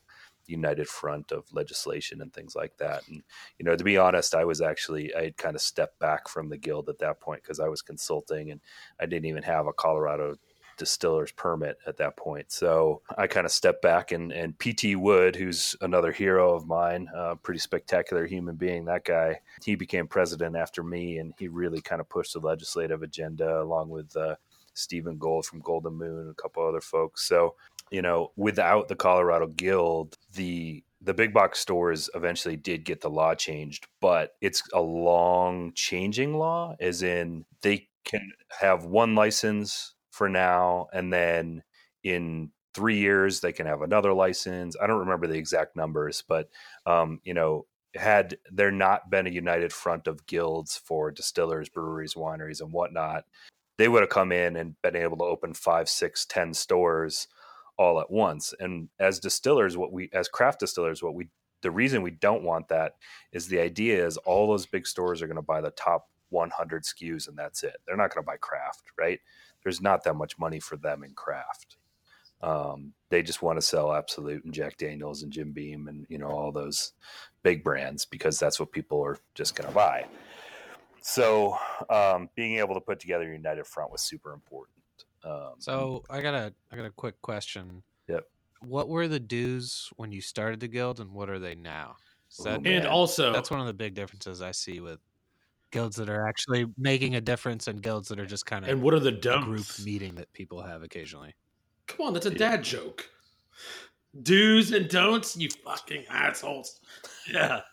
united 0.47 0.89
front 0.89 1.33
of 1.33 1.45
legislation 1.53 2.21
and 2.21 2.33
things 2.33 2.55
like 2.55 2.77
that. 2.79 3.03
And, 3.09 3.23
you 3.59 3.65
know, 3.65 3.77
to 3.77 3.85
be 3.85 3.97
honest, 3.97 4.35
I 4.35 4.45
was 4.45 4.61
actually, 4.61 5.15
I 5.15 5.25
had 5.25 5.37
kind 5.37 5.57
of 5.57 5.63
stepped 5.63 5.99
back 5.99 6.29
from 6.29 6.49
the 6.49 6.57
guild 6.57 6.89
at 6.89 6.99
that 6.99 7.21
point 7.21 7.43
because 7.43 7.61
I 7.61 7.69
was 7.69 7.83
consulting 7.83 8.51
and 8.51 8.61
I 9.01 9.07
didn't 9.07 9.27
even 9.27 9.43
have 9.43 9.67
a 9.67 9.73
Colorado 9.73 10.37
distiller's 10.77 11.33
permit 11.33 11.79
at 11.87 11.97
that 11.99 12.17
point. 12.17 12.51
So 12.53 13.03
I 13.17 13.27
kind 13.27 13.47
of 13.47 13.53
stepped 13.53 13.83
back 13.83 14.13
and, 14.13 14.33
and 14.33 14.59
PT 14.59 14.97
Wood, 14.97 15.37
who's 15.37 15.77
another 15.81 16.13
hero 16.13 16.55
of 16.55 16.67
mine, 16.67 17.09
uh, 17.15 17.37
pretty 17.37 17.61
spectacular 17.61 18.27
human 18.27 18.57
being, 18.57 18.85
that 18.87 19.05
guy, 19.05 19.41
he 19.63 19.75
became 19.75 20.07
president 20.07 20.57
after 20.57 20.83
me 20.83 21.19
and 21.19 21.35
he 21.39 21.49
really 21.49 21.81
kind 21.81 22.01
of 22.01 22.09
pushed 22.09 22.35
the 22.35 22.41
legislative 22.41 23.03
agenda 23.03 23.61
along 23.61 23.89
with 23.89 24.17
uh, 24.17 24.37
Stephen 24.75 25.19
Gould 25.19 25.47
from 25.47 25.61
Golden 25.61 25.95
Moon 25.95 26.21
and 26.21 26.31
a 26.31 26.35
couple 26.35 26.67
other 26.67 26.81
folks. 26.81 27.27
So, 27.27 27.55
you 27.91 28.03
know, 28.03 28.33
without 28.37 28.89
the 28.89 28.97
Colorado 28.97 29.47
Guild, 29.49 30.17
the 30.35 30.83
the 31.03 31.15
big 31.15 31.33
box 31.33 31.61
stores 31.61 32.11
eventually 32.15 32.57
did 32.57 32.85
get 32.85 33.01
the 33.01 33.11
law 33.11 33.35
changed, 33.35 33.87
but 34.01 34.35
it's 34.41 34.63
a 34.73 34.81
long 34.81 35.73
changing 35.75 36.35
law, 36.35 36.75
as 36.81 37.03
in 37.03 37.45
they 37.61 37.89
can 38.05 38.33
have 38.59 38.87
one 38.87 39.15
license 39.15 39.95
for 40.17 40.29
now, 40.29 40.89
and 40.93 41.13
then 41.13 41.63
in 42.03 42.51
three 42.75 42.99
years 42.99 43.41
they 43.41 43.53
can 43.53 43.67
have 43.67 43.83
another 43.83 44.13
license. 44.13 44.77
I 44.81 44.87
don't 44.87 45.01
remember 45.01 45.27
the 45.27 45.39
exact 45.39 45.77
numbers, 45.77 46.23
but 46.27 46.49
um, 46.87 47.21
you 47.25 47.35
know, 47.35 47.67
had 47.95 48.39
there 48.51 48.71
not 48.71 49.11
been 49.11 49.27
a 49.27 49.31
united 49.31 49.73
front 49.73 50.07
of 50.07 50.27
guilds 50.27 50.77
for 50.77 51.11
distillers, 51.11 51.69
breweries, 51.69 52.15
wineries, 52.15 52.61
and 52.61 52.73
whatnot, 52.73 53.25
they 53.79 53.89
would 53.89 54.03
have 54.03 54.11
come 54.11 54.33
in 54.33 54.57
and 54.57 54.81
been 54.83 54.97
able 54.97 55.17
to 55.19 55.25
open 55.25 55.55
five, 55.55 55.89
six, 55.89 56.25
ten 56.25 56.55
stores 56.55 57.29
all 57.79 58.01
at 58.01 58.11
once. 58.11 58.55
And 58.59 58.89
as 58.99 59.21
distillers, 59.21 59.77
what 59.77 59.93
we 59.93 60.09
as 60.13 60.29
craft 60.29 60.61
distillers, 60.61 61.03
what 61.03 61.15
we 61.15 61.29
the 61.63 61.71
reason 61.71 62.03
we 62.03 62.11
don't 62.11 62.43
want 62.43 62.69
that 62.69 62.93
is 63.33 63.49
the 63.49 63.61
idea 63.61 64.07
is 64.07 64.17
all 64.19 64.47
those 64.47 64.67
big 64.67 64.87
stores 64.87 65.23
are 65.23 65.27
going 65.27 65.37
to 65.37 65.43
buy 65.43 65.61
the 65.61 65.71
top 65.71 66.09
100 66.31 66.85
SKUs 66.85 67.29
and 67.29 67.37
that's 67.37 67.63
it. 67.63 67.77
They're 67.87 67.97
not 67.97 68.15
going 68.15 68.23
to 68.23 68.27
buy 68.27 68.37
craft, 68.37 68.93
right? 68.99 69.21
There's 69.67 69.81
not 69.81 70.05
that 70.05 70.15
much 70.15 70.39
money 70.39 70.61
for 70.61 70.77
them 70.77 71.03
in 71.03 71.11
craft. 71.15 71.77
Um, 72.41 72.93
they 73.09 73.21
just 73.21 73.43
want 73.43 73.59
to 73.59 73.63
sell 73.63 73.93
Absolut 73.93 74.45
and 74.45 74.55
Jack 74.55 74.77
Daniels 74.77 75.25
and 75.25 75.33
Jim 75.33 75.51
Beam 75.51 75.89
and 75.89 76.07
you 76.09 76.19
know 76.19 76.29
all 76.29 76.53
those 76.53 76.93
big 77.43 77.65
brands 77.65 78.05
because 78.05 78.39
that's 78.39 78.61
what 78.61 78.71
people 78.71 79.05
are 79.05 79.19
just 79.35 79.57
going 79.57 79.69
to 79.69 79.75
buy. 79.75 80.07
So 81.03 81.59
um, 81.91 82.31
being 82.37 82.59
able 82.59 82.75
to 82.75 82.81
put 82.81 83.01
together 83.01 83.29
a 83.29 83.33
united 83.33 83.67
front 83.67 83.91
was 83.91 84.03
super 84.03 84.33
important. 84.33 84.79
Um, 85.25 85.55
so 85.59 86.05
I 86.09 86.21
got 86.21 86.35
a 86.35 86.55
I 86.71 86.77
got 86.77 86.87
a 86.87 86.91
quick 86.91 87.21
question. 87.21 87.83
Yep. 88.07 88.25
What 88.61 88.89
were 88.89 89.09
the 89.09 89.19
dues 89.19 89.91
when 89.97 90.13
you 90.13 90.21
started 90.21 90.61
the 90.61 90.69
guild, 90.69 91.01
and 91.01 91.11
what 91.11 91.29
are 91.29 91.41
they 91.41 91.57
now? 91.57 91.97
That, 92.45 92.65
and 92.65 92.87
also, 92.87 93.33
that's 93.33 93.51
one 93.51 93.59
of 93.59 93.67
the 93.67 93.75
big 93.75 93.95
differences 93.95 94.43
I 94.43 94.53
see 94.53 94.79
with 94.79 95.01
guilds 95.71 95.97
that 95.97 96.09
are 96.09 96.27
actually 96.27 96.67
making 96.79 97.15
a 97.15 97.21
difference 97.21 97.67
and 97.67 97.83
guilds 97.83 98.09
that 98.09 98.19
are 98.19 98.27
just 98.27 98.47
kind 98.47 98.65
of 98.65 98.71
and 98.71 98.83
what 98.83 98.95
are 98.95 99.01
the 99.01 99.13
don'ts? 99.13 99.45
group 99.47 99.67
meeting 99.85 100.15
that 100.15 100.33
people 100.33 100.63
have 100.63 100.83
occasionally 100.83 101.35
come 101.87 102.07
on 102.07 102.15
that's 102.15 102.27
a 102.27 102.31
dad 102.31 102.63
joke 102.63 103.09
do's 104.23 104.73
and 104.73 104.89
don'ts 104.89 105.37
you 105.37 105.49
fucking 105.65 106.05
assholes 106.09 106.81
yeah 107.31 107.61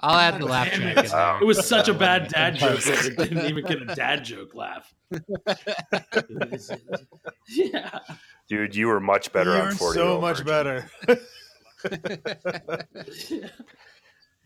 I'll 0.00 0.18
add 0.18 0.40
the 0.40 0.46
laugh 0.46 0.70
track. 0.72 0.96
It. 0.96 1.12
it 1.42 1.44
was 1.44 1.66
such 1.66 1.88
a 1.88 1.94
bad 1.94 2.28
dad 2.28 2.56
joke 2.56 2.80
that 2.82 3.06
it 3.06 3.16
didn't 3.16 3.46
even 3.46 3.64
get 3.64 3.82
a 3.82 3.86
dad 3.94 4.24
joke 4.24 4.54
laugh. 4.54 4.94
yeah, 7.48 7.98
dude, 8.48 8.76
you 8.76 8.86
were 8.86 9.00
much 9.00 9.32
better 9.32 9.56
you 9.56 9.62
on 9.62 9.72
forty. 9.74 9.98
So 9.98 10.20
much 10.20 10.44
better. 10.44 10.88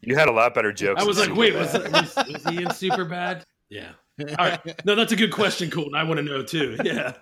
You 0.07 0.17
had 0.17 0.29
a 0.29 0.33
lot 0.33 0.55
better 0.55 0.73
jokes. 0.73 1.01
I 1.01 1.05
was 1.05 1.19
like, 1.19 1.35
wait, 1.35 1.55
was, 1.55 1.73
was, 1.73 2.17
was, 2.17 2.45
he 2.49 2.63
in 2.63 2.69
Superbad? 2.69 3.43
Yeah. 3.69 3.93
All 4.39 4.47
right. 4.47 4.85
No, 4.85 4.95
that's 4.95 5.13
a 5.13 5.17
good 5.17 5.33
question, 5.33 5.71
Colton. 5.71 5.95
I 5.95 6.05
want 6.05 6.19
to 6.19 6.23
know 6.23 6.43
too. 6.43 6.77
Yeah. 6.85 7.15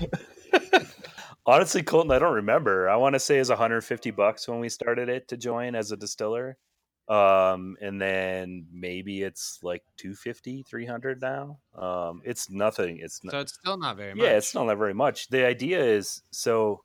Honestly, 1.46 1.82
Colton, 1.82 2.10
I 2.10 2.18
don't 2.18 2.34
remember. 2.34 2.88
I 2.88 2.96
want 2.96 3.14
to 3.14 3.20
say 3.20 3.38
it's 3.38 3.50
150 3.50 4.10
bucks 4.10 4.48
when 4.48 4.58
we 4.58 4.68
started 4.68 5.08
it 5.08 5.28
to 5.28 5.36
join 5.36 5.74
as 5.74 5.92
a 5.92 5.96
distiller. 5.96 6.56
Um, 7.08 7.76
and 7.80 8.00
then 8.00 8.66
maybe 8.72 9.22
it's 9.22 9.60
like 9.62 9.82
250, 9.98 10.64
300 10.64 11.20
now. 11.20 11.58
Um, 11.78 12.20
it's 12.24 12.50
nothing. 12.50 12.98
It's 13.00 13.22
not, 13.22 13.30
so 13.30 13.40
it's 13.40 13.54
still 13.54 13.76
not 13.76 13.96
very 13.96 14.14
much. 14.14 14.24
Yeah, 14.24 14.32
it's 14.32 14.48
still 14.48 14.64
not 14.64 14.78
very 14.78 14.94
much. 14.94 15.28
The 15.28 15.46
idea 15.46 15.84
is 15.84 16.22
so 16.32 16.82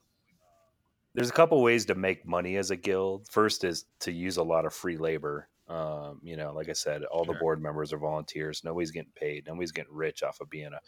there's 1.14 1.30
a 1.30 1.34
couple 1.34 1.62
ways 1.62 1.86
to 1.86 1.96
make 1.96 2.26
money 2.26 2.58
as 2.58 2.72
a 2.72 2.76
guild. 2.76 3.28
First 3.30 3.64
is 3.64 3.86
to 4.02 4.12
use 4.12 4.38
a 4.38 4.44
lot 4.44 4.66
of 4.66 4.74
free 4.74 4.98
labor. 4.98 5.48
Um, 5.68 6.20
you 6.22 6.36
know, 6.36 6.52
like 6.54 6.68
I 6.68 6.74
said, 6.74 7.04
all 7.06 7.24
sure. 7.24 7.34
the 7.34 7.40
board 7.40 7.62
members 7.62 7.94
are 7.94 7.98
volunteers. 7.98 8.62
Nobody's 8.64 8.92
getting 8.92 9.14
paid. 9.16 9.48
Nobody's 9.48 9.72
getting 9.72 9.94
rich 9.94 10.22
off 10.22 10.42
of 10.42 10.50
being 10.50 10.74
a 10.74 10.80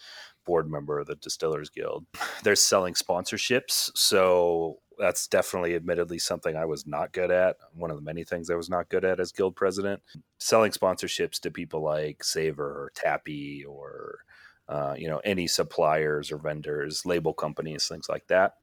board 0.45 0.69
member 0.69 0.99
of 0.99 1.07
the 1.07 1.15
Distillers 1.15 1.69
Guild. 1.69 2.05
They're 2.43 2.55
selling 2.57 2.93
sponsorships, 2.93 3.91
so 3.95 4.80
that's 4.99 5.28
definitely, 5.28 5.76
admittedly, 5.76 6.19
something 6.19 6.55
I 6.55 6.65
was 6.65 6.86
not 6.86 7.13
good 7.13 7.32
at. 7.32 7.57
One 7.74 7.91
of 7.91 7.97
the 7.97 8.03
many 8.03 8.26
things 8.26 8.49
I 8.49 8.55
was 8.55 8.69
not 8.69 8.89
good 8.89 9.05
at 9.05 9.21
as 9.21 9.32
guild 9.32 9.55
president. 9.55 10.01
Selling 10.38 10.71
sponsorships 10.71 11.39
to 11.41 11.51
people 11.51 11.82
like 11.82 12.24
Savor 12.24 12.65
or 12.65 12.91
Tappy 12.93 13.63
or 13.63 14.19
uh, 14.67 14.95
you 14.97 15.07
know 15.07 15.21
any 15.24 15.47
suppliers 15.47 16.32
or 16.32 16.38
vendors, 16.38 17.05
label 17.05 17.34
companies, 17.34 17.88
things 17.88 18.07
like 18.09 18.28
that. 18.28 18.55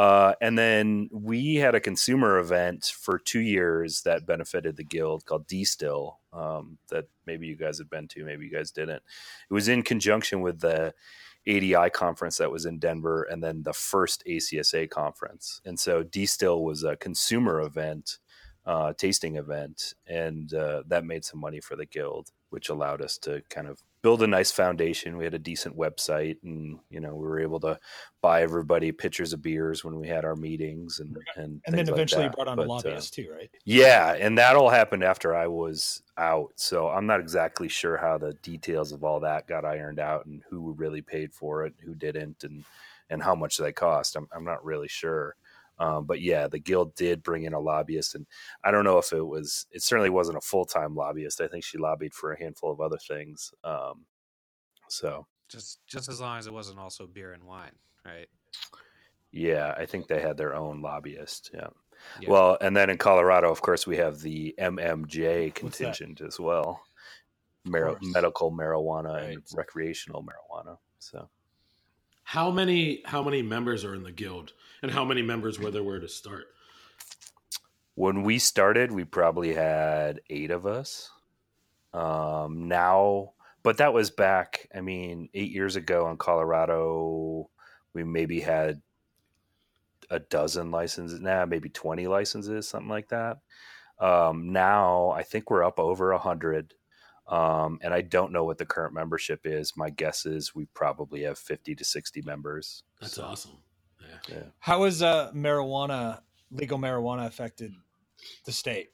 Uh, 0.00 0.32
and 0.40 0.56
then 0.56 1.10
we 1.12 1.56
had 1.56 1.74
a 1.74 1.80
consumer 1.80 2.38
event 2.38 2.90
for 2.96 3.18
two 3.18 3.40
years 3.40 4.00
that 4.00 4.24
benefited 4.24 4.74
the 4.74 4.82
guild 4.82 5.26
called 5.26 5.46
D-Still 5.46 6.18
um, 6.32 6.78
that 6.88 7.04
maybe 7.26 7.46
you 7.46 7.54
guys 7.54 7.76
had 7.76 7.90
been 7.90 8.08
to, 8.08 8.24
maybe 8.24 8.46
you 8.46 8.50
guys 8.50 8.70
didn't. 8.70 9.02
It 9.50 9.52
was 9.52 9.68
in 9.68 9.82
conjunction 9.82 10.40
with 10.40 10.58
the 10.60 10.94
ADI 11.46 11.90
conference 11.90 12.38
that 12.38 12.50
was 12.50 12.64
in 12.64 12.78
Denver, 12.78 13.24
and 13.24 13.44
then 13.44 13.62
the 13.62 13.74
first 13.74 14.24
ACSA 14.26 14.88
conference. 14.88 15.60
And 15.66 15.78
so 15.78 16.02
D-Still 16.02 16.64
was 16.64 16.82
a 16.82 16.96
consumer 16.96 17.60
event, 17.60 18.20
uh, 18.66 18.92
tasting 18.92 19.36
event, 19.36 19.94
and 20.06 20.52
uh, 20.54 20.82
that 20.86 21.04
made 21.04 21.24
some 21.24 21.40
money 21.40 21.60
for 21.60 21.76
the 21.76 21.86
guild, 21.86 22.28
which 22.50 22.68
allowed 22.68 23.00
us 23.00 23.16
to 23.18 23.42
kind 23.48 23.66
of 23.66 23.80
build 24.02 24.22
a 24.22 24.26
nice 24.26 24.50
foundation. 24.50 25.16
We 25.16 25.24
had 25.24 25.34
a 25.34 25.38
decent 25.38 25.76
website, 25.76 26.36
and 26.42 26.78
you 26.90 27.00
know 27.00 27.14
we 27.14 27.26
were 27.26 27.40
able 27.40 27.60
to 27.60 27.78
buy 28.20 28.42
everybody 28.42 28.92
pitchers 28.92 29.32
of 29.32 29.42
beers 29.42 29.82
when 29.82 29.98
we 29.98 30.08
had 30.08 30.24
our 30.24 30.36
meetings, 30.36 31.00
and 31.00 31.16
and 31.36 31.62
and 31.66 31.76
then 31.76 31.88
eventually 31.88 32.24
like 32.24 32.34
brought 32.34 32.48
on 32.48 32.56
but, 32.56 32.66
a 32.66 32.68
lobbyist 32.68 33.14
uh, 33.14 33.22
too, 33.22 33.32
right? 33.32 33.50
Yeah, 33.64 34.12
and 34.12 34.36
that 34.38 34.56
all 34.56 34.70
happened 34.70 35.04
after 35.04 35.34
I 35.34 35.46
was 35.46 36.02
out, 36.18 36.52
so 36.56 36.88
I'm 36.88 37.06
not 37.06 37.20
exactly 37.20 37.68
sure 37.68 37.96
how 37.96 38.18
the 38.18 38.34
details 38.42 38.92
of 38.92 39.04
all 39.04 39.20
that 39.20 39.46
got 39.46 39.64
ironed 39.64 40.00
out 40.00 40.26
and 40.26 40.42
who 40.50 40.72
really 40.72 41.02
paid 41.02 41.32
for 41.32 41.64
it, 41.64 41.74
who 41.82 41.94
didn't, 41.94 42.44
and 42.44 42.64
and 43.08 43.22
how 43.22 43.34
much 43.34 43.56
they 43.56 43.72
cost. 43.72 44.16
I'm 44.16 44.28
I'm 44.34 44.44
not 44.44 44.64
really 44.64 44.88
sure. 44.88 45.34
Um, 45.80 46.04
but 46.04 46.20
yeah, 46.20 46.46
the 46.46 46.58
guild 46.58 46.94
did 46.94 47.22
bring 47.22 47.44
in 47.44 47.54
a 47.54 47.58
lobbyist, 47.58 48.14
and 48.14 48.26
I 48.62 48.70
don't 48.70 48.84
know 48.84 48.98
if 48.98 49.12
it 49.12 49.26
was. 49.26 49.66
It 49.72 49.82
certainly 49.82 50.10
wasn't 50.10 50.38
a 50.38 50.42
full 50.42 50.66
time 50.66 50.94
lobbyist. 50.94 51.40
I 51.40 51.48
think 51.48 51.64
she 51.64 51.78
lobbied 51.78 52.12
for 52.12 52.32
a 52.32 52.38
handful 52.38 52.70
of 52.70 52.80
other 52.80 52.98
things. 52.98 53.52
Um, 53.64 54.04
so 54.88 55.26
just 55.48 55.80
just 55.86 56.08
as 56.08 56.20
long 56.20 56.38
as 56.38 56.46
it 56.46 56.52
wasn't 56.52 56.78
also 56.78 57.06
beer 57.06 57.32
and 57.32 57.44
wine, 57.44 57.72
right? 58.04 58.28
Yeah, 59.32 59.74
I 59.76 59.86
think 59.86 60.06
they 60.06 60.20
had 60.20 60.36
their 60.36 60.54
own 60.54 60.82
lobbyist. 60.82 61.50
Yeah. 61.54 61.68
yeah. 62.20 62.30
Well, 62.30 62.58
and 62.60 62.76
then 62.76 62.90
in 62.90 62.98
Colorado, 62.98 63.50
of 63.50 63.62
course, 63.62 63.86
we 63.86 63.96
have 63.96 64.20
the 64.20 64.54
MMJ 64.58 65.54
contingent 65.54 66.20
as 66.20 66.38
well, 66.38 66.82
Mar- 67.64 67.96
medical 68.02 68.52
marijuana 68.52 69.14
right. 69.14 69.30
and 69.30 69.42
recreational 69.54 70.22
marijuana. 70.22 70.76
So 70.98 71.28
how 72.30 72.50
many 72.50 73.02
how 73.04 73.22
many 73.22 73.42
members 73.42 73.84
are 73.84 73.94
in 73.94 74.02
the 74.02 74.12
guild, 74.12 74.52
and 74.82 74.90
how 74.90 75.04
many 75.04 75.22
members 75.22 75.58
were 75.58 75.70
there 75.70 75.82
were 75.82 76.00
to 76.00 76.08
start? 76.08 76.46
When 77.94 78.22
we 78.22 78.38
started, 78.38 78.92
we 78.92 79.04
probably 79.04 79.54
had 79.54 80.20
eight 80.30 80.50
of 80.50 80.66
us. 80.66 81.10
Um, 81.92 82.68
now, 82.68 83.32
but 83.62 83.78
that 83.78 83.92
was 83.92 84.10
back. 84.10 84.68
I 84.74 84.80
mean, 84.80 85.28
eight 85.34 85.50
years 85.50 85.76
ago 85.76 86.08
in 86.10 86.16
Colorado, 86.16 87.50
we 87.92 88.04
maybe 88.04 88.40
had 88.40 88.80
a 90.08 90.20
dozen 90.20 90.70
licenses. 90.70 91.20
Now, 91.20 91.40
nah, 91.40 91.46
maybe 91.46 91.68
twenty 91.68 92.06
licenses, 92.06 92.68
something 92.68 92.88
like 92.88 93.08
that. 93.08 93.38
Um, 93.98 94.52
now, 94.52 95.10
I 95.10 95.22
think 95.22 95.50
we're 95.50 95.64
up 95.64 95.78
over 95.78 96.12
a 96.12 96.18
hundred. 96.18 96.74
Um, 97.28 97.78
and 97.82 97.94
I 97.94 98.00
don't 98.00 98.32
know 98.32 98.44
what 98.44 98.58
the 98.58 98.66
current 98.66 98.92
membership 98.92 99.42
is. 99.44 99.76
My 99.76 99.90
guess 99.90 100.26
is 100.26 100.52
we 100.52 100.64
probably 100.74 101.22
have 101.22 101.38
50 101.38 101.76
to 101.76 101.84
60 101.84 102.22
members. 102.22 102.82
That's 103.00 103.14
so, 103.14 103.22
awesome. 103.22 103.52
Yeah. 104.28 104.34
yeah. 104.36 104.42
How 104.58 104.84
has 104.84 105.02
uh, 105.02 105.30
marijuana, 105.32 106.20
legal 106.50 106.78
marijuana 106.78 107.26
affected 107.26 107.72
the 108.44 108.52
state? 108.52 108.90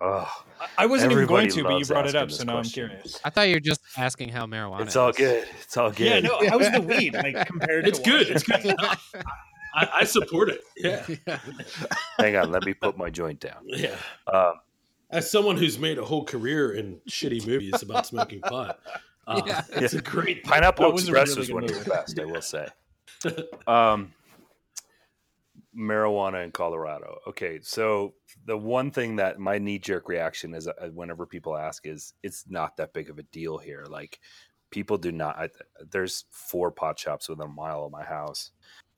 Oh, 0.00 0.30
I 0.76 0.86
wasn't 0.86 1.12
even 1.12 1.26
going 1.26 1.48
to, 1.50 1.62
but 1.62 1.78
you 1.78 1.84
brought 1.86 2.06
it 2.06 2.14
up, 2.14 2.30
so 2.30 2.44
now 2.44 2.54
question. 2.54 2.84
I'm 2.84 2.88
curious. 2.90 3.20
I 3.24 3.30
thought 3.30 3.48
you 3.48 3.54
were 3.54 3.60
just 3.60 3.80
asking 3.96 4.30
how 4.30 4.44
marijuana. 4.44 4.82
It's 4.82 4.90
is. 4.90 4.96
all 4.96 5.12
good. 5.12 5.46
It's 5.62 5.76
all 5.76 5.90
good. 5.90 6.06
Yeah, 6.06 6.20
no. 6.20 6.48
How's 6.48 6.70
the 6.72 6.80
weed 6.86 7.14
like 7.14 7.46
compared? 7.46 7.84
To 7.84 7.88
It's 7.88 8.00
good. 8.00 8.28
It's 8.28 8.42
good. 8.42 8.74
I, 9.74 9.88
I, 9.92 10.04
support 10.04 10.50
it. 10.50 10.60
Yeah. 10.76 11.04
yeah. 11.26 11.38
Hang 12.18 12.36
on, 12.36 12.52
let 12.52 12.64
me 12.64 12.74
put 12.74 12.96
my 12.96 13.10
joint 13.10 13.40
down. 13.40 13.64
Yeah. 13.64 13.96
Um, 14.32 14.54
as 15.10 15.30
someone 15.30 15.56
who's 15.56 15.78
made 15.78 15.98
a 15.98 16.04
whole 16.04 16.24
career 16.24 16.72
in 16.72 17.00
shitty 17.08 17.46
movies 17.46 17.82
about 17.82 18.06
smoking 18.06 18.40
pot, 18.40 18.78
uh, 19.26 19.42
yeah. 19.46 19.62
it's 19.72 19.94
a 19.94 20.00
great 20.00 20.44
Pineapple 20.44 20.92
Express 20.92 21.30
really 21.30 21.40
was 21.40 21.52
one 21.52 21.64
of 21.64 21.70
the 21.70 21.90
best, 21.90 22.18
I 22.18 22.24
will 22.24 22.42
say. 22.42 22.68
um, 23.66 24.12
marijuana 25.76 26.44
in 26.44 26.52
Colorado. 26.52 27.18
Okay, 27.26 27.60
so 27.62 28.14
the 28.46 28.56
one 28.56 28.90
thing 28.90 29.16
that 29.16 29.38
my 29.38 29.58
knee 29.58 29.78
jerk 29.78 30.08
reaction 30.08 30.54
is 30.54 30.68
uh, 30.68 30.72
whenever 30.92 31.26
people 31.26 31.56
ask 31.56 31.86
is 31.86 32.14
it's 32.22 32.44
not 32.48 32.76
that 32.76 32.92
big 32.92 33.10
of 33.10 33.18
a 33.18 33.22
deal 33.24 33.58
here. 33.58 33.84
Like 33.88 34.20
people 34.70 34.98
do 34.98 35.12
not. 35.12 35.38
I, 35.38 35.48
there's 35.90 36.24
four 36.30 36.70
pot 36.70 36.98
shops 36.98 37.28
within 37.28 37.46
a 37.46 37.48
mile 37.48 37.84
of 37.84 37.92
my 37.92 38.04
house, 38.04 38.50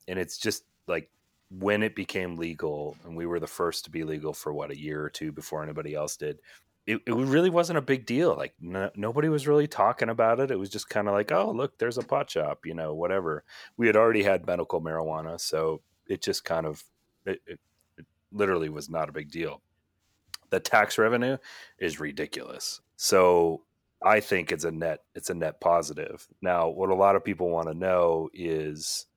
and 0.07 0.19
it's 0.19 0.37
just 0.37 0.63
like 0.87 1.09
when 1.49 1.83
it 1.83 1.95
became 1.95 2.37
legal, 2.37 2.97
and 3.05 3.15
we 3.15 3.25
were 3.25 3.39
the 3.39 3.47
first 3.47 3.85
to 3.85 3.91
be 3.91 4.03
legal 4.03 4.33
for 4.33 4.53
what 4.53 4.71
a 4.71 4.79
year 4.79 5.03
or 5.03 5.09
two 5.09 5.31
before 5.31 5.63
anybody 5.63 5.95
else 5.95 6.17
did. 6.17 6.39
It, 6.85 7.01
it 7.05 7.13
really 7.13 7.49
wasn't 7.49 7.79
a 7.79 7.81
big 7.81 8.05
deal. 8.05 8.35
Like 8.35 8.53
no, 8.61 8.89
nobody 8.95 9.27
was 9.27 9.47
really 9.47 9.67
talking 9.67 10.09
about 10.09 10.39
it. 10.39 10.51
It 10.51 10.59
was 10.59 10.69
just 10.69 10.89
kind 10.89 11.07
of 11.07 11.13
like, 11.13 11.31
oh, 11.31 11.51
look, 11.51 11.77
there's 11.77 11.97
a 11.97 12.03
pot 12.03 12.29
shop, 12.29 12.65
you 12.65 12.73
know, 12.73 12.93
whatever. 12.93 13.43
We 13.75 13.87
had 13.87 13.97
already 13.97 14.23
had 14.23 14.47
medical 14.47 14.81
marijuana, 14.81 15.39
so 15.39 15.81
it 16.09 16.21
just 16.21 16.45
kind 16.45 16.65
of, 16.65 16.83
it, 17.25 17.41
it, 17.45 17.59
it 17.97 18.05
literally 18.31 18.69
was 18.69 18.89
not 18.89 19.09
a 19.09 19.13
big 19.13 19.31
deal. 19.31 19.61
The 20.49 20.59
tax 20.59 20.97
revenue 20.97 21.37
is 21.77 21.99
ridiculous. 21.99 22.81
So 22.95 23.63
I 24.03 24.19
think 24.19 24.51
it's 24.51 24.63
a 24.63 24.71
net, 24.71 24.99
it's 25.15 25.29
a 25.29 25.33
net 25.33 25.59
positive. 25.59 26.27
Now, 26.41 26.69
what 26.69 26.89
a 26.89 26.95
lot 26.95 27.15
of 27.15 27.23
people 27.23 27.49
want 27.49 27.67
to 27.67 27.73
know 27.73 28.29
is 28.33 29.07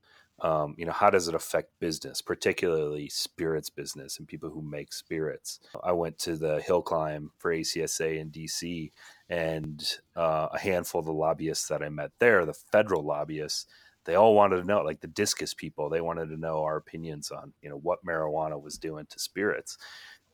um, 0.43 0.74
you 0.78 0.86
know 0.86 0.93
how 0.93 1.11
does 1.11 1.28
it 1.28 1.34
affect 1.34 1.78
business 1.80 2.22
particularly 2.22 3.09
spirits 3.09 3.68
business 3.68 4.18
and 4.18 4.26
people 4.26 4.49
who 4.51 4.62
make 4.62 4.93
spirits 4.93 5.61
i 5.84 5.93
went 5.93 6.18
to 6.18 6.36
the 6.36 6.61
hill 6.62 6.82
climb 6.82 7.30
for 7.38 7.53
acsa 7.53 8.18
in 8.18 8.30
dc 8.30 8.91
and 9.28 9.99
uh, 10.16 10.49
a 10.53 10.59
handful 10.59 11.01
of 11.01 11.07
the 11.07 11.12
lobbyists 11.12 11.68
that 11.68 11.82
i 11.82 11.88
met 11.88 12.11
there 12.18 12.45
the 12.47 12.55
federal 12.55 13.05
lobbyists 13.05 13.66
they 14.05 14.14
all 14.14 14.34
wanted 14.34 14.57
to 14.57 14.66
know 14.66 14.82
like 14.82 15.01
the 15.01 15.07
discus 15.07 15.55
people 15.55 15.88
they 15.88 16.01
wanted 16.01 16.26
to 16.26 16.36
know 16.36 16.62
our 16.62 16.76
opinions 16.76 17.30
on 17.30 17.53
you 17.62 17.68
know 17.68 17.76
what 17.76 18.05
marijuana 18.05 18.61
was 18.61 18.78
doing 18.78 19.07
to 19.07 19.18
spirits 19.18 19.78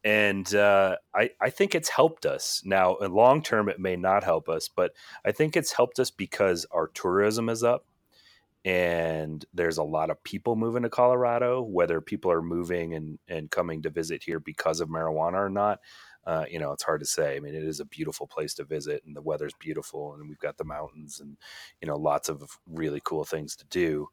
and 0.04 0.54
uh, 0.54 0.96
I, 1.16 1.30
I 1.40 1.50
think 1.50 1.74
it's 1.74 1.88
helped 1.88 2.26
us 2.26 2.62
now 2.64 2.94
in 2.96 3.12
long 3.12 3.42
term 3.42 3.68
it 3.68 3.80
may 3.80 3.96
not 3.96 4.24
help 4.24 4.48
us 4.48 4.68
but 4.68 4.92
i 5.24 5.32
think 5.32 5.56
it's 5.56 5.72
helped 5.72 5.98
us 5.98 6.10
because 6.10 6.66
our 6.70 6.88
tourism 6.88 7.48
is 7.48 7.62
up 7.62 7.86
and 8.66 9.44
there's 9.54 9.78
a 9.78 9.84
lot 9.84 10.10
of 10.10 10.22
people 10.24 10.56
moving 10.56 10.82
to 10.82 10.90
Colorado, 10.90 11.62
whether 11.62 12.00
people 12.00 12.32
are 12.32 12.42
moving 12.42 12.94
and, 12.94 13.16
and 13.28 13.48
coming 13.48 13.80
to 13.82 13.90
visit 13.90 14.24
here 14.24 14.40
because 14.40 14.80
of 14.80 14.88
marijuana 14.88 15.34
or 15.34 15.48
not. 15.48 15.78
Uh, 16.26 16.44
you 16.50 16.58
know, 16.58 16.72
it's 16.72 16.82
hard 16.82 17.00
to 17.00 17.06
say. 17.06 17.36
I 17.36 17.40
mean, 17.40 17.54
it 17.54 17.64
is 17.64 17.80
a 17.80 17.84
beautiful 17.84 18.26
place 18.26 18.54
to 18.54 18.64
visit, 18.64 19.02
and 19.06 19.14
the 19.14 19.22
weather's 19.22 19.54
beautiful, 19.58 20.14
and 20.14 20.28
we've 20.28 20.38
got 20.38 20.56
the 20.56 20.64
mountains, 20.64 21.20
and 21.20 21.36
you 21.80 21.88
know, 21.88 21.96
lots 21.96 22.28
of 22.28 22.42
really 22.66 23.00
cool 23.04 23.24
things 23.24 23.56
to 23.56 23.66
do. 23.66 24.08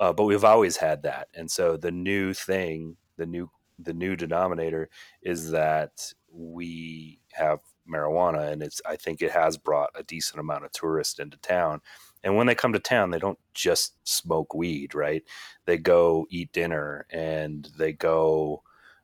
Uh, 0.00 0.12
but 0.12 0.24
we've 0.24 0.44
always 0.44 0.76
had 0.78 1.02
that, 1.02 1.28
and 1.34 1.50
so 1.50 1.76
the 1.76 1.92
new 1.92 2.32
thing, 2.34 2.96
the 3.16 3.26
new 3.26 3.50
the 3.78 3.94
new 3.94 4.16
denominator, 4.16 4.88
is 5.22 5.50
that 5.50 6.12
we 6.32 7.20
have 7.32 7.60
marijuana, 7.90 8.50
and 8.52 8.62
it's 8.62 8.80
I 8.86 8.96
think 8.96 9.22
it 9.22 9.32
has 9.32 9.56
brought 9.58 9.90
a 9.94 10.02
decent 10.02 10.40
amount 10.40 10.64
of 10.64 10.72
tourists 10.72 11.18
into 11.18 11.36
town 11.38 11.80
and 12.24 12.36
when 12.36 12.46
they 12.46 12.54
come 12.54 12.72
to 12.72 12.78
town, 12.80 13.10
they 13.10 13.18
don't 13.18 13.38
just 13.54 13.94
smoke 14.08 14.54
weed, 14.54 14.94
right? 14.94 15.22
They 15.66 15.78
go 15.78 16.26
eat 16.30 16.52
dinner 16.52 17.06
and 17.10 17.68
they 17.78 17.92
go 17.92 18.62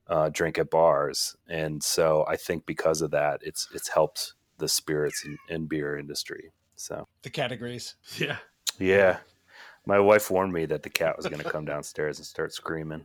uh, 0.08 0.28
drink 0.30 0.58
at 0.58 0.70
bars. 0.70 1.36
And 1.48 1.82
so 1.82 2.24
I 2.28 2.36
think 2.36 2.66
because 2.66 3.02
of 3.02 3.10
that, 3.12 3.40
it's 3.42 3.68
it's 3.74 3.88
helped 3.88 4.34
the 4.58 4.68
spirits 4.68 5.24
and, 5.24 5.38
and 5.48 5.68
beer 5.68 5.98
industry. 5.98 6.52
So 6.76 7.06
the 7.22 7.30
categories, 7.30 7.94
yeah, 8.16 8.38
yeah. 8.78 9.18
My 9.86 10.00
wife 10.00 10.30
warned 10.30 10.52
me 10.52 10.64
that 10.66 10.82
the 10.82 10.90
cat 10.90 11.16
was 11.16 11.26
going 11.26 11.42
to 11.42 11.50
come 11.50 11.66
downstairs 11.66 12.18
and 12.18 12.26
start 12.26 12.54
screaming. 12.54 13.04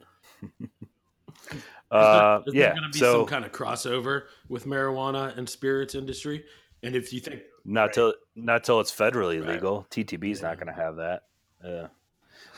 uh, 1.92 2.40
is 2.48 2.54
there, 2.54 2.62
yeah, 2.62 2.70
going 2.70 2.84
to 2.84 2.90
be 2.94 3.00
so, 3.00 3.20
some 3.20 3.26
kind 3.26 3.44
of 3.44 3.52
crossover 3.52 4.24
with 4.48 4.66
marijuana 4.66 5.38
and 5.38 5.50
spirits 5.50 5.94
industry? 5.94 6.46
And 6.82 6.96
if 6.96 7.12
you 7.12 7.20
think 7.20 7.42
not 7.66 7.82
right. 7.84 7.94
till 7.94 8.14
not 8.36 8.64
till 8.64 8.80
it's 8.80 8.96
federally 8.96 9.42
right. 9.42 9.56
legal, 9.56 9.86
TTB's 9.92 10.42
yeah. 10.42 10.48
not 10.48 10.58
going 10.58 10.74
to 10.74 10.82
have 10.82 10.96
that. 10.98 11.24
Yeah. 11.64 11.88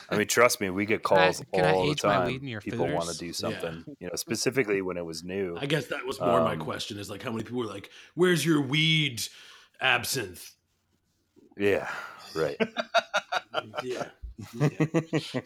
I 0.08 0.16
mean, 0.16 0.26
trust 0.26 0.60
me, 0.60 0.70
we 0.70 0.86
get 0.86 1.02
calls 1.02 1.38
can 1.52 1.64
I, 1.64 1.72
can 1.72 1.74
all 1.74 1.88
the 1.88 1.94
time. 1.94 2.60
People 2.60 2.88
want 2.88 3.10
to 3.10 3.18
do 3.18 3.32
something, 3.32 3.84
yeah. 3.86 3.94
you 4.00 4.06
know, 4.08 4.14
specifically 4.16 4.82
when 4.82 4.96
it 4.96 5.04
was 5.04 5.22
new. 5.22 5.56
I 5.60 5.66
guess 5.66 5.86
that 5.86 6.04
was 6.04 6.20
more 6.20 6.40
um, 6.40 6.44
my 6.44 6.56
question: 6.56 6.98
is 6.98 7.10
like 7.10 7.22
how 7.22 7.30
many 7.30 7.44
people 7.44 7.58
were 7.58 7.66
like, 7.66 7.90
"Where's 8.14 8.44
your 8.44 8.60
weed 8.60 9.22
absinthe?" 9.80 10.54
Yeah, 11.56 11.88
right. 12.34 12.56
yeah. 13.82 14.08
yeah. 14.60 15.40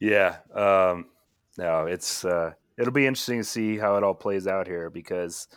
yeah. 0.00 0.36
Um, 0.54 1.06
no, 1.58 1.86
it's 1.86 2.24
uh, 2.24 2.52
it'll 2.78 2.92
be 2.92 3.06
interesting 3.06 3.38
to 3.38 3.44
see 3.44 3.78
how 3.78 3.96
it 3.96 4.04
all 4.04 4.14
plays 4.14 4.46
out 4.46 4.66
here 4.66 4.90
because 4.90 5.48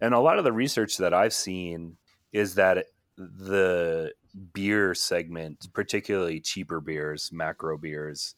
and 0.00 0.14
a 0.14 0.20
lot 0.20 0.38
of 0.38 0.44
the 0.44 0.52
research 0.52 0.96
that 0.98 1.12
I've 1.12 1.32
seen 1.32 1.96
is 2.32 2.54
that 2.54 2.86
the 3.20 4.12
beer 4.52 4.94
segment, 4.94 5.68
particularly 5.72 6.40
cheaper 6.40 6.80
beers, 6.80 7.30
macro 7.32 7.76
beers 7.76 8.34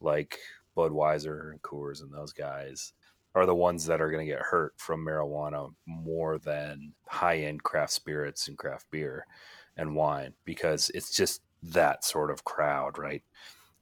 like 0.00 0.38
Budweiser 0.76 1.50
and 1.50 1.62
Coors 1.62 2.02
and 2.02 2.12
those 2.12 2.32
guys, 2.32 2.92
are 3.34 3.46
the 3.46 3.54
ones 3.54 3.86
that 3.86 4.00
are 4.00 4.10
going 4.10 4.26
to 4.26 4.32
get 4.32 4.42
hurt 4.42 4.74
from 4.76 5.04
marijuana 5.04 5.72
more 5.86 6.38
than 6.38 6.92
high 7.06 7.38
end 7.38 7.62
craft 7.62 7.92
spirits 7.92 8.48
and 8.48 8.58
craft 8.58 8.86
beer 8.90 9.26
and 9.76 9.94
wine 9.94 10.34
because 10.44 10.90
it's 10.94 11.14
just 11.14 11.42
that 11.62 12.04
sort 12.04 12.30
of 12.30 12.44
crowd, 12.44 12.98
right? 12.98 13.22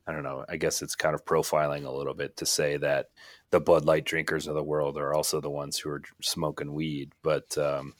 I 0.07 0.13
don't 0.13 0.23
know. 0.23 0.45
I 0.49 0.57
guess 0.57 0.81
it's 0.81 0.95
kind 0.95 1.15
of 1.15 1.25
profiling 1.25 1.85
a 1.85 1.91
little 1.91 2.15
bit 2.15 2.37
to 2.39 2.47
say 2.47 2.79
that 2.79 3.11
the 3.51 3.61
Bud 3.61 3.85
Light 3.85 4.05
drinkers 4.05 4.47
of 4.47 4.55
the 4.55 4.63
world 4.63 4.97
are 4.97 5.13
also 5.13 5.41
the 5.41 5.51
ones 5.51 5.79
who 5.79 5.91
are 5.91 6.03
smoking 6.23 6.73
weed, 6.73 7.13
but 7.23 7.57
um, 7.59 7.95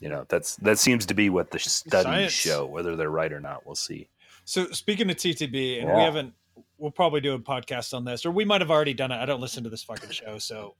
you 0.00 0.08
know 0.08 0.24
that's 0.28 0.56
that 0.56 0.78
seems 0.78 1.06
to 1.06 1.14
be 1.14 1.30
what 1.30 1.50
the 1.50 1.58
studies 1.58 2.04
Science. 2.04 2.32
show. 2.32 2.66
Whether 2.66 2.96
they're 2.96 3.10
right 3.10 3.32
or 3.32 3.40
not, 3.40 3.66
we'll 3.66 3.74
see. 3.74 4.08
So 4.44 4.66
speaking 4.72 5.10
of 5.10 5.16
TTB, 5.16 5.80
and 5.80 5.88
yeah. 5.88 5.96
we 5.96 6.02
haven't, 6.02 6.34
we'll 6.78 6.90
probably 6.90 7.20
do 7.20 7.34
a 7.34 7.38
podcast 7.38 7.94
on 7.94 8.04
this, 8.04 8.26
or 8.26 8.30
we 8.30 8.44
might 8.44 8.60
have 8.60 8.70
already 8.70 8.94
done 8.94 9.10
it. 9.10 9.16
I 9.16 9.24
don't 9.24 9.40
listen 9.40 9.64
to 9.64 9.70
this 9.70 9.82
fucking 9.82 10.10
show, 10.10 10.38
so 10.38 10.74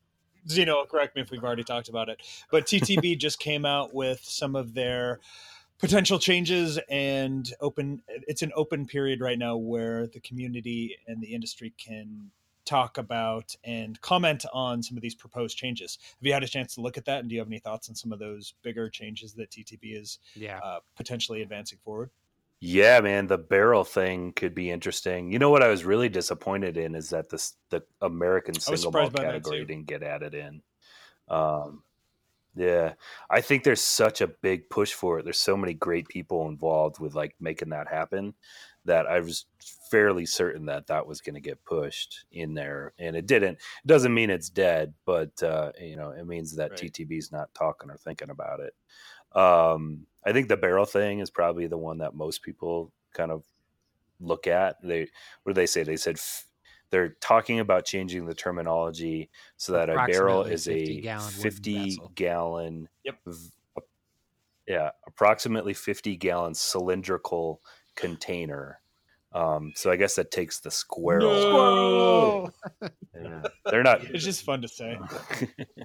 Zeno, 0.49 0.85
correct 0.85 1.17
me 1.17 1.23
if 1.23 1.31
we've 1.31 1.45
already 1.45 1.65
talked 1.65 1.89
about 1.89 2.09
it. 2.09 2.21
But 2.51 2.67
TTB 2.67 3.19
just 3.19 3.39
came 3.39 3.65
out 3.65 3.95
with 3.95 4.21
some 4.23 4.55
of 4.55 4.75
their 4.75 5.21
potential 5.79 6.19
changes 6.19 6.79
and 6.89 7.53
open 7.61 8.01
it's 8.09 8.43
an 8.43 8.53
open 8.55 8.87
period 8.87 9.21
right 9.21 9.39
now 9.39 9.57
where 9.57 10.07
the 10.07 10.21
community 10.21 10.97
and 11.09 11.21
the 11.21 11.35
industry 11.35 11.75
can 11.77 12.31
talk 12.65 12.99
about 12.99 13.55
and 13.65 14.01
comment 14.01 14.45
on 14.53 14.83
some 14.83 14.97
of 14.97 15.03
these 15.03 15.15
proposed 15.15 15.57
changes. 15.57 15.99
Have 16.03 16.27
you 16.27 16.33
had 16.33 16.43
a 16.43 16.49
chance 16.49 16.75
to 16.75 16.81
look 16.81 16.97
at 16.97 17.05
that 17.07 17.21
and 17.21 17.29
do 17.29 17.35
you 17.35 17.41
have 17.41 17.49
any 17.49 17.59
thoughts 17.59 17.89
on 17.89 17.95
some 17.95 18.13
of 18.13 18.19
those 18.19 18.55
bigger 18.63 18.89
changes 18.89 19.35
that 19.35 19.51
TTB 19.51 20.01
is 20.01 20.19
yeah. 20.35 20.59
uh, 20.63 20.81
potentially 20.97 21.43
advancing 21.43 21.79
forward? 21.85 22.11
Yeah, 22.61 23.01
man, 23.01 23.27
the 23.27 23.37
barrel 23.37 23.85
thing 23.85 24.33
could 24.33 24.55
be 24.55 24.71
interesting. 24.71 25.31
You 25.31 25.39
know 25.39 25.51
what 25.51 25.63
I 25.63 25.69
was 25.69 25.85
really 25.85 26.09
disappointed 26.09 26.77
in 26.77 26.95
is 26.95 27.11
that 27.11 27.29
this 27.29 27.55
the 27.69 27.83
American 28.01 28.59
single 28.59 28.91
malt 28.91 29.15
category 29.15 29.65
didn't 29.65 29.87
get 29.87 30.03
added 30.03 30.35
in. 30.35 30.63
Um, 31.29 31.83
yeah, 32.57 32.95
I 33.29 33.41
think 33.41 33.65
there's 33.65 33.81
such 33.81 34.21
a 34.21 34.29
big 34.29 34.71
push 34.71 34.93
for 34.93 35.19
it. 35.19 35.25
There's 35.25 35.39
so 35.39 35.57
many 35.57 35.75
great 35.75 36.09
people 36.09 36.49
involved 36.49 37.01
with 37.01 37.15
like 37.15 37.35
making 37.41 37.71
that 37.71 37.89
happen 37.89 38.35
that 38.85 39.07
I 39.07 39.21
was 39.21 39.47
fairly 39.91 40.27
certain 40.27 40.67
that 40.67 40.89
that 40.89 41.07
was 41.07 41.21
going 41.21 41.35
to 41.35 41.41
get 41.41 41.65
pushed 41.65 42.25
in 42.33 42.55
there, 42.55 42.93
and 42.99 43.17
it 43.17 43.27
didn't. 43.27 43.55
It 43.55 43.87
doesn't 43.87 44.15
mean 44.15 44.31
it's 44.31 44.51
dead, 44.51 44.95
but 45.05 45.43
uh, 45.43 45.73
you 45.81 45.97
know, 45.97 46.11
it 46.11 46.27
means 46.27 46.57
that 46.57 46.73
right. 46.73 46.81
TTB's 46.81 47.33
not 47.33 47.55
talking 47.55 47.91
or 47.91 47.97
thinking 47.97 48.31
about 48.31 48.61
it. 48.61 48.75
Um, 49.39 50.07
I 50.25 50.33
think 50.33 50.49
the 50.49 50.57
barrel 50.57 50.87
thing 50.87 51.19
is 51.19 51.31
probably 51.31 51.67
the 51.67 51.79
one 51.79 51.99
that 51.99 52.15
most 52.15 52.43
people 52.43 52.93
kind 53.13 53.31
of 53.31 53.45
look 54.21 54.47
at. 54.47 54.77
They 54.83 55.09
what 55.43 55.51
do 55.51 55.55
they 55.55 55.67
say? 55.67 55.83
They 55.83 55.97
said 55.97 56.19
they're 56.91 57.17
talking 57.21 57.61
about 57.61 57.85
changing 57.85 58.27
the 58.27 58.35
terminology 58.35 59.31
so 59.57 59.73
that 59.73 59.91
a 59.91 60.07
barrel 60.07 60.45
is 60.45 60.67
50 60.67 60.99
a 60.99 61.01
gallon 61.01 61.31
50 61.33 61.99
gallon 62.15 62.89
yep. 63.03 63.17
yeah 64.69 64.91
approximately 65.07 65.75
50 65.75 66.17
gallon 66.17 66.55
cylindrical 66.55 67.61
container 67.95 68.81
um, 69.35 69.73
so 69.75 69.91
I 69.91 69.97
guess 69.97 70.15
that 70.15 70.31
takes 70.31 70.61
the 70.61 70.71
squirrel. 70.71 72.53
No! 72.81 72.89
Yeah. 73.17 73.43
They're 73.71 73.85
not. 73.85 74.03
It's 74.07 74.25
just 74.25 74.43
fun 74.43 74.61
to 74.63 74.69
say. 74.69 74.99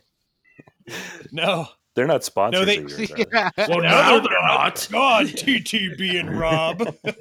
no, 1.32 1.68
they're 1.94 2.08
not 2.08 2.24
sponsors. 2.24 2.60
No, 2.60 2.66
they. 2.66 2.80
Yours, 2.80 3.12
yeah. 3.32 3.52
Well, 3.56 3.82
now 3.82 4.20
they're 4.20 4.42
not. 4.42 4.88
God, 4.92 5.28
TTB 5.28 6.20
and 6.20 6.38
Rob. 6.38 6.80
Damn 6.80 7.14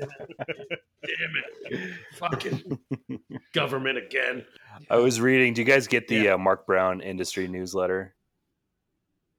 it! 1.02 1.94
Fucking 2.14 2.78
government 3.52 3.98
again. 3.98 4.46
I 4.90 4.96
was 4.96 5.20
reading. 5.20 5.52
Do 5.52 5.60
you 5.60 5.66
guys 5.66 5.86
get 5.86 6.08
the 6.08 6.16
yeah. 6.16 6.34
uh, 6.34 6.38
Mark 6.38 6.66
Brown 6.66 7.02
industry 7.02 7.46
newsletter? 7.46 8.14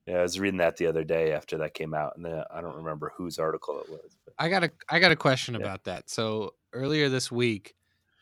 Yeah, 0.05 0.19
I 0.19 0.21
was 0.21 0.39
reading 0.39 0.59
that 0.59 0.77
the 0.77 0.85
other 0.85 1.03
day 1.03 1.33
after 1.33 1.57
that 1.57 1.73
came 1.73 1.95
out, 1.95 2.13
and 2.15 2.23
then 2.23 2.43
I 2.51 2.61
don't 2.61 2.77
remember 2.77 3.11
whose 3.17 3.39
article 3.39 3.81
it 3.81 3.89
was. 3.89 4.18
I 4.39 4.49
got 4.49 4.63
a 4.63 4.71
I 4.89 4.99
got 4.99 5.11
a 5.11 5.15
question 5.15 5.53
yeah. 5.53 5.61
about 5.61 5.83
that. 5.83 6.09
So 6.09 6.53
earlier 6.73 7.09
this 7.09 7.31
week, 7.31 7.75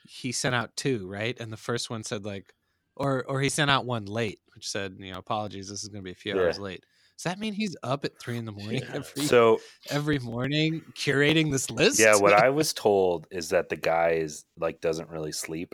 he 0.07 0.31
sent 0.31 0.55
out 0.55 0.75
two, 0.75 1.07
right? 1.07 1.39
And 1.39 1.53
the 1.53 1.57
first 1.57 1.89
one 1.89 2.03
said 2.03 2.25
like, 2.25 2.53
or 2.95 3.23
or 3.27 3.39
he 3.39 3.49
sent 3.49 3.69
out 3.69 3.85
one 3.85 4.05
late, 4.05 4.39
which 4.55 4.67
said, 4.67 4.97
you 4.99 5.11
know, 5.11 5.19
apologies, 5.19 5.69
this 5.69 5.83
is 5.83 5.89
going 5.89 6.01
to 6.01 6.05
be 6.05 6.11
a 6.11 6.15
few 6.15 6.35
yeah. 6.35 6.41
hours 6.41 6.59
late. 6.59 6.83
Does 7.17 7.23
that 7.23 7.39
mean 7.39 7.53
he's 7.53 7.75
up 7.81 8.05
at 8.05 8.19
three 8.19 8.37
in 8.37 8.45
the 8.45 8.51
morning 8.51 8.83
yeah. 8.83 8.95
every 8.95 9.23
so 9.23 9.59
every 9.89 10.19
morning 10.19 10.81
curating 10.93 11.51
this 11.51 11.71
list? 11.71 11.99
Yeah, 11.99 12.15
what 12.15 12.33
I 12.43 12.49
was 12.49 12.73
told 12.73 13.27
is 13.31 13.49
that 13.49 13.69
the 13.69 13.75
guy 13.75 14.11
is 14.11 14.45
like 14.59 14.81
doesn't 14.81 15.09
really 15.09 15.31
sleep, 15.31 15.73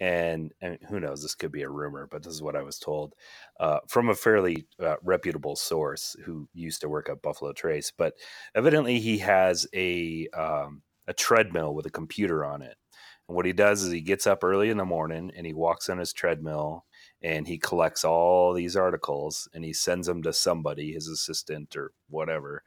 and 0.00 0.52
and 0.60 0.78
who 0.88 0.98
knows, 0.98 1.22
this 1.22 1.34
could 1.34 1.52
be 1.52 1.62
a 1.62 1.68
rumor, 1.68 2.08
but 2.10 2.22
this 2.22 2.32
is 2.34 2.42
what 2.42 2.56
I 2.56 2.62
was 2.62 2.78
told 2.78 3.14
uh, 3.60 3.80
from 3.88 4.08
a 4.08 4.14
fairly 4.14 4.66
uh, 4.80 4.96
reputable 5.02 5.56
source 5.56 6.16
who 6.24 6.48
used 6.54 6.80
to 6.80 6.88
work 6.88 7.08
at 7.08 7.22
Buffalo 7.22 7.52
Trace. 7.52 7.92
But 7.96 8.14
evidently, 8.54 8.98
he 8.98 9.18
has 9.18 9.66
a 9.74 10.28
um, 10.34 10.82
a 11.06 11.12
treadmill 11.12 11.74
with 11.74 11.86
a 11.86 11.90
computer 11.90 12.44
on 12.44 12.62
it. 12.62 12.76
And 13.28 13.36
what 13.36 13.46
he 13.46 13.52
does 13.52 13.82
is 13.82 13.92
he 13.92 14.00
gets 14.00 14.26
up 14.26 14.42
early 14.42 14.70
in 14.70 14.76
the 14.76 14.84
morning 14.84 15.30
and 15.36 15.46
he 15.46 15.52
walks 15.52 15.88
on 15.88 15.98
his 15.98 16.12
treadmill 16.12 16.84
and 17.22 17.46
he 17.46 17.58
collects 17.58 18.04
all 18.04 18.52
these 18.52 18.76
articles 18.76 19.48
and 19.54 19.64
he 19.64 19.72
sends 19.72 20.06
them 20.06 20.22
to 20.22 20.32
somebody, 20.32 20.92
his 20.92 21.08
assistant 21.08 21.76
or 21.76 21.92
whatever, 22.08 22.62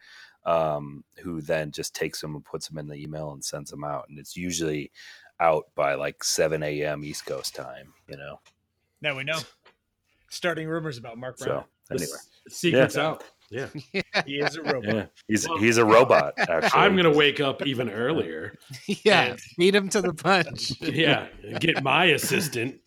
um, 0.45 1.03
who 1.21 1.41
then 1.41 1.71
just 1.71 1.95
takes 1.95 2.21
them 2.21 2.35
and 2.35 2.45
puts 2.45 2.67
them 2.67 2.77
in 2.77 2.87
the 2.87 2.95
email 2.95 3.31
and 3.31 3.43
sends 3.43 3.71
them 3.71 3.83
out. 3.83 4.05
And 4.09 4.19
it's 4.19 4.37
usually 4.37 4.91
out 5.39 5.65
by 5.75 5.95
like 5.95 6.23
7 6.23 6.61
a.m. 6.63 7.03
East 7.03 7.25
Coast 7.25 7.55
time, 7.55 7.93
you 8.07 8.17
know. 8.17 8.39
Now 9.01 9.15
we 9.15 9.23
know. 9.23 9.39
Starting 10.29 10.67
rumors 10.67 10.97
about 10.97 11.17
Mark 11.17 11.37
Brown. 11.37 11.65
So, 11.87 11.95
anyway. 11.95 12.17
secret's 12.49 12.95
yeah. 12.95 13.07
out. 13.07 13.23
Yeah. 13.49 13.67
he 14.25 14.39
is 14.39 14.55
a 14.55 14.63
robot. 14.63 14.95
Yeah. 14.95 15.05
He's 15.27 15.47
well, 15.47 15.57
he's 15.59 15.77
a 15.77 15.85
robot, 15.85 16.33
actually. 16.37 16.79
I'm 16.79 16.95
gonna 16.95 17.11
wake 17.11 17.39
up 17.39 17.65
even 17.67 17.89
earlier. 17.89 18.57
yeah. 18.87 19.31
And, 19.31 19.39
beat 19.57 19.75
him 19.75 19.89
to 19.89 20.01
the 20.01 20.13
punch. 20.13 20.73
yeah. 20.81 21.27
Get 21.59 21.83
my 21.83 22.05
assistant 22.05 22.79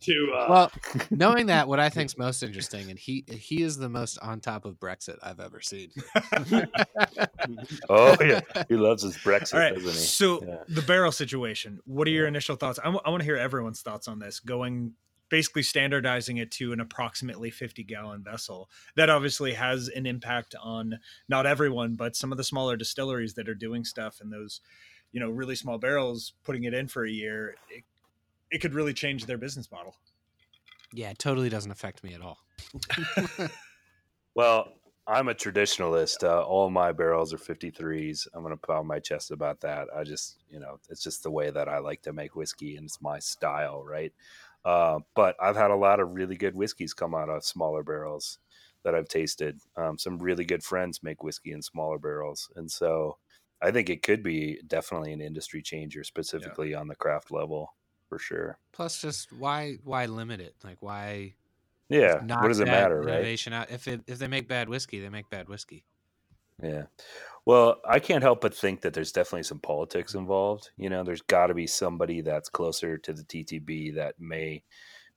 to 0.00 0.32
uh... 0.34 0.46
well 0.48 0.72
knowing 1.10 1.46
that 1.46 1.68
what 1.68 1.80
i 1.80 1.88
think 1.88 2.06
is 2.10 2.18
most 2.18 2.42
interesting 2.42 2.90
and 2.90 2.98
he 2.98 3.24
he 3.28 3.62
is 3.62 3.76
the 3.76 3.88
most 3.88 4.18
on 4.20 4.40
top 4.40 4.64
of 4.64 4.78
brexit 4.78 5.16
i've 5.22 5.40
ever 5.40 5.60
seen. 5.60 5.90
Oh 7.88 8.16
yeah. 8.20 8.40
He 8.68 8.76
loves 8.76 9.02
his 9.02 9.16
brexit 9.16 9.54
All 9.54 9.60
right. 9.60 9.80
so 9.92 10.42
yeah. 10.44 10.56
the 10.68 10.82
barrel 10.82 11.12
situation 11.12 11.80
what 11.84 12.08
are 12.08 12.10
your 12.10 12.26
initial 12.26 12.56
thoughts? 12.56 12.78
I, 12.78 12.84
w- 12.84 13.00
I 13.04 13.10
want 13.10 13.20
to 13.20 13.24
hear 13.24 13.36
everyone's 13.36 13.82
thoughts 13.82 14.08
on 14.08 14.18
this 14.18 14.40
going 14.40 14.92
basically 15.28 15.62
standardizing 15.62 16.36
it 16.36 16.52
to 16.52 16.72
an 16.72 16.78
approximately 16.78 17.50
50 17.50 17.82
gallon 17.82 18.22
vessel. 18.22 18.70
That 18.94 19.10
obviously 19.10 19.54
has 19.54 19.88
an 19.88 20.06
impact 20.06 20.54
on 20.62 20.98
not 21.28 21.46
everyone 21.46 21.94
but 21.94 22.16
some 22.16 22.32
of 22.32 22.38
the 22.38 22.44
smaller 22.44 22.76
distilleries 22.76 23.34
that 23.34 23.48
are 23.48 23.54
doing 23.54 23.84
stuff 23.84 24.20
in 24.20 24.30
those 24.30 24.60
you 25.12 25.20
know 25.20 25.30
really 25.30 25.56
small 25.56 25.78
barrels 25.78 26.34
putting 26.44 26.64
it 26.64 26.74
in 26.74 26.88
for 26.88 27.04
a 27.04 27.10
year 27.10 27.54
it 27.70 27.84
it 28.50 28.60
could 28.60 28.74
really 28.74 28.94
change 28.94 29.26
their 29.26 29.38
business 29.38 29.70
model. 29.70 29.94
Yeah, 30.92 31.10
it 31.10 31.18
totally 31.18 31.48
doesn't 31.48 31.70
affect 31.70 32.04
me 32.04 32.14
at 32.14 32.22
all. 32.22 32.38
well, 34.34 34.72
I'm 35.06 35.28
a 35.28 35.34
traditionalist. 35.34 36.24
Uh, 36.24 36.42
all 36.42 36.70
my 36.70 36.92
barrels 36.92 37.32
are 37.32 37.38
53s. 37.38 38.26
I'm 38.34 38.42
going 38.42 38.56
to 38.56 38.66
pound 38.66 38.88
my 38.88 38.98
chest 38.98 39.30
about 39.30 39.60
that. 39.60 39.88
I 39.94 40.04
just, 40.04 40.38
you 40.50 40.58
know, 40.58 40.78
it's 40.88 41.02
just 41.02 41.22
the 41.22 41.30
way 41.30 41.50
that 41.50 41.68
I 41.68 41.78
like 41.78 42.02
to 42.02 42.12
make 42.12 42.34
whiskey 42.34 42.76
and 42.76 42.86
it's 42.86 43.00
my 43.00 43.18
style, 43.18 43.84
right? 43.84 44.12
Uh, 44.64 45.00
but 45.14 45.36
I've 45.40 45.56
had 45.56 45.70
a 45.70 45.76
lot 45.76 46.00
of 46.00 46.14
really 46.14 46.36
good 46.36 46.56
whiskeys 46.56 46.92
come 46.92 47.14
out 47.14 47.28
of 47.28 47.44
smaller 47.44 47.84
barrels 47.84 48.38
that 48.82 48.94
I've 48.94 49.08
tasted. 49.08 49.60
Um, 49.76 49.96
some 49.98 50.18
really 50.18 50.44
good 50.44 50.64
friends 50.64 51.02
make 51.02 51.22
whiskey 51.22 51.52
in 51.52 51.62
smaller 51.62 51.98
barrels. 51.98 52.50
And 52.56 52.70
so 52.70 53.18
I 53.62 53.70
think 53.70 53.90
it 53.90 54.02
could 54.02 54.22
be 54.22 54.60
definitely 54.66 55.12
an 55.12 55.20
industry 55.20 55.62
changer, 55.62 56.02
specifically 56.02 56.72
yeah. 56.72 56.80
on 56.80 56.88
the 56.88 56.96
craft 56.96 57.30
level 57.30 57.74
for 58.08 58.18
sure. 58.18 58.58
Plus, 58.72 59.00
just 59.00 59.32
why 59.32 59.76
why 59.84 60.06
limit 60.06 60.40
it? 60.40 60.54
Like 60.64 60.78
why? 60.80 61.34
Yeah, 61.88 62.20
what 62.22 62.48
does 62.48 62.60
it 62.60 62.66
matter, 62.66 63.02
innovation 63.02 63.52
right? 63.52 63.60
Out. 63.60 63.70
If 63.70 63.86
it, 63.86 64.00
if 64.06 64.18
they 64.18 64.26
make 64.26 64.48
bad 64.48 64.68
whiskey, 64.68 65.00
they 65.00 65.08
make 65.08 65.30
bad 65.30 65.48
whiskey. 65.48 65.84
Yeah. 66.62 66.84
Well, 67.44 67.76
I 67.88 68.00
can't 68.00 68.24
help 68.24 68.40
but 68.40 68.54
think 68.54 68.80
that 68.80 68.92
there's 68.92 69.12
definitely 69.12 69.44
some 69.44 69.60
politics 69.60 70.14
involved. 70.14 70.70
You 70.76 70.90
know, 70.90 71.04
there's 71.04 71.22
got 71.22 71.46
to 71.46 71.54
be 71.54 71.66
somebody 71.66 72.20
that's 72.22 72.48
closer 72.48 72.98
to 72.98 73.12
the 73.12 73.22
TTB 73.22 73.94
that 73.94 74.14
may 74.18 74.64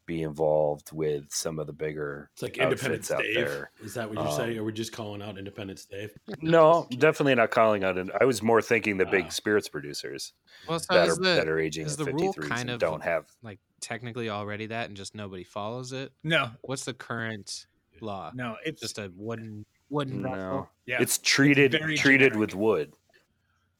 be 0.09 0.23
involved 0.23 0.91
with 0.91 1.25
some 1.29 1.59
of 1.59 1.67
the 1.67 1.73
bigger 1.73 2.31
it's 2.33 2.41
like 2.41 2.57
Independence 2.57 3.09
Dave. 3.09 3.35
There. 3.35 3.69
Is 3.83 3.93
that 3.93 4.09
what 4.09 4.17
you're 4.17 4.27
um, 4.27 4.35
saying? 4.35 4.57
Or 4.57 4.63
we're 4.63 4.71
just 4.71 4.91
calling 4.91 5.21
out 5.21 5.37
Independence 5.37 5.85
Dave? 5.85 6.11
No, 6.41 6.87
definitely 6.97 7.35
not 7.35 7.51
calling 7.51 7.83
out. 7.83 7.97
I 8.19 8.25
was 8.25 8.41
more 8.41 8.61
thinking 8.61 8.97
the 8.97 9.05
big 9.05 9.31
spirits 9.31 9.69
producers 9.69 10.33
well, 10.67 10.79
so 10.79 10.93
that, 10.93 11.09
are, 11.09 11.15
the, 11.15 11.21
that 11.21 11.47
are 11.47 11.59
aging 11.59 11.85
is 11.85 11.95
the 11.95 12.05
rule 12.05 12.33
kind 12.33 12.71
of 12.71 12.79
don't 12.79 13.03
have 13.03 13.25
like 13.43 13.59
technically 13.81 14.29
already 14.29 14.65
that, 14.67 14.87
and 14.87 14.97
just 14.97 15.13
nobody 15.13 15.43
follows 15.43 15.91
it. 15.91 16.11
No, 16.23 16.49
what's 16.61 16.85
the 16.85 16.93
current 16.93 17.67
law? 18.01 18.31
No, 18.33 18.55
it's 18.65 18.81
just 18.81 18.97
a 18.97 19.11
wooden 19.15 19.65
wooden. 19.89 20.23
No, 20.23 20.69
yeah, 20.87 20.97
it's 20.99 21.19
treated 21.19 21.75
it's 21.75 22.01
treated 22.01 22.31
generic. 22.31 22.39
with 22.39 22.55
wood. 22.55 22.93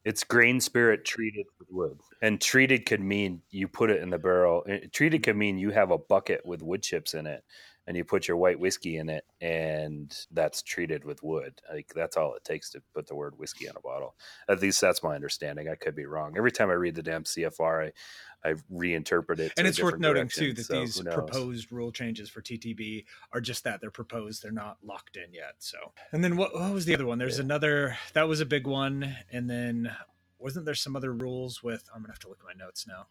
It's 0.10 0.24
grain 0.24 0.60
spirit 0.60 1.06
treated 1.06 1.46
with 1.60 1.68
wood. 1.70 2.00
And 2.24 2.42
treated 2.42 2.88
could 2.88 3.00
mean 3.00 3.44
you 3.52 3.68
put 3.68 3.92
it 3.92 4.02
in 4.02 4.10
the 4.10 4.18
barrel. 4.18 4.66
Treated 4.92 5.22
could 5.22 5.38
mean 5.38 5.60
you 5.60 5.70
have 5.70 5.92
a 5.92 6.00
bucket 6.00 6.44
with 6.44 6.64
wood 6.64 6.82
chips 6.82 7.14
in 7.14 7.28
it 7.28 7.44
and 7.90 7.98
you 7.98 8.06
put 8.06 8.28
your 8.28 8.38
white 8.38 8.60
whiskey 8.60 8.98
in 8.98 9.10
it, 9.10 9.26
and 9.42 10.16
that's 10.30 10.62
treated 10.62 11.04
with 11.04 11.24
wood. 11.24 11.60
Like 11.74 11.92
that's 11.96 12.18
all 12.18 12.36
it 12.36 12.44
takes 12.44 12.70
to 12.70 12.84
put 12.94 13.08
the 13.08 13.16
word 13.16 13.34
whiskey 13.36 13.68
on 13.68 13.76
a 13.76 13.82
bottle. 13.82 14.14
At 14.48 14.62
least 14.62 14.80
that's 14.80 15.02
my 15.02 15.16
understanding. 15.16 15.68
I 15.68 15.74
could 15.74 15.96
be 15.96 16.06
wrong. 16.06 16.36
Every 16.38 16.52
time 16.52 16.70
I 16.70 16.74
read 16.74 16.94
the 16.94 17.02
damn 17.02 17.24
CFR, 17.24 17.88
I 17.88 18.50
I 18.52 18.54
reinterpret 18.72 19.40
it. 19.40 19.54
And 19.58 19.66
it's 19.66 19.82
worth 19.82 19.98
noting 19.98 20.28
too 20.28 20.54
that 20.54 20.66
so 20.66 20.82
these 20.82 21.02
proposed 21.02 21.72
rule 21.72 21.92
changes 21.92 22.30
for 22.30 22.44
TTB 22.44 23.06
are 23.34 23.42
just 23.42 23.64
that 23.64 23.82
they're 23.82 23.90
proposed; 23.90 24.44
they're 24.44 24.52
not 24.52 24.78
locked 24.84 25.18
in 25.18 25.34
yet. 25.34 25.56
So, 25.58 25.80
and 26.12 26.24
then 26.24 26.38
what, 26.38 26.54
what 26.54 26.72
was 26.72 26.86
the 26.86 26.94
other 26.94 27.08
one? 27.08 27.18
There's 27.18 27.40
yeah. 27.40 27.46
another 27.46 27.98
that 28.14 28.28
was 28.28 28.40
a 28.40 28.46
big 28.46 28.68
one, 28.68 29.16
and 29.32 29.50
then 29.50 29.92
wasn't 30.38 30.66
there 30.66 30.76
some 30.76 30.96
other 30.96 31.12
rules 31.12 31.64
with? 31.64 31.90
I'm 31.92 32.04
gonna 32.04 32.14
have 32.14 32.20
to 32.20 32.30
look 32.30 32.42
at 32.48 32.56
my 32.56 32.64
notes 32.64 32.86
now 32.86 33.08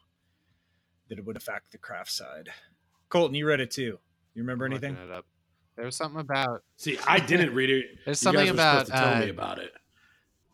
that 1.08 1.18
it 1.18 1.24
would 1.24 1.36
affect 1.36 1.72
the 1.72 1.78
craft 1.78 2.12
side. 2.12 2.50
Colton, 3.08 3.34
you 3.34 3.44
read 3.44 3.58
it 3.58 3.72
too. 3.72 3.98
You 4.38 4.44
remember 4.44 4.66
I'm 4.66 4.72
anything? 4.72 4.96
It 4.96 5.10
up. 5.10 5.26
There 5.74 5.84
was 5.84 5.96
something 5.96 6.20
about. 6.20 6.62
See, 6.76 6.96
I 7.08 7.18
didn't 7.18 7.52
read 7.54 7.70
it. 7.70 7.86
There's 8.04 8.20
something 8.20 8.48
about. 8.48 8.86
tell 8.86 9.14
uh, 9.14 9.18
me 9.18 9.30
about 9.30 9.58
it. 9.58 9.72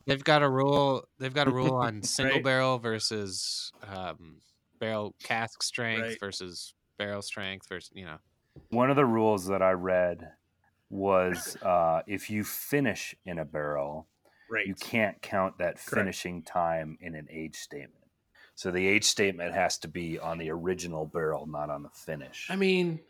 They've 0.06 0.24
got 0.24 0.42
a 0.42 0.48
rule. 0.48 1.06
They've 1.18 1.34
got 1.34 1.48
a 1.48 1.50
rule 1.50 1.74
on 1.74 2.02
single 2.02 2.36
right. 2.36 2.44
barrel 2.44 2.78
versus 2.78 3.72
um, 3.86 4.36
barrel 4.80 5.14
cask 5.22 5.62
strength 5.62 6.00
right. 6.00 6.18
versus 6.18 6.72
barrel 6.96 7.20
strength 7.20 7.68
versus 7.68 7.90
you 7.94 8.06
know. 8.06 8.16
One 8.70 8.88
of 8.88 8.96
the 8.96 9.04
rules 9.04 9.46
that 9.48 9.60
I 9.60 9.72
read 9.72 10.30
was 10.88 11.58
uh, 11.60 12.00
if 12.06 12.30
you 12.30 12.42
finish 12.42 13.14
in 13.26 13.38
a 13.38 13.44
barrel, 13.44 14.08
right. 14.50 14.66
you 14.66 14.74
can't 14.74 15.20
count 15.20 15.58
that 15.58 15.78
finishing 15.78 16.42
time 16.42 16.96
in 17.02 17.14
an 17.14 17.28
age 17.30 17.56
statement. 17.56 18.06
So 18.54 18.70
the 18.70 18.86
age 18.86 19.04
statement 19.04 19.52
has 19.52 19.76
to 19.78 19.88
be 19.88 20.18
on 20.18 20.38
the 20.38 20.50
original 20.50 21.04
barrel, 21.04 21.46
not 21.46 21.68
on 21.68 21.82
the 21.82 21.90
finish. 21.90 22.46
I 22.48 22.56
mean, 22.56 23.00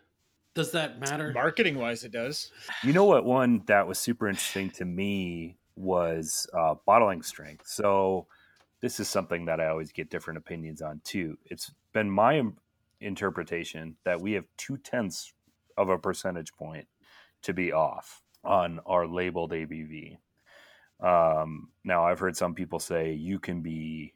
does 0.55 0.71
that 0.71 0.99
matter? 0.99 1.31
Marketing 1.33 1.77
wise, 1.77 2.03
it 2.03 2.11
does. 2.11 2.51
You 2.83 2.93
know 2.93 3.03
what? 3.03 3.25
One 3.25 3.61
that 3.67 3.87
was 3.87 3.99
super 3.99 4.27
interesting 4.27 4.71
to 4.71 4.85
me 4.85 5.57
was 5.75 6.47
uh, 6.57 6.75
bottling 6.85 7.21
strength. 7.21 7.67
So 7.67 8.27
this 8.81 8.99
is 8.99 9.09
something 9.09 9.45
that 9.45 9.59
I 9.59 9.67
always 9.67 9.91
get 9.91 10.09
different 10.09 10.37
opinions 10.37 10.81
on 10.81 11.01
too. 11.03 11.37
It's 11.45 11.71
been 11.93 12.09
my 12.09 12.41
interpretation 13.01 13.97
that 14.05 14.21
we 14.21 14.31
have 14.33 14.45
two 14.57 14.77
tenths 14.77 15.33
of 15.77 15.89
a 15.89 15.97
percentage 15.97 16.53
point 16.53 16.87
to 17.43 17.53
be 17.53 17.73
off 17.73 18.21
on 18.43 18.79
our 18.85 19.07
labeled 19.07 19.51
ABV. 19.51 20.17
Um, 21.01 21.69
now, 21.83 22.05
I've 22.05 22.19
heard 22.19 22.37
some 22.37 22.55
people 22.55 22.79
say 22.79 23.11
you 23.11 23.39
can 23.39 23.61
be 23.61 24.13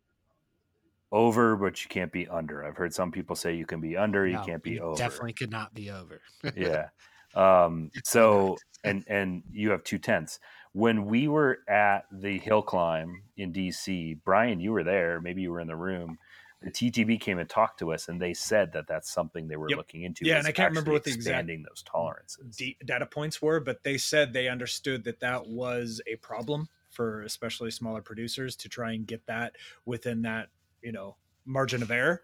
over, 1.11 1.55
but 1.55 1.83
you 1.83 1.89
can't 1.89 2.11
be 2.11 2.27
under. 2.27 2.63
I've 2.63 2.77
heard 2.77 2.93
some 2.93 3.11
people 3.11 3.35
say 3.35 3.55
you 3.55 3.65
can 3.65 3.81
be 3.81 3.97
under, 3.97 4.27
no, 4.27 4.39
you 4.39 4.45
can't 4.45 4.63
be 4.63 4.71
you 4.71 4.81
over. 4.81 4.97
Definitely 4.97 5.33
could 5.33 5.51
not 5.51 5.73
be 5.73 5.89
over. 5.91 6.21
yeah. 6.55 6.89
Um, 7.35 7.91
so, 8.03 8.57
and 8.83 9.03
and 9.07 9.43
you 9.51 9.69
have 9.69 9.83
two 9.83 9.99
tenths 9.99 10.39
when 10.73 11.05
we 11.05 11.27
were 11.27 11.59
at 11.67 12.05
the 12.11 12.37
hill 12.37 12.61
climb 12.61 13.23
in 13.37 13.51
DC, 13.51 14.19
Brian, 14.23 14.59
you 14.59 14.71
were 14.71 14.83
there. 14.83 15.19
Maybe 15.19 15.41
you 15.41 15.51
were 15.51 15.59
in 15.59 15.67
the 15.67 15.75
room. 15.75 16.17
The 16.61 16.71
TTB 16.71 17.21
came 17.21 17.39
and 17.39 17.49
talked 17.49 17.79
to 17.79 17.93
us, 17.93 18.09
and 18.09 18.21
they 18.21 18.33
said 18.33 18.73
that 18.73 18.85
that's 18.85 19.09
something 19.09 19.47
they 19.47 19.55
were 19.55 19.69
yep. 19.69 19.77
looking 19.77 20.03
into. 20.03 20.25
Yeah, 20.25 20.39
and 20.39 20.47
I 20.47 20.51
can't 20.51 20.71
remember 20.71 20.91
what 20.91 21.05
the 21.05 21.13
exact 21.13 21.47
those 21.47 21.83
tolerances 21.83 22.57
d- 22.57 22.77
data 22.85 23.05
points 23.05 23.41
were, 23.41 23.61
but 23.61 23.83
they 23.83 23.97
said 23.97 24.33
they 24.33 24.49
understood 24.49 25.05
that 25.05 25.21
that 25.21 25.47
was 25.47 26.01
a 26.05 26.17
problem 26.17 26.67
for 26.89 27.21
especially 27.21 27.71
smaller 27.71 28.01
producers 28.01 28.55
to 28.57 28.67
try 28.67 28.91
and 28.91 29.07
get 29.07 29.25
that 29.27 29.55
within 29.85 30.23
that 30.23 30.49
you 30.81 30.91
know 30.91 31.15
margin 31.45 31.81
of 31.81 31.91
error. 31.91 32.21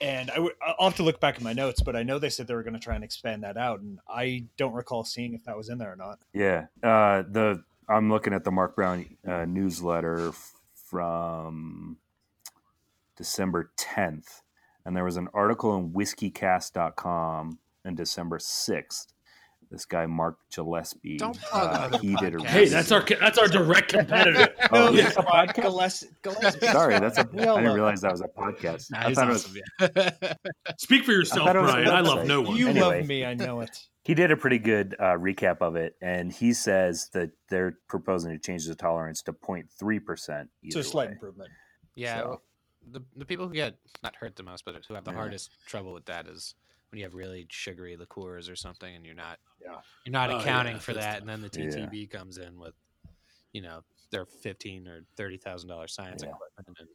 And 0.00 0.30
i 0.30 0.34
w- 0.34 0.54
I'll 0.62 0.88
have 0.90 0.96
to 0.96 1.02
look 1.02 1.18
back 1.18 1.38
in 1.38 1.44
my 1.44 1.52
notes, 1.52 1.80
but 1.80 1.96
I 1.96 2.04
know 2.04 2.20
they 2.20 2.30
said 2.30 2.46
they 2.46 2.54
were 2.54 2.62
going 2.62 2.74
to 2.74 2.80
try 2.80 2.94
and 2.94 3.02
expand 3.02 3.42
that 3.42 3.56
out, 3.56 3.80
and 3.80 3.98
I 4.08 4.44
don't 4.56 4.72
recall 4.72 5.02
seeing 5.02 5.34
if 5.34 5.44
that 5.44 5.56
was 5.56 5.68
in 5.68 5.78
there 5.78 5.92
or 5.92 5.96
not. 5.96 6.20
Yeah, 6.32 6.66
uh, 6.82 7.24
the 7.28 7.64
I'm 7.88 8.10
looking 8.10 8.32
at 8.32 8.44
the 8.44 8.52
Mark 8.52 8.76
Brown 8.76 9.06
uh, 9.26 9.44
newsletter 9.44 10.32
from 10.74 11.96
December 13.16 13.72
10th, 13.76 14.42
and 14.84 14.96
there 14.96 15.04
was 15.04 15.16
an 15.16 15.28
article 15.34 15.76
in 15.76 15.90
whiskeycast.com 15.90 17.58
on 17.84 17.94
December 17.94 18.38
6th. 18.38 19.06
This 19.70 19.84
guy 19.84 20.06
Mark 20.06 20.38
Gillespie, 20.54 21.20
uh, 21.52 21.98
he 21.98 22.16
did 22.16 22.34
a 22.34 22.42
hey, 22.48 22.68
that's 22.68 22.90
our 22.90 23.02
that's 23.02 23.36
our 23.36 23.48
direct 23.48 23.90
competitor. 23.90 24.48
oh, 24.72 24.92
yeah. 24.92 25.10
Gillespie. 25.54 26.08
Sorry, 26.66 26.98
that's 26.98 27.18
a. 27.18 27.20
I 27.20 27.60
didn't 27.60 27.74
realize 27.74 28.00
that 28.00 28.12
was 28.12 28.22
a 28.22 28.28
podcast. 28.28 28.90
Nah, 28.90 29.08
I 29.08 29.14
thought 29.14 29.30
awesome, 29.30 29.56
it 29.56 29.94
was. 29.96 30.10
Yeah. 30.16 30.34
Speak 30.78 31.04
for 31.04 31.12
yourself, 31.12 31.52
Brian. 31.52 31.88
I 31.88 32.00
love 32.00 32.26
no 32.26 32.40
one. 32.42 32.56
You 32.56 32.68
anyway, 32.68 33.00
love 33.00 33.06
me. 33.06 33.24
I 33.26 33.34
know 33.34 33.60
it 33.60 33.78
he 34.08 34.14
did 34.14 34.30
a 34.30 34.38
pretty 34.38 34.58
good 34.58 34.96
uh, 34.98 35.18
recap 35.18 35.58
of 35.60 35.76
it, 35.76 35.94
and 36.00 36.32
he 36.32 36.54
says 36.54 37.10
that 37.12 37.30
they're 37.50 37.76
proposing 37.88 38.30
to 38.32 38.38
change 38.38 38.64
the 38.64 38.74
tolerance 38.74 39.20
to 39.24 39.34
0.3 39.34 40.02
percent. 40.02 40.48
So 40.70 40.80
a 40.80 40.82
slight 40.82 41.08
way. 41.08 41.12
improvement. 41.12 41.50
Yeah, 41.94 42.20
so. 42.20 42.40
the 42.90 43.02
the 43.16 43.26
people 43.26 43.46
who 43.46 43.52
get 43.52 43.76
not 44.02 44.16
hurt 44.16 44.34
the 44.34 44.42
most, 44.42 44.64
but 44.64 44.76
who 44.88 44.94
have 44.94 45.04
the 45.04 45.10
yeah. 45.10 45.16
hardest 45.18 45.50
trouble 45.66 45.92
with 45.92 46.06
that 46.06 46.26
is 46.26 46.54
when 46.90 46.98
you 46.98 47.04
have 47.04 47.14
really 47.14 47.46
sugary 47.50 47.96
liqueurs 47.96 48.48
or 48.48 48.56
something, 48.56 48.94
and 48.94 49.04
you're 49.04 49.14
not 49.14 49.38
yeah. 49.62 49.78
you're 50.04 50.12
not 50.12 50.30
oh, 50.30 50.38
accounting 50.38 50.76
yeah, 50.76 50.80
for 50.80 50.94
that, 50.94 51.20
and 51.20 51.28
then 51.28 51.42
the 51.42 51.50
TTB 51.50 52.10
comes 52.10 52.38
in 52.38 52.58
with 52.58 52.74
you 53.52 53.62
know 53.62 53.82
their 54.10 54.26
fifteen 54.26 54.86
or 54.88 55.04
thirty 55.16 55.36
thousand 55.36 55.68
dollars 55.68 55.94
science 55.94 56.22
equipment 56.22 56.78
and 56.78 56.88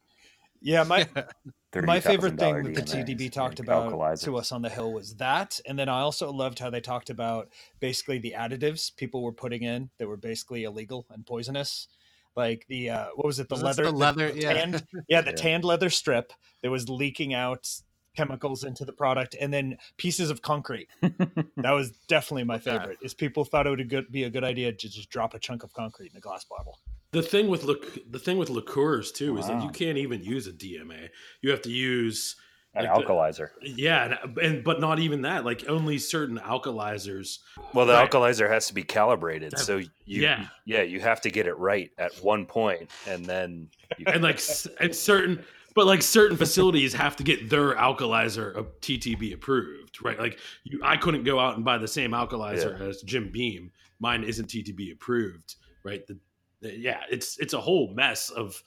yeah, 0.64 0.82
my 0.82 1.06
my 1.74 2.00
favorite 2.00 2.38
thing 2.38 2.62
that 2.62 2.74
the 2.74 2.82
TTB 2.82 3.30
talked 3.30 3.60
about 3.60 4.18
to 4.20 4.36
us 4.36 4.50
on 4.50 4.62
the 4.62 4.70
hill 4.70 4.92
was 4.92 5.14
that, 5.16 5.60
and 5.66 5.78
then 5.78 5.90
I 5.90 6.00
also 6.00 6.32
loved 6.32 6.58
how 6.58 6.70
they 6.70 6.80
talked 6.80 7.10
about 7.10 7.50
basically 7.80 8.18
the 8.18 8.34
additives 8.36 8.94
people 8.96 9.22
were 9.22 9.32
putting 9.32 9.62
in 9.62 9.90
that 9.98 10.08
were 10.08 10.16
basically 10.16 10.64
illegal 10.64 11.06
and 11.10 11.26
poisonous, 11.26 11.86
like 12.34 12.64
the 12.68 12.90
uh, 12.90 13.06
what 13.14 13.26
was 13.26 13.38
it, 13.40 13.50
the 13.50 13.56
was 13.56 13.62
leather, 13.62 13.84
the 13.84 13.92
leather, 13.92 14.32
the, 14.32 14.40
yeah, 14.40 14.52
tanned, 14.54 14.86
yeah, 15.06 15.20
the 15.20 15.30
yeah. 15.30 15.36
tanned 15.36 15.64
leather 15.64 15.90
strip 15.90 16.32
that 16.62 16.70
was 16.70 16.88
leaking 16.88 17.34
out 17.34 17.68
chemicals 18.16 18.64
into 18.64 18.84
the 18.84 18.92
product, 18.92 19.36
and 19.40 19.52
then 19.52 19.76
pieces 19.96 20.30
of 20.30 20.42
concrete. 20.42 20.88
that 21.02 21.72
was 21.72 21.92
definitely 22.08 22.44
my 22.44 22.58
favorite. 22.58 22.98
Is 23.02 23.14
people 23.14 23.44
thought 23.44 23.66
it 23.66 23.70
would 23.70 24.10
be 24.10 24.24
a 24.24 24.30
good 24.30 24.44
idea 24.44 24.72
to 24.72 24.88
just 24.88 25.10
drop 25.10 25.34
a 25.34 25.38
chunk 25.38 25.62
of 25.62 25.72
concrete 25.72 26.12
in 26.12 26.16
a 26.16 26.20
glass 26.20 26.44
bottle. 26.44 26.78
The 27.12 27.22
thing 27.22 27.48
with 27.48 27.62
the 28.10 28.18
thing 28.18 28.38
with 28.38 28.50
liqueurs 28.50 29.12
too 29.12 29.34
wow. 29.34 29.40
is 29.40 29.46
that 29.46 29.62
you 29.62 29.70
can't 29.70 29.98
even 29.98 30.22
use 30.22 30.46
a 30.46 30.52
DMA. 30.52 31.08
You 31.42 31.50
have 31.50 31.62
to 31.62 31.70
use 31.70 32.36
an 32.74 32.86
like 32.86 33.06
Alcolyzer. 33.06 33.50
The, 33.62 33.70
yeah, 33.70 34.16
and, 34.22 34.38
and, 34.38 34.64
but 34.64 34.80
not 34.80 34.98
even 34.98 35.22
that. 35.22 35.44
Like 35.44 35.64
only 35.68 35.98
certain 35.98 36.38
Alcolyzers. 36.38 37.38
Well, 37.72 37.86
the 37.86 37.92
right. 37.92 38.10
Alcolyzer 38.10 38.48
has 38.48 38.66
to 38.66 38.74
be 38.74 38.82
calibrated, 38.82 39.56
so 39.58 39.76
you 39.76 39.88
yeah 40.06 40.46
yeah 40.64 40.82
you 40.82 41.00
have 41.00 41.20
to 41.22 41.30
get 41.30 41.46
it 41.46 41.56
right 41.56 41.90
at 41.98 42.12
one 42.16 42.46
point, 42.46 42.90
and 43.06 43.24
then 43.24 43.68
you... 43.96 44.06
and 44.06 44.22
like 44.22 44.40
and 44.80 44.94
certain. 44.94 45.44
But 45.74 45.86
like 45.86 46.02
certain 46.02 46.36
facilities 46.36 46.94
have 46.94 47.16
to 47.16 47.24
get 47.24 47.50
their 47.50 47.74
Alcolyzer 47.74 48.54
of 48.54 48.80
TTB 48.80 49.34
approved, 49.34 50.02
right? 50.04 50.18
Like 50.18 50.38
you, 50.62 50.80
I 50.84 50.96
couldn't 50.96 51.24
go 51.24 51.40
out 51.40 51.56
and 51.56 51.64
buy 51.64 51.78
the 51.78 51.88
same 51.88 52.12
Alcolyzer 52.12 52.78
yeah. 52.78 52.86
as 52.86 53.02
Jim 53.02 53.30
Beam. 53.32 53.72
Mine 53.98 54.22
isn't 54.22 54.48
TTB 54.48 54.92
approved, 54.92 55.56
right? 55.82 56.06
The 56.06 56.18
yeah, 56.60 57.00
it's 57.10 57.38
it's 57.38 57.52
a 57.52 57.60
whole 57.60 57.92
mess 57.94 58.30
of. 58.30 58.62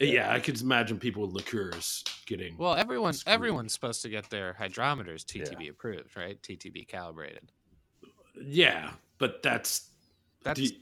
Yeah, 0.00 0.32
I 0.32 0.40
could 0.40 0.60
imagine 0.60 0.98
people 0.98 1.22
with 1.22 1.32
liqueurs 1.32 2.02
getting. 2.26 2.56
Well, 2.56 2.74
everyone 2.74 3.12
screwed. 3.12 3.34
everyone's 3.34 3.72
supposed 3.72 4.02
to 4.02 4.08
get 4.08 4.28
their 4.30 4.56
hydrometers 4.58 5.24
TTB 5.24 5.64
yeah. 5.64 5.70
approved, 5.70 6.16
right? 6.16 6.42
TTB 6.42 6.88
calibrated. 6.88 7.52
Yeah, 8.40 8.90
but 9.18 9.42
that's 9.42 9.90
that's 10.42 10.58
do 10.58 10.64
you, 10.66 10.72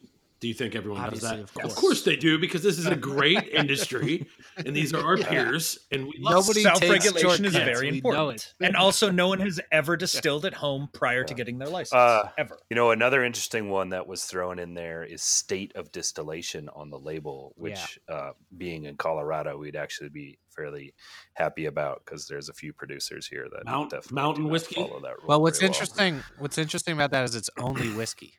do 0.40 0.48
you 0.48 0.54
think 0.54 0.74
everyone 0.74 1.10
does 1.10 1.20
that? 1.20 1.38
Of 1.38 1.52
course. 1.52 1.72
of 1.72 1.74
course. 1.76 2.02
they 2.02 2.16
do, 2.16 2.38
because 2.38 2.62
this 2.62 2.78
is 2.78 2.86
a 2.86 2.96
great 3.14 3.48
industry, 3.48 4.26
and 4.56 4.74
these 4.74 4.94
are 4.94 5.04
our 5.04 5.18
yeah. 5.18 5.28
peers, 5.28 5.78
and 5.92 6.06
we 6.06 6.14
nobody 6.18 6.62
self-regulation 6.62 7.44
is 7.44 7.52
very 7.54 7.88
important. 7.88 8.54
And 8.58 8.74
also, 8.74 9.10
no 9.10 9.28
one 9.28 9.40
has 9.40 9.60
ever 9.70 9.98
distilled 9.98 10.46
at 10.46 10.54
home 10.54 10.88
prior 10.94 11.24
to 11.24 11.34
getting 11.34 11.58
their 11.58 11.68
license. 11.68 11.92
Uh, 11.92 12.30
ever. 12.38 12.58
You 12.70 12.74
know, 12.74 12.90
another 12.90 13.22
interesting 13.22 13.68
one 13.68 13.90
that 13.90 14.06
was 14.06 14.24
thrown 14.24 14.58
in 14.58 14.72
there 14.72 15.04
is 15.04 15.22
state 15.22 15.76
of 15.76 15.92
distillation 15.92 16.70
on 16.70 16.88
the 16.88 16.98
label, 16.98 17.52
which, 17.56 18.00
yeah. 18.08 18.14
uh, 18.14 18.32
being 18.56 18.84
in 18.86 18.96
Colorado, 18.96 19.58
we'd 19.58 19.76
actually 19.76 20.08
be 20.08 20.38
fairly 20.48 20.94
happy 21.34 21.66
about 21.66 22.02
because 22.04 22.26
there's 22.26 22.48
a 22.48 22.54
few 22.54 22.72
producers 22.72 23.26
here 23.26 23.46
that 23.52 23.66
Mount, 23.66 23.92
mountain 24.10 24.48
whiskey 24.48 24.76
follow 24.76 25.00
that. 25.00 25.16
well, 25.26 25.42
what's 25.42 25.62
interesting, 25.62 26.14
well. 26.14 26.24
what's 26.38 26.56
interesting 26.56 26.94
about 26.94 27.10
that 27.10 27.24
is 27.24 27.34
it's 27.34 27.50
only 27.58 27.92
whiskey. 27.92 28.34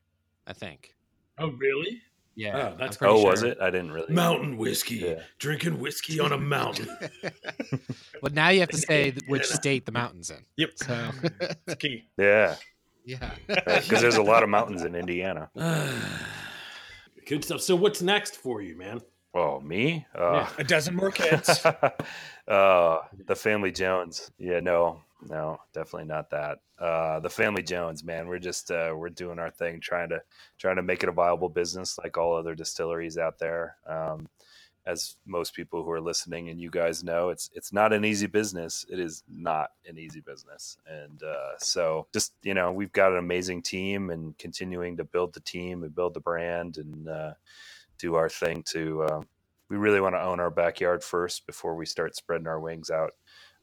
I 0.48 0.54
think. 0.54 0.96
Oh, 1.42 1.52
really? 1.58 2.02
Yeah. 2.36 2.72
Oh, 2.74 2.78
that's 2.78 2.98
oh 3.02 3.20
sure. 3.20 3.32
was 3.32 3.44
it? 3.44 3.58
I 3.62 3.70
didn't 3.70 3.92
really. 3.92 4.14
Mountain 4.14 4.58
whiskey. 4.58 4.96
Yeah. 4.96 5.22
Drinking 5.40 5.80
whiskey 5.80 6.20
on 6.20 6.32
a 6.32 6.38
mountain. 6.38 6.90
but 8.22 8.34
now 8.34 8.50
you 8.50 8.62
have 8.62 8.70
to 8.70 8.78
say 8.90 9.14
which 9.28 9.46
state 9.46 9.86
the 9.86 9.92
mountain's 9.92 10.30
in. 10.30 10.46
Yep. 10.58 10.70
So 10.76 11.12
it's 11.68 11.76
key. 11.76 12.06
Yeah. 12.18 12.56
Yeah. 13.06 13.32
Because 13.48 14.02
there's 14.02 14.18
a 14.18 14.24
lot 14.24 14.44
of 14.44 14.50
mountains 14.50 14.84
in 14.84 14.96
Indiana. 14.96 15.50
Good 17.26 17.44
stuff. 17.44 17.62
So 17.62 17.76
what's 17.76 18.02
next 18.02 18.38
for 18.38 18.62
you, 18.62 18.78
man? 18.78 19.02
Oh, 19.34 19.60
me? 19.60 20.06
Uh, 20.18 20.34
yeah. 20.34 20.50
A 20.58 20.64
dozen 20.64 20.96
more 20.96 21.12
kids. 21.12 21.66
uh, 21.66 23.00
the 23.26 23.36
Family 23.36 23.72
Jones. 23.72 24.30
Yeah, 24.38 24.60
no. 24.60 25.02
No, 25.30 25.60
definitely 25.74 26.08
not 26.08 26.30
that. 26.32 26.60
Uh, 26.80 27.20
the 27.20 27.30
Family 27.30 27.62
Jones, 27.64 28.04
man, 28.04 28.28
we're 28.28 28.40
just 28.40 28.72
uh, 28.72 28.94
we're 28.96 29.10
doing 29.10 29.40
our 29.40 29.52
thing, 29.52 29.80
trying 29.80 30.10
to 30.10 30.22
trying 30.58 30.78
to 30.78 30.82
make 30.82 31.04
it 31.04 31.10
a 31.10 31.14
viable 31.14 31.50
business 31.50 32.00
like 32.04 32.18
all 32.18 32.36
other 32.36 32.56
distilleries 32.56 33.18
out 33.18 33.38
there. 33.40 33.78
Um, 33.88 34.28
as 34.88 35.18
most 35.28 35.54
people 35.54 35.84
who 35.84 35.92
are 35.92 36.02
listening 36.02 36.50
and 36.50 36.60
you 36.60 36.72
guys 36.72 37.04
know, 37.04 37.30
it's 37.30 37.52
it's 37.54 37.72
not 37.72 37.94
an 37.94 38.04
easy 38.04 38.28
business. 38.28 38.86
It 38.90 39.00
is 39.00 39.24
not 39.30 39.72
an 39.88 40.00
easy 40.00 40.22
business, 40.22 40.78
and 40.88 41.22
uh, 41.22 41.58
so 41.60 42.08
just 42.14 42.34
you 42.42 42.56
know, 42.56 42.72
we've 42.72 42.92
got 42.92 43.12
an 43.12 43.20
amazing 43.20 43.62
team 43.62 44.10
and 44.10 44.38
continuing 44.40 44.98
to 44.98 45.04
build 45.04 45.34
the 45.34 45.42
team 45.42 45.84
and 45.84 45.94
build 45.96 46.16
the 46.16 46.20
brand 46.20 46.78
and 46.78 47.08
uh, 47.08 47.34
do 48.00 48.16
our 48.16 48.30
thing 48.30 48.64
to. 48.70 49.04
Uh, 49.04 49.22
we 49.70 49.78
really 49.78 50.02
want 50.02 50.16
to 50.16 50.22
own 50.22 50.42
our 50.42 50.50
backyard 50.50 51.02
first 51.02 51.46
before 51.48 51.76
we 51.76 51.86
start 51.86 52.16
spreading 52.16 52.48
our 52.48 52.60
wings 52.60 52.90
out 52.90 53.12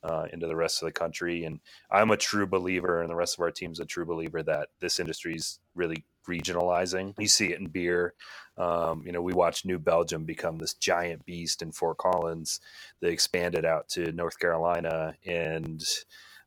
uh, 0.03 0.27
into 0.33 0.47
the 0.47 0.57
rest 0.57 0.83
of 0.83 0.87
the 0.87 0.93
country. 0.93 1.45
And 1.45 1.61
I'm 1.91 2.11
a 2.11 2.17
true 2.17 2.47
believer, 2.47 3.01
and 3.01 3.11
the 3.11 3.17
rest 3.17 3.39
of 3.39 3.43
our 3.43 3.51
team's 3.51 3.81
a 3.81 3.85
true 3.85 4.07
believer 4.07 4.43
that 4.43 4.69
this 4.81 5.01
industry 5.01 5.35
is 5.35 5.59
really 5.75 6.05
regionalizing. 6.29 7.15
You 7.19 7.29
see 7.29 7.53
it 7.53 7.61
in 7.61 7.69
beer. 7.69 8.15
Um, 8.57 9.03
you 9.07 9.13
know, 9.13 9.23
we 9.23 9.33
watched 9.33 9.65
New 9.65 9.79
Belgium 9.79 10.25
become 10.25 10.59
this 10.59 10.75
giant 10.75 11.25
beast 11.25 11.63
in 11.63 11.73
Fort 11.73 11.99
Collins. 11.99 12.61
They 13.01 13.11
expanded 13.11 13.65
out 13.65 13.89
to 13.91 14.13
North 14.13 14.39
Carolina, 14.39 15.15
and 15.25 15.83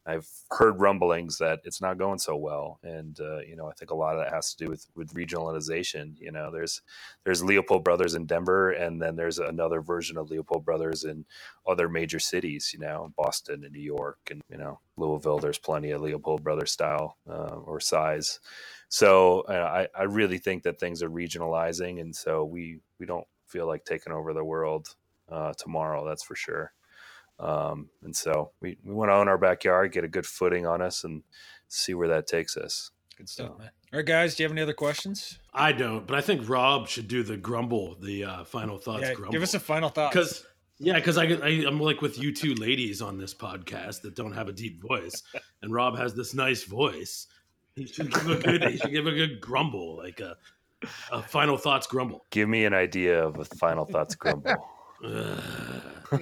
I've 0.06 0.28
heard 0.52 0.82
rumblings 0.82 1.40
that 1.40 1.62
it's 1.66 1.82
not 1.82 1.98
going 2.00 2.20
so 2.20 2.36
well, 2.36 2.80
and 2.84 3.20
uh, 3.22 3.40
you 3.42 3.56
know 3.56 3.68
I 3.70 3.74
think 3.74 3.92
a 3.92 3.96
lot 3.96 4.16
of 4.18 4.24
that 4.26 4.34
has 4.34 4.54
to 4.56 4.66
do 4.66 4.72
with 4.72 4.88
with 4.96 5.14
regionalization. 5.16 6.16
You 6.20 6.34
know, 6.34 6.52
there's 6.52 6.82
there's 7.26 7.44
Leopold 7.44 7.86
Brothers 7.86 8.16
in 8.16 8.26
Denver, 8.28 8.72
and 8.72 9.02
then 9.02 9.16
there's 9.16 9.40
another 9.40 9.82
version 9.82 10.18
of 10.18 10.30
Leopold 10.32 10.66
Brothers 10.66 11.06
in 11.06 11.26
other 11.68 11.90
major 11.90 12.20
cities. 12.20 12.72
You 12.74 12.80
know, 12.82 13.14
Boston 13.18 13.64
and 13.64 13.74
New 13.74 13.82
York, 13.82 14.20
and 14.32 14.42
you 14.50 14.58
know 14.58 14.82
Louisville. 14.98 15.40
There's 15.40 15.60
plenty 15.60 15.92
of 15.92 16.02
Leopold 16.02 16.44
Brothers 16.44 16.74
style 16.74 17.18
uh, 17.30 17.58
or 17.66 17.80
size. 17.80 18.42
So 18.90 19.42
uh, 19.42 19.88
I 19.96 20.02
I 20.02 20.04
really 20.06 20.40
think 20.40 20.64
that 20.64 20.82
things 20.82 21.04
are 21.04 21.12
regionalizing, 21.12 22.02
and 22.02 22.16
so 22.16 22.46
we 22.46 22.80
we 23.00 23.08
don't 23.08 23.28
feel 23.48 23.68
like 23.68 23.86
taking 23.86 24.14
over 24.14 24.34
the 24.34 24.46
world 24.46 24.96
uh, 25.32 25.54
tomorrow. 25.58 26.08
That's 26.08 26.24
for 26.24 26.36
sure. 26.36 26.74
Um, 27.42 27.90
and 28.04 28.16
so 28.16 28.52
we, 28.62 28.78
we 28.84 28.94
want 28.94 29.10
to 29.10 29.16
own 29.16 29.28
our 29.28 29.38
backyard, 29.38 29.92
get 29.92 30.04
a 30.04 30.08
good 30.08 30.28
footing 30.28 30.68
on 30.68 30.82
us, 30.82 31.04
and 31.04 31.24
see 31.68 31.94
where 31.94 32.08
that 32.08 32.28
takes 32.28 32.56
us. 32.56 32.92
Good 33.18 33.28
stuff, 33.28 33.58
man. 33.58 33.72
All 33.92 33.98
right, 33.98 34.06
guys, 34.06 34.36
do 34.36 34.44
you 34.44 34.46
have 34.46 34.52
any 34.52 34.62
other 34.62 34.74
questions? 34.74 35.40
I 35.54 35.72
don't, 35.72 36.08
but 36.08 36.16
I 36.16 36.22
think 36.22 36.48
Rob 36.48 36.88
should 36.88 37.08
do 37.08 37.24
the 37.24 37.38
grumble, 37.38 37.98
the 38.00 38.26
uh, 38.26 38.44
final 38.44 38.78
thoughts. 38.78 39.04
Yeah, 39.04 39.14
grumble. 39.14 39.32
give 39.32 39.42
us 39.42 39.54
a 39.54 39.60
final 39.60 39.90
thought. 39.90 40.12
Because 40.12 40.46
yeah, 40.80 40.96
because 40.96 41.18
I, 41.18 41.26
I 41.26 41.50
am 41.68 41.80
like 41.80 42.02
with 42.02 42.18
you 42.18 42.34
two 42.34 42.56
ladies 42.56 43.02
on 43.02 43.18
this 43.18 43.34
podcast 43.34 44.02
that 44.02 44.16
don't 44.16 44.34
have 44.34 44.48
a 44.48 44.54
deep 44.54 44.82
voice, 44.82 45.24
and 45.62 45.74
Rob 45.74 45.98
has 45.98 46.14
this 46.14 46.34
nice 46.34 46.64
voice. 46.64 47.28
He 47.76 47.86
should 47.86 48.14
give 48.14 48.30
a 48.30 48.36
good. 48.36 48.64
he 48.64 48.78
should 48.78 48.92
give 48.92 49.08
a 49.08 49.12
good 49.12 49.42
grumble, 49.42 49.98
like 49.98 50.20
a 50.20 50.38
a 51.12 51.22
final 51.22 51.58
thoughts 51.58 51.88
grumble. 51.88 52.26
Give 52.30 52.50
me 52.50 52.66
an 52.66 52.74
idea 52.74 53.24
of 53.24 53.38
a 53.40 53.46
final 53.46 53.86
thoughts 53.86 54.16
grumble. 54.16 54.56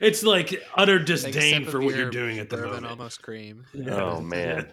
it's 0.00 0.22
like 0.22 0.62
utter 0.76 0.98
disdain 0.98 1.64
for 1.64 1.80
what 1.80 1.96
you're 1.96 2.10
doing 2.10 2.38
at 2.38 2.50
the 2.50 2.58
moment. 2.58 2.86
Almost 2.86 3.22
cream. 3.22 3.64
Oh 3.94 4.20
man, 4.20 4.72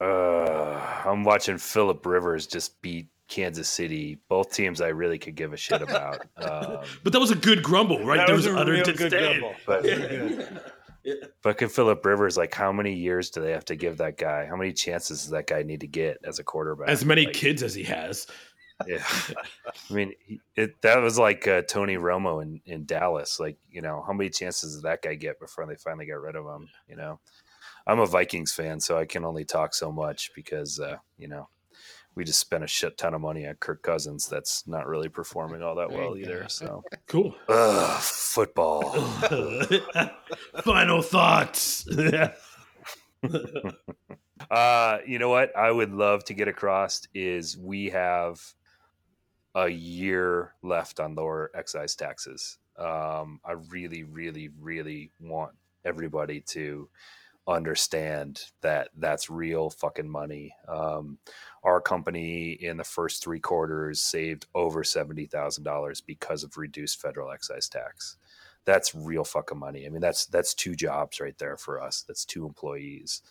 uh, 0.00 1.02
I'm 1.04 1.24
watching 1.24 1.58
Philip 1.58 2.04
Rivers 2.06 2.46
just 2.46 2.80
beat 2.80 3.08
Kansas 3.28 3.68
City. 3.68 4.18
Both 4.28 4.52
teams 4.52 4.80
I 4.80 4.88
really 4.88 5.18
could 5.18 5.34
give 5.34 5.52
a 5.52 5.56
shit 5.56 5.82
about. 5.82 6.26
Um, 6.36 6.78
but 7.02 7.12
that 7.12 7.20
was 7.20 7.30
a 7.30 7.36
good 7.36 7.62
grumble, 7.62 8.04
right? 8.04 8.26
There 8.26 8.36
was, 8.36 8.46
was 8.46 8.56
utter 8.56 8.82
disdain. 8.82 9.42
But, 9.66 9.84
yeah. 9.84 11.14
but 11.42 11.58
can 11.58 11.68
Philip 11.68 12.04
Rivers 12.04 12.36
like 12.36 12.54
how 12.54 12.72
many 12.72 12.94
years 12.94 13.30
do 13.30 13.40
they 13.40 13.52
have 13.52 13.64
to 13.66 13.76
give 13.76 13.98
that 13.98 14.16
guy? 14.16 14.46
How 14.46 14.56
many 14.56 14.72
chances 14.72 15.22
does 15.22 15.30
that 15.30 15.46
guy 15.46 15.62
need 15.62 15.80
to 15.80 15.88
get 15.88 16.18
as 16.24 16.38
a 16.38 16.44
quarterback? 16.44 16.88
As 16.88 17.04
many 17.04 17.26
like, 17.26 17.34
kids 17.34 17.62
as 17.62 17.74
he 17.74 17.84
has 17.84 18.26
yeah, 18.86 19.04
I 19.90 19.92
mean, 19.92 20.14
it 20.56 20.80
that 20.82 21.00
was 21.00 21.18
like 21.18 21.46
uh, 21.46 21.62
Tony 21.62 21.96
Romo 21.96 22.42
in, 22.42 22.60
in 22.66 22.84
Dallas. 22.84 23.40
Like, 23.40 23.58
you 23.70 23.82
know, 23.82 24.02
how 24.06 24.12
many 24.12 24.30
chances 24.30 24.76
did 24.76 24.84
that 24.84 25.02
guy 25.02 25.14
get 25.14 25.40
before 25.40 25.66
they 25.66 25.76
finally 25.76 26.06
got 26.06 26.20
rid 26.20 26.36
of 26.36 26.46
him? 26.46 26.68
You 26.88 26.96
know, 26.96 27.20
I'm 27.86 28.00
a 28.00 28.06
Vikings 28.06 28.52
fan, 28.52 28.80
so 28.80 28.98
I 28.98 29.06
can 29.06 29.24
only 29.24 29.44
talk 29.44 29.74
so 29.74 29.90
much 29.92 30.30
because 30.34 30.78
uh, 30.80 30.96
you 31.18 31.28
know 31.28 31.48
we 32.14 32.24
just 32.24 32.40
spent 32.40 32.64
a 32.64 32.66
shit 32.66 32.98
ton 32.98 33.14
of 33.14 33.20
money 33.20 33.46
on 33.46 33.54
Kirk 33.54 33.82
Cousins. 33.82 34.28
That's 34.28 34.66
not 34.66 34.86
really 34.86 35.08
performing 35.08 35.62
all 35.62 35.76
that 35.76 35.90
well 35.90 36.16
either. 36.16 36.46
So 36.48 36.82
cool. 37.06 37.34
Ugh, 37.48 38.00
football. 38.00 38.90
Final 40.64 41.02
thoughts. 41.02 41.86
uh, 44.50 44.98
you 45.06 45.18
know 45.18 45.28
what 45.28 45.56
I 45.56 45.70
would 45.70 45.92
love 45.92 46.24
to 46.24 46.34
get 46.34 46.48
across 46.48 47.06
is 47.14 47.56
we 47.56 47.90
have 47.90 48.40
a 49.54 49.68
year 49.68 50.54
left 50.62 51.00
on 51.00 51.14
lower 51.14 51.50
excise 51.54 51.96
taxes. 51.96 52.58
Um, 52.78 53.40
I 53.44 53.52
really, 53.68 54.04
really, 54.04 54.50
really 54.60 55.10
want 55.20 55.52
everybody 55.84 56.40
to 56.48 56.88
understand 57.46 58.42
that 58.62 58.88
that's 58.96 59.28
real 59.28 59.70
fucking 59.70 60.08
money. 60.08 60.54
Um, 60.68 61.18
our 61.64 61.80
company 61.80 62.52
in 62.52 62.76
the 62.76 62.84
first 62.84 63.22
three 63.22 63.40
quarters 63.40 64.00
saved 64.00 64.46
over 64.54 64.84
seventy 64.84 65.26
thousand 65.26 65.64
dollars 65.64 66.00
because 66.00 66.44
of 66.44 66.56
reduced 66.56 67.00
federal 67.00 67.30
excise 67.32 67.68
tax. 67.68 68.16
That's 68.66 68.94
real 68.94 69.24
fucking 69.24 69.58
money. 69.58 69.86
I 69.86 69.88
mean, 69.88 70.00
that's 70.00 70.26
that's 70.26 70.54
two 70.54 70.74
jobs 70.74 71.20
right 71.20 71.36
there 71.38 71.56
for 71.56 71.82
us. 71.82 72.04
That's 72.06 72.24
two 72.24 72.46
employees. 72.46 73.22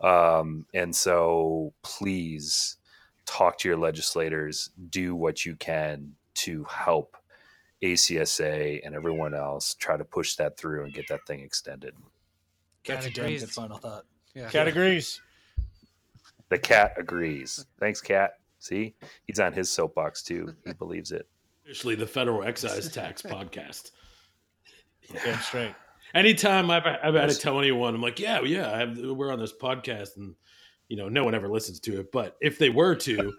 Um, 0.00 0.66
and 0.72 0.96
so, 0.96 1.74
please 1.82 2.78
talk 3.26 3.58
to 3.58 3.68
your 3.68 3.78
legislators, 3.78 4.70
do 4.90 5.14
what 5.14 5.44
you 5.44 5.56
can 5.56 6.12
to 6.34 6.64
help 6.64 7.16
ACSA 7.82 8.80
and 8.84 8.94
everyone 8.94 9.34
else 9.34 9.74
try 9.74 9.96
to 9.96 10.04
push 10.04 10.36
that 10.36 10.56
through 10.56 10.84
and 10.84 10.92
get 10.92 11.08
that 11.08 11.20
thing 11.26 11.40
extended. 11.40 11.94
That's 12.86 13.06
a 13.06 13.10
damn 13.10 13.36
good 13.36 13.50
final 13.50 13.78
thought. 13.78 14.04
Yeah. 14.34 14.48
Cat 14.48 14.68
agrees. 14.68 15.20
The 16.48 16.58
cat 16.58 16.94
agrees. 16.96 17.66
Thanks, 17.78 18.00
cat. 18.00 18.32
See, 18.58 18.94
he's 19.26 19.40
on 19.40 19.52
his 19.52 19.70
soapbox 19.70 20.22
too. 20.22 20.54
He 20.66 20.72
believes 20.74 21.12
it. 21.12 21.26
Officially, 21.64 21.94
the 21.94 22.06
federal 22.06 22.42
excise 22.42 22.90
tax 22.92 23.22
podcast. 23.22 23.92
Damn 25.24 25.40
straight. 25.40 25.74
Anytime 26.14 26.70
I've, 26.70 26.84
I've 26.84 27.14
had 27.14 27.30
to 27.30 27.38
tell 27.38 27.58
anyone, 27.58 27.94
I'm 27.94 28.02
like, 28.02 28.18
yeah, 28.18 28.40
yeah, 28.42 28.78
have, 28.78 28.98
we're 28.98 29.32
on 29.32 29.38
this 29.38 29.52
podcast, 29.52 30.16
and 30.16 30.34
you 30.90 30.96
know, 30.96 31.08
no 31.08 31.24
one 31.24 31.34
ever 31.34 31.48
listens 31.48 31.78
to 31.80 32.00
it. 32.00 32.12
But 32.12 32.36
if 32.40 32.58
they 32.58 32.68
were 32.68 32.96
to, 32.96 33.32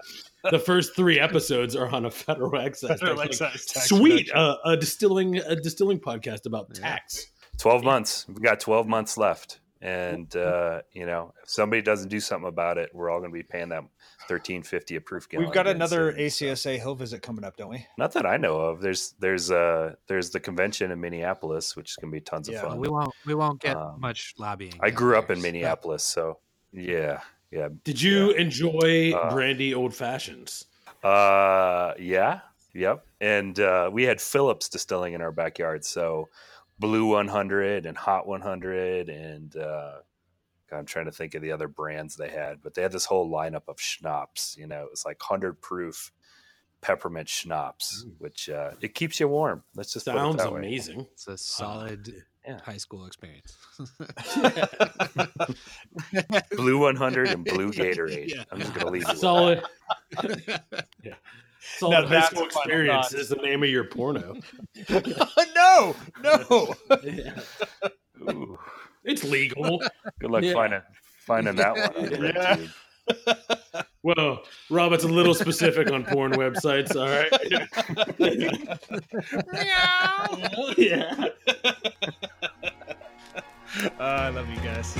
the 0.49 0.57
first 0.57 0.95
three 0.95 1.19
episodes 1.19 1.75
are 1.75 1.89
on 1.89 2.05
a 2.05 2.11
federal 2.11 2.57
excise, 2.57 2.99
federal 2.99 3.17
tax. 3.17 3.41
excise 3.41 3.65
tax. 3.65 3.89
Sweet, 3.89 4.31
uh, 4.33 4.55
a 4.65 4.77
distilling 4.77 5.37
a 5.37 5.55
distilling 5.57 5.99
podcast 5.99 6.45
about 6.45 6.73
tax. 6.73 7.27
Twelve 7.59 7.83
months. 7.83 8.25
we've 8.27 8.41
got 8.41 8.61
twelve 8.61 8.87
months 8.87 9.17
left, 9.17 9.59
and 9.81 10.33
uh, 10.33 10.81
you 10.93 11.05
know, 11.05 11.33
if 11.43 11.49
somebody 11.49 11.81
doesn't 11.81 12.07
do 12.07 12.21
something 12.21 12.47
about 12.47 12.77
it, 12.77 12.89
we're 12.93 13.09
all 13.09 13.19
going 13.19 13.31
to 13.31 13.37
be 13.37 13.43
paying 13.43 13.67
that 13.69 13.83
thirteen 14.29 14.63
fifty 14.63 14.95
a 14.95 15.01
proof 15.01 15.27
gallon. 15.27 15.45
We've 15.45 15.53
got 15.53 15.67
another 15.67 16.13
ACSA 16.13 16.57
so. 16.57 16.71
Hill 16.71 16.95
visit 16.95 17.21
coming 17.21 17.43
up, 17.43 17.57
don't 17.57 17.69
we? 17.69 17.85
Not 17.97 18.13
that 18.13 18.25
I 18.25 18.37
know 18.37 18.61
of. 18.61 18.79
There's 18.79 19.13
there's 19.19 19.51
uh 19.51 19.95
there's 20.07 20.29
the 20.29 20.39
convention 20.39 20.89
in 20.89 21.01
Minneapolis, 21.01 21.75
which 21.75 21.91
is 21.91 21.95
going 21.97 22.13
to 22.13 22.15
be 22.15 22.21
tons 22.21 22.47
yeah. 22.47 22.61
of 22.61 22.69
fun. 22.69 22.79
We 22.79 22.87
won't 22.87 23.13
we 23.25 23.35
won't 23.35 23.59
get 23.59 23.75
um, 23.75 23.99
much 23.99 24.35
lobbying. 24.39 24.75
I 24.79 24.89
grew 24.89 25.17
up 25.17 25.29
in 25.29 25.41
Minneapolis, 25.41 26.05
so 26.05 26.39
yeah, 26.73 27.19
yeah. 27.51 27.69
Did 27.83 28.01
you 28.01 28.31
yeah. 28.31 28.41
enjoy 28.41 29.13
uh, 29.13 29.29
brandy 29.29 29.73
old 29.73 29.93
fashions? 29.93 30.65
Uh, 31.03 31.93
yeah, 31.99 32.41
yep. 32.73 33.05
And 33.19 33.59
uh, 33.59 33.89
we 33.91 34.03
had 34.03 34.21
Phillips 34.21 34.69
distilling 34.69 35.13
in 35.13 35.21
our 35.21 35.31
backyard, 35.31 35.83
so 35.83 36.29
Blue 36.79 37.05
100 37.07 37.85
and 37.85 37.97
Hot 37.97 38.27
100, 38.27 39.09
and 39.09 39.55
uh, 39.55 39.97
I'm 40.71 40.85
trying 40.85 41.05
to 41.05 41.11
think 41.11 41.35
of 41.35 41.41
the 41.41 41.51
other 41.51 41.67
brands 41.67 42.15
they 42.15 42.29
had, 42.29 42.61
but 42.61 42.73
they 42.73 42.81
had 42.81 42.91
this 42.91 43.05
whole 43.05 43.29
lineup 43.29 43.67
of 43.67 43.79
schnapps. 43.79 44.55
You 44.57 44.67
know, 44.67 44.83
it 44.83 44.91
was 44.91 45.05
like 45.05 45.21
hundred 45.21 45.61
proof 45.61 46.11
peppermint 46.81 47.29
schnapps, 47.29 48.05
mm. 48.05 48.13
which 48.17 48.49
uh, 48.49 48.71
it 48.81 48.95
keeps 48.95 49.19
you 49.19 49.27
warm. 49.27 49.63
Let's 49.75 49.93
just 49.93 50.05
sounds 50.05 50.41
it 50.41 50.47
amazing. 50.47 50.99
Way. 50.99 51.07
It's 51.13 51.27
a 51.27 51.37
solid 51.37 52.23
yeah. 52.45 52.59
high 52.63 52.77
school 52.77 53.05
experience. 53.05 53.57
blue 56.51 56.79
100 56.79 57.29
and 57.29 57.45
blue 57.45 57.71
Gatorade. 57.71 58.33
Yeah. 58.33 58.43
I'm 58.51 58.59
just 58.59 58.73
going 58.73 58.85
to 58.85 58.91
leave 58.91 59.07
you 59.07 59.15
solid. 59.15 59.63
yeah. 61.03 61.15
Solid 61.77 62.07
high 62.07 62.21
school 62.21 62.45
experience 62.45 63.13
is 63.13 63.29
the 63.29 63.35
name 63.35 63.63
of 63.63 63.69
your 63.69 63.83
porno. 63.83 64.35
no, 65.55 65.95
no. 66.23 66.75
It's 69.03 69.23
legal. 69.23 69.81
Good 70.19 70.31
luck 70.31 70.43
finding 70.53 70.81
finding 71.19 71.55
that 71.55 71.95
one. 71.95 72.23
yeah. 72.23 72.57
Well, 74.03 74.43
Rob, 74.71 74.93
it's 74.93 75.03
a 75.03 75.07
little 75.07 75.35
specific 75.35 75.91
on 75.91 76.03
porn 76.03 76.31
websites. 76.31 76.95
All 76.95 77.07
right. 77.07 77.29
yeah. 80.77 81.25
uh, 83.83 83.99
I 83.99 84.29
love 84.29 84.49
you 84.49 84.55
guys. 84.57 84.97